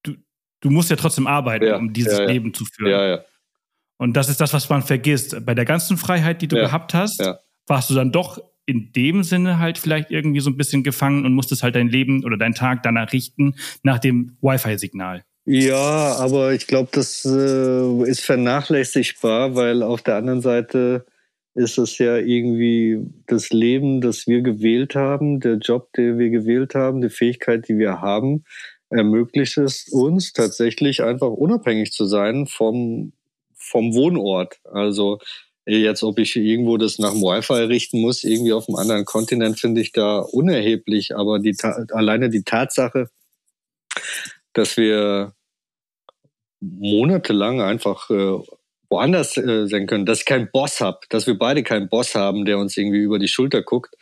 [0.03, 0.17] du,
[0.61, 1.77] du musst ja trotzdem arbeiten, ja.
[1.77, 2.91] um dieses ja, Leben zu führen.
[2.91, 3.21] Ja, ja.
[3.99, 5.45] Und das ist das, was man vergisst.
[5.45, 7.23] Bei der ganzen Freiheit, die du gehabt hast,
[7.67, 11.35] warst du dann doch in dem Sinne halt vielleicht irgendwie so ein bisschen gefangen und
[11.35, 15.25] musstest halt dein Leben oder deinen Tag danach richten, nach dem Wi-Fi-Signal.
[15.45, 21.07] Ja, aber ich glaube, das äh, ist vernachlässigbar, weil auf der anderen Seite
[21.55, 26.75] ist es ja irgendwie das Leben, das wir gewählt haben, der Job, den wir gewählt
[26.75, 28.45] haben, die Fähigkeit, die wir haben,
[28.91, 33.13] ermöglicht es uns tatsächlich einfach unabhängig zu sein vom,
[33.57, 34.61] vom Wohnort.
[34.65, 35.19] Also
[35.67, 39.59] jetzt, ob ich irgendwo das nach dem Wi-Fi richten muss, irgendwie auf einem anderen Kontinent,
[39.59, 41.17] finde ich da unerheblich.
[41.17, 41.57] Aber die,
[41.93, 43.11] alleine die Tatsache,
[44.53, 45.35] dass wir
[46.61, 48.39] monatelang einfach äh,
[48.91, 52.45] woanders äh, sein können, dass ich keinen Boss habe, dass wir beide keinen Boss haben,
[52.45, 53.95] der uns irgendwie über die Schulter guckt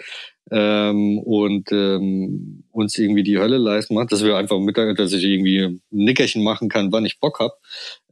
[0.50, 5.24] ähm, und ähm, uns irgendwie die Hölle leisten macht, dass wir einfach Mittag, dass ich
[5.24, 7.58] irgendwie ein Nickerchen machen kann, wann ich Bock hab.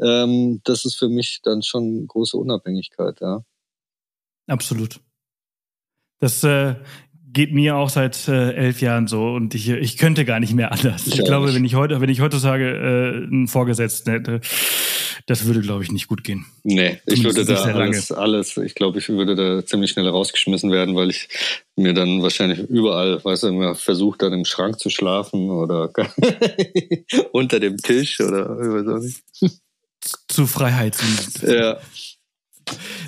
[0.01, 3.43] Ähm, das ist für mich dann schon große Unabhängigkeit, ja.
[4.47, 5.01] Absolut.
[6.19, 6.77] Das äh,
[7.37, 10.73] geht mir auch seit äh, elf Jahren so und ich, ich könnte gar nicht mehr
[10.73, 11.07] anders.
[11.07, 14.41] Ich, ich glaube, wenn ich heute, wenn ich heutzutage äh, einen Vorgesetzten hätte,
[15.27, 16.47] das würde, glaube ich, nicht gut gehen.
[16.63, 20.95] Nee, ich würde da alles, alles, ich glaube, ich würde da ziemlich schnell rausgeschmissen werden,
[20.95, 21.29] weil ich
[21.75, 25.91] mir dann wahrscheinlich überall, weißt du, immer versucht, dann im Schrank zu schlafen oder
[27.33, 29.61] unter dem Tisch oder ich weiß auch nicht.
[30.29, 30.97] Zu Freiheit.
[31.43, 31.79] Ja.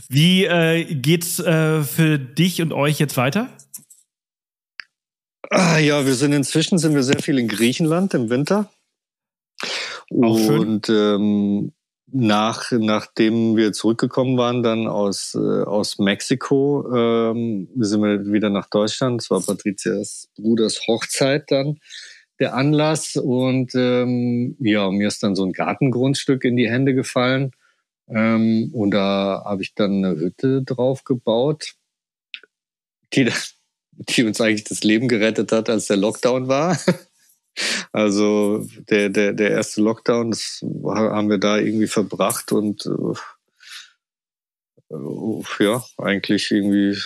[0.08, 3.48] Wie äh, geht's äh, für dich und euch jetzt weiter?
[5.50, 8.70] Ah, ja, wir sind inzwischen sind wir sehr viel in Griechenland im Winter.
[10.10, 11.72] Auch und ähm,
[12.10, 18.68] nach, nachdem wir zurückgekommen waren, dann aus, äh, aus Mexiko, ähm, sind wir wieder nach
[18.70, 19.22] Deutschland.
[19.22, 21.78] Es war Patrizias Bruders Hochzeit dann
[22.38, 23.16] der Anlass.
[23.16, 27.52] Und ähm, ja, mir ist dann so ein Gartengrundstück in die Hände gefallen.
[28.08, 31.74] Ähm, und da habe ich dann eine Hütte drauf gebaut,
[33.12, 33.30] die,
[33.92, 36.78] die uns eigentlich das Leben gerettet hat, als der Lockdown war.
[37.92, 43.14] Also der, der, der erste Lockdown, das haben wir da irgendwie verbracht und äh,
[45.60, 46.98] ja, eigentlich irgendwie,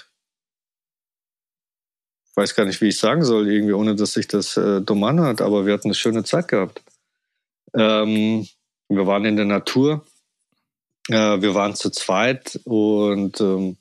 [2.34, 5.40] weiß gar nicht, wie ich sagen soll, irgendwie, ohne dass sich das äh, dumm anhört,
[5.40, 6.82] aber wir hatten eine schöne Zeit gehabt.
[7.74, 8.46] Ähm,
[8.88, 10.04] wir waren in der Natur,
[11.08, 13.78] äh, wir waren zu zweit und ähm,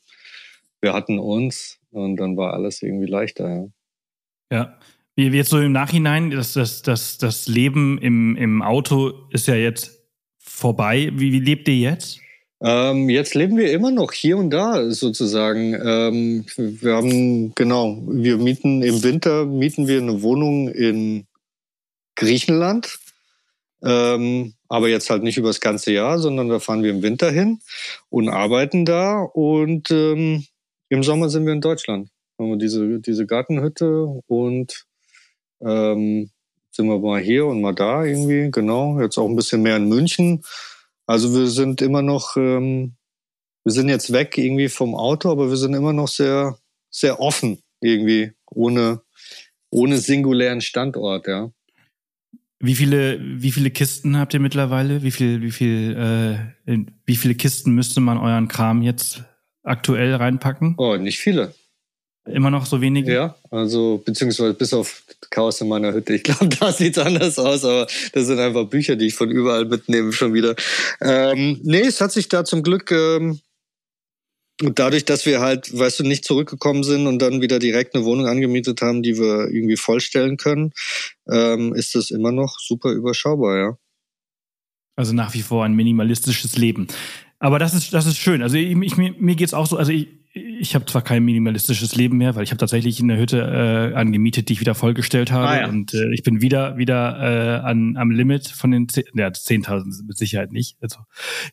[0.82, 3.50] wir hatten uns und dann war alles irgendwie leichter.
[3.50, 3.68] Ja.
[4.52, 4.80] Ja.
[5.16, 9.56] Wie jetzt so im Nachhinein, das, das, das, das Leben im, im Auto ist ja
[9.56, 10.00] jetzt
[10.40, 11.12] vorbei.
[11.14, 12.20] Wie, wie lebt ihr jetzt?
[12.64, 15.74] Ähm, jetzt leben wir immer noch hier und da sozusagen.
[15.74, 21.26] Ähm, wir haben, genau, wir mieten im Winter, mieten wir eine Wohnung in
[22.16, 23.00] Griechenland.
[23.84, 27.32] Ähm, aber jetzt halt nicht über das ganze Jahr, sondern da fahren wir im Winter
[27.32, 27.60] hin
[28.10, 29.22] und arbeiten da.
[29.22, 30.46] Und ähm,
[30.90, 32.10] im Sommer sind wir in Deutschland.
[32.40, 34.86] Haben wir diese, diese Gartenhütte und
[35.64, 36.30] ähm,
[36.72, 38.50] sind wir mal hier und mal da irgendwie.
[38.52, 40.44] Genau, jetzt auch ein bisschen mehr in München.
[41.06, 42.94] Also wir sind immer noch, ähm,
[43.64, 46.58] wir sind jetzt weg irgendwie vom Auto, aber wir sind immer noch sehr,
[46.90, 49.02] sehr offen irgendwie, ohne,
[49.70, 51.52] ohne singulären Standort, ja.
[52.64, 55.02] Wie viele, wie viele Kisten habt ihr mittlerweile?
[55.02, 55.98] Wie viel, wie viel,
[56.68, 59.24] äh, wie viele Kisten müsste man euren Kram jetzt
[59.64, 60.76] aktuell reinpacken?
[60.78, 61.56] Oh, nicht viele.
[62.26, 63.12] Immer noch so wenige?
[63.12, 66.14] Ja, also beziehungsweise bis auf Chaos in meiner Hütte.
[66.14, 69.32] Ich glaube, da sieht es anders aus, aber das sind einfach Bücher, die ich von
[69.32, 70.56] überall mitnehme schon wieder.
[71.02, 73.40] Ähm, nee, es hat sich da zum Glück ähm,
[74.62, 78.28] dadurch, dass wir halt, weißt du, nicht zurückgekommen sind und dann wieder direkt eine Wohnung
[78.28, 80.74] angemietet haben, die wir irgendwie vollstellen können,
[81.28, 83.78] ähm, ist das immer noch super überschaubar, ja.
[84.96, 86.88] Also nach wie vor ein minimalistisches Leben.
[87.40, 88.44] Aber das ist, das ist schön.
[88.44, 91.96] Also ich, ich, mir, mir geht's auch so, also ich, ich habe zwar kein minimalistisches
[91.96, 95.48] Leben mehr, weil ich habe tatsächlich eine Hütte äh, angemietet, die ich wieder vollgestellt habe.
[95.48, 95.68] Ah, ja.
[95.68, 100.18] Und äh, ich bin wieder wieder äh, an, am Limit von den ja, 10.000 mit
[100.18, 100.78] Sicherheit nicht.
[100.82, 101.00] Also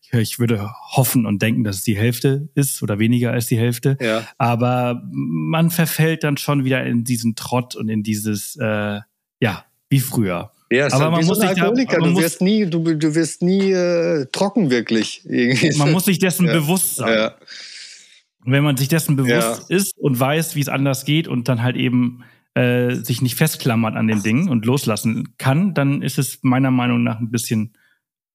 [0.03, 3.59] ich, ich würde hoffen und denken, dass es die Hälfte ist oder weniger als die
[3.59, 3.97] Hälfte.
[4.01, 4.25] Ja.
[4.39, 9.01] Aber man verfällt dann schon wieder in diesen Trott und in dieses, äh,
[9.41, 10.53] ja, wie früher.
[10.71, 11.97] Ja, aber halt man muss sich Alkoholiker.
[11.97, 15.23] Da, man du wirst nie, du, du wirst nie äh, trocken wirklich.
[15.77, 16.53] Man muss sich dessen ja.
[16.53, 17.13] bewusst sein.
[17.13, 17.35] Ja.
[18.53, 19.77] Wenn man sich dessen bewusst ja.
[19.77, 23.97] ist und weiß, wie es anders geht und dann halt eben äh, sich nicht festklammert
[23.97, 27.77] an den Dingen und loslassen kann, dann ist es meiner Meinung nach ein bisschen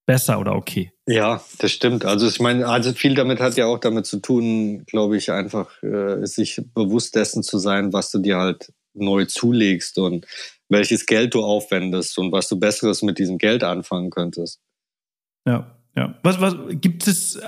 [0.06, 0.92] besser oder okay.
[1.08, 2.06] Ja, das stimmt.
[2.06, 5.82] Also ich meine, also viel damit hat ja auch damit zu tun, glaube ich, einfach
[5.84, 10.26] äh, sich bewusst dessen zu sein, was du dir halt neu zulegst und
[10.70, 14.60] welches Geld du aufwendest und was du Besseres mit diesem Geld anfangen könntest.
[15.46, 16.18] Ja, ja.
[16.24, 17.40] Was, was gibt es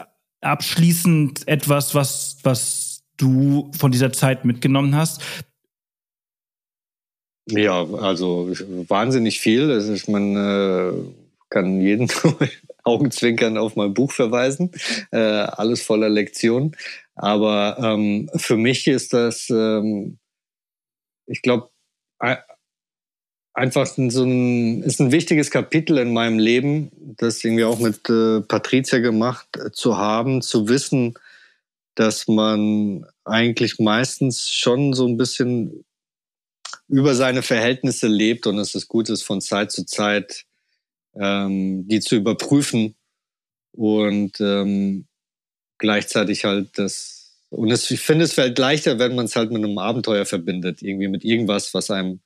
[0.46, 5.22] abschließend etwas, was, was du von dieser Zeit mitgenommen hast?
[7.48, 8.52] Ja, also
[8.88, 9.72] wahnsinnig viel.
[9.72, 11.14] Also ich meine,
[11.50, 12.10] kann jeden
[12.84, 14.72] Augenzwinkern auf mein Buch verweisen.
[15.12, 16.76] Äh, alles voller Lektionen.
[17.16, 20.18] Aber ähm, für mich ist das, ähm,
[21.28, 21.70] ich glaube,
[23.56, 28.42] einfach so ein, ist ein wichtiges Kapitel in meinem Leben, das irgendwie auch mit äh,
[28.42, 31.16] Patricia gemacht äh, zu haben, zu wissen,
[31.96, 35.86] dass man eigentlich meistens schon so ein bisschen
[36.90, 40.46] über seine Verhältnisse lebt und es ist gut ist, von Zeit zu Zeit
[41.16, 42.96] ähm, die zu überprüfen
[43.72, 45.08] und ähm,
[45.78, 47.14] gleichzeitig halt das
[47.50, 50.82] und es, ich finde, es fällt leichter, wenn man es halt mit einem Abenteuer verbindet,
[50.82, 52.20] irgendwie mit irgendwas, was einem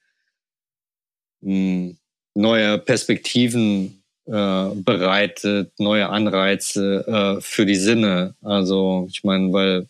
[1.42, 8.36] neue Perspektiven äh, bereitet, neue Anreize äh, für die Sinne.
[8.42, 9.90] Also ich meine, weil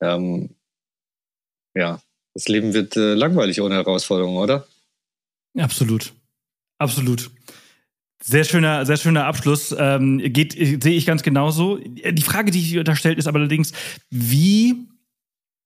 [0.00, 0.50] ähm,
[1.74, 2.00] ja,
[2.34, 4.66] das Leben wird äh, langweilig ohne Herausforderungen, oder?
[5.56, 6.12] Absolut,
[6.78, 7.30] absolut.
[8.20, 9.74] Sehr schöner, sehr schöner Abschluss.
[9.78, 11.78] Ähm, geht, sehe ich ganz genauso.
[11.78, 13.72] Die Frage, die ich da stellt, ist aber allerdings,
[14.10, 14.88] wie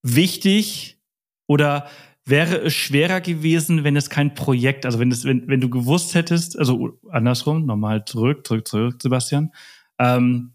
[0.02, 0.98] wichtig
[1.46, 1.88] oder
[2.24, 6.14] wäre es schwerer gewesen, wenn es kein Projekt, also wenn es, wenn, wenn du gewusst
[6.14, 9.52] hättest, also andersrum, nochmal zurück, zurück, zurück, Sebastian,
[9.98, 10.52] ähm,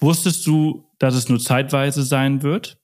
[0.00, 2.78] wusstest du, dass es nur zeitweise sein wird,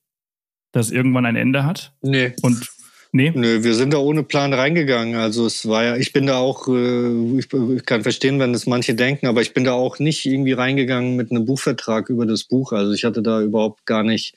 [0.72, 1.94] dass irgendwann ein Ende hat?
[2.02, 2.34] Nee.
[2.42, 2.68] Und
[3.10, 3.32] Nee.
[3.34, 5.16] Nö, wir sind da ohne Plan reingegangen.
[5.16, 8.66] Also es war ja, ich bin da auch, äh, ich, ich, kann verstehen, wenn das
[8.66, 12.44] manche denken, aber ich bin da auch nicht irgendwie reingegangen mit einem Buchvertrag über das
[12.44, 12.72] Buch.
[12.72, 14.34] Also ich hatte da überhaupt gar nicht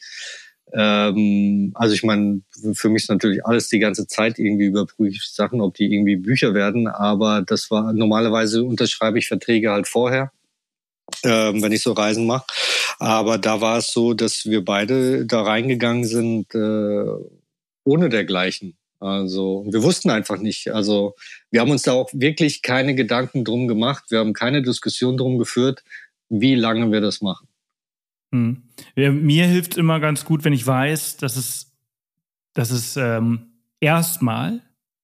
[0.74, 2.42] ähm, also ich meine,
[2.74, 6.54] für mich ist natürlich alles die ganze Zeit irgendwie überprüft Sachen, ob die irgendwie Bücher
[6.54, 10.32] werden, aber das war normalerweise unterschreibe ich Verträge halt vorher.
[11.24, 12.46] Ähm, wenn ich so Reisen mache.
[13.00, 17.06] Aber da war es so, dass wir beide da reingegangen sind äh,
[17.84, 18.78] ohne dergleichen.
[19.00, 20.72] Also wir wussten einfach nicht.
[20.72, 21.16] Also
[21.50, 24.06] wir haben uns da auch wirklich keine Gedanken drum gemacht.
[24.10, 25.84] Wir haben keine Diskussion drum geführt,
[26.30, 27.48] wie lange wir das machen.
[28.32, 28.64] Hm.
[28.96, 31.72] Mir hilft immer ganz gut, wenn ich weiß, dass es,
[32.54, 34.62] dass es ähm, erstmal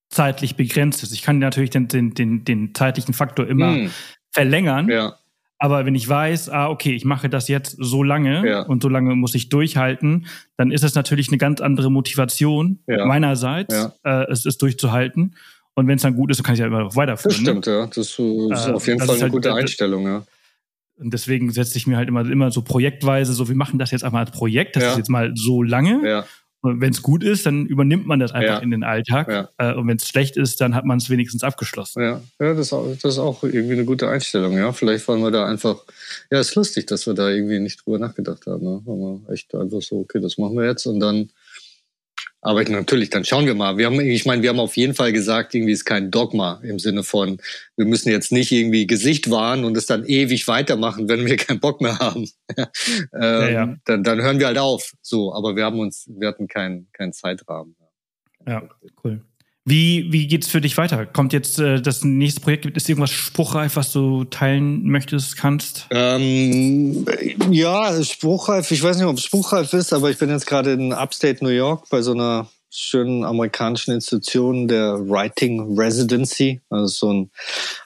[0.09, 1.11] zeitlich begrenzt ist.
[1.11, 3.91] Ich kann natürlich den, den, den, den zeitlichen Faktor immer hm.
[4.31, 4.89] verlängern.
[4.89, 5.17] Ja.
[5.59, 8.61] Aber wenn ich weiß, ah, okay, ich mache das jetzt so lange ja.
[8.61, 13.05] und so lange muss ich durchhalten, dann ist es natürlich eine ganz andere Motivation ja.
[13.05, 13.93] meinerseits, ja.
[14.03, 15.35] Äh, es ist durchzuhalten.
[15.73, 17.29] Und wenn es dann gut ist, dann kann ich ja immer noch weiterführen.
[17.29, 17.73] Das stimmt, ne?
[17.73, 17.87] ja.
[17.87, 20.23] Das ist, äh, auf jeden Fall eine halt, gute Einstellung, ja.
[20.99, 24.03] Und deswegen setze ich mir halt immer, immer so projektweise, so wir machen das jetzt
[24.03, 24.91] einmal als Projekt, das ja.
[24.91, 26.07] ist jetzt mal so lange.
[26.07, 26.25] Ja.
[26.61, 28.57] Und wenn es gut ist, dann übernimmt man das einfach ja.
[28.57, 29.49] in den Alltag.
[29.57, 32.01] Äh, und wenn es schlecht ist, dann hat man es wenigstens abgeschlossen.
[32.01, 34.57] Ja, ja das, das, ist auch irgendwie eine gute Einstellung.
[34.57, 35.83] Ja, vielleicht wollen wir da einfach.
[36.31, 38.63] Ja, ist lustig, dass wir da irgendwie nicht drüber nachgedacht haben.
[38.63, 38.81] Ne?
[38.85, 41.29] Weil wir echt einfach so, okay, das machen wir jetzt und dann
[42.47, 43.77] aber natürlich, dann schauen wir mal.
[43.77, 46.79] Wir haben, ich meine, wir haben auf jeden Fall gesagt, irgendwie ist kein Dogma im
[46.79, 47.41] Sinne von,
[47.75, 51.59] wir müssen jetzt nicht irgendwie Gesicht wahren und es dann ewig weitermachen, wenn wir keinen
[51.59, 52.29] Bock mehr haben.
[52.55, 52.65] ähm,
[53.11, 53.75] ja, ja.
[53.83, 54.93] Dann, dann hören wir halt auf.
[55.01, 57.75] So, aber wir haben uns, wir hatten keinen keinen Zeitrahmen.
[58.47, 58.63] Ja,
[59.03, 59.21] cool.
[59.69, 61.05] Wie, wie geht's für dich weiter?
[61.05, 62.61] Kommt jetzt äh, das nächste Projekt?
[62.61, 65.87] Gibt es irgendwas spruchreif, was du teilen möchtest, kannst?
[65.89, 67.05] Ähm,
[67.51, 68.71] ja, spruchreif.
[68.71, 71.49] Ich weiß nicht, ob es spruchreif ist, aber ich bin jetzt gerade in Upstate New
[71.49, 77.31] York bei so einer schönen amerikanischen Institution der Writing Residency, also so ein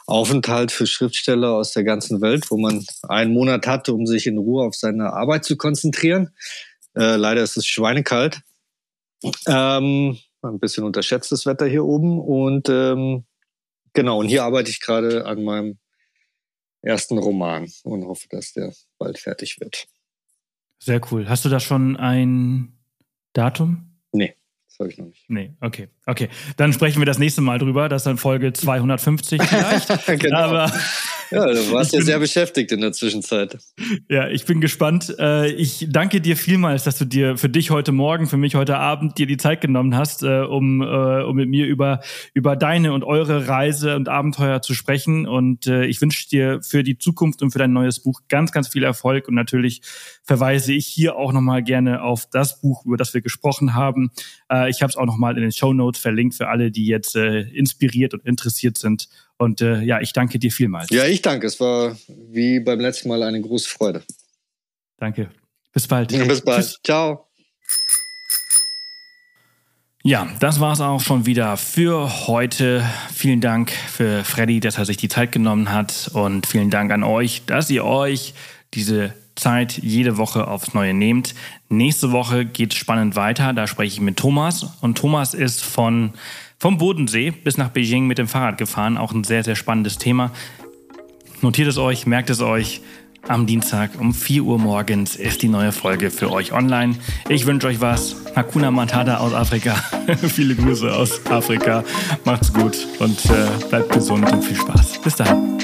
[0.06, 4.38] Aufenthalt für Schriftsteller aus der ganzen Welt, wo man einen Monat hat, um sich in
[4.38, 6.30] Ruhe auf seine Arbeit zu konzentrieren.
[6.96, 8.42] Äh, leider ist es schweinekalt.
[9.48, 10.20] Ähm,
[10.50, 12.20] ein bisschen unterschätztes Wetter hier oben.
[12.20, 13.26] Und ähm,
[13.94, 15.78] genau, und hier arbeite ich gerade an meinem
[16.82, 19.88] ersten Roman und hoffe, dass der bald fertig wird.
[20.80, 21.30] Sehr cool.
[21.30, 22.74] Hast du da schon ein
[23.34, 24.00] Datum?
[24.12, 24.36] Nee,
[24.68, 25.30] das habe ich noch nicht.
[25.30, 25.90] Nee, okay.
[26.08, 26.30] Okay.
[26.58, 27.88] Dann sprechen wir das nächste Mal drüber.
[27.88, 30.20] Das ist dann Folge 250 vielleicht.
[30.20, 30.38] genau.
[30.40, 30.72] Aber
[31.32, 33.58] ja, du warst ja sehr beschäftigt in der Zwischenzeit.
[34.10, 35.16] Ja, ich bin gespannt.
[35.18, 38.78] Äh, ich danke dir vielmals, dass du dir für dich heute Morgen, für mich heute
[38.78, 42.02] Abend dir die Zeit genommen hast, äh, um, äh, um mit mir über,
[42.34, 45.28] über deine und eure Reise und Abenteuer zu sprechen.
[45.28, 48.84] Und ich wünsche dir für die Zukunft und für dein neues Buch ganz, ganz viel
[48.84, 49.28] Erfolg.
[49.28, 49.82] Und natürlich
[50.24, 54.12] verweise ich hier auch nochmal gerne auf das Buch, über das wir gesprochen haben.
[54.68, 58.14] Ich habe es auch nochmal in den Show Notes verlinkt für alle, die jetzt inspiriert
[58.14, 59.08] und interessiert sind
[59.42, 60.92] und äh, ja, ich danke dir vielmals.
[60.92, 61.48] Ja, ich danke.
[61.48, 64.04] Es war wie beim letzten Mal eine große Freude.
[64.98, 65.32] Danke.
[65.74, 66.10] Bis bald.
[66.10, 66.64] Bis bald.
[66.64, 66.80] Tschüss.
[66.84, 67.28] Ciao.
[70.04, 72.84] Ja, das war es auch schon wieder für heute.
[73.12, 76.12] Vielen Dank für Freddy, dass er sich die Zeit genommen hat.
[76.14, 78.36] Und vielen Dank an euch, dass ihr euch
[78.76, 81.34] diese Zeit jede Woche aufs Neue nehmt.
[81.68, 83.54] Nächste Woche geht es spannend weiter.
[83.54, 84.68] Da spreche ich mit Thomas.
[84.82, 86.14] Und Thomas ist von
[86.62, 88.96] vom Bodensee bis nach Beijing mit dem Fahrrad gefahren.
[88.96, 90.32] Auch ein sehr, sehr spannendes Thema.
[91.42, 92.82] notiert es euch, merkt es euch.
[93.28, 96.98] Am Dienstag um 4 Uhr morgens ist die neue Folge für euch online.
[97.30, 98.16] Ich wünsche euch was.
[98.36, 99.74] Hakuna Matata aus Afrika.
[100.22, 101.84] Viele Grüße aus Afrika.
[102.26, 105.02] Macht's gut und äh, bleibt gesund und viel Spaß.
[105.02, 105.58] Bis dahin.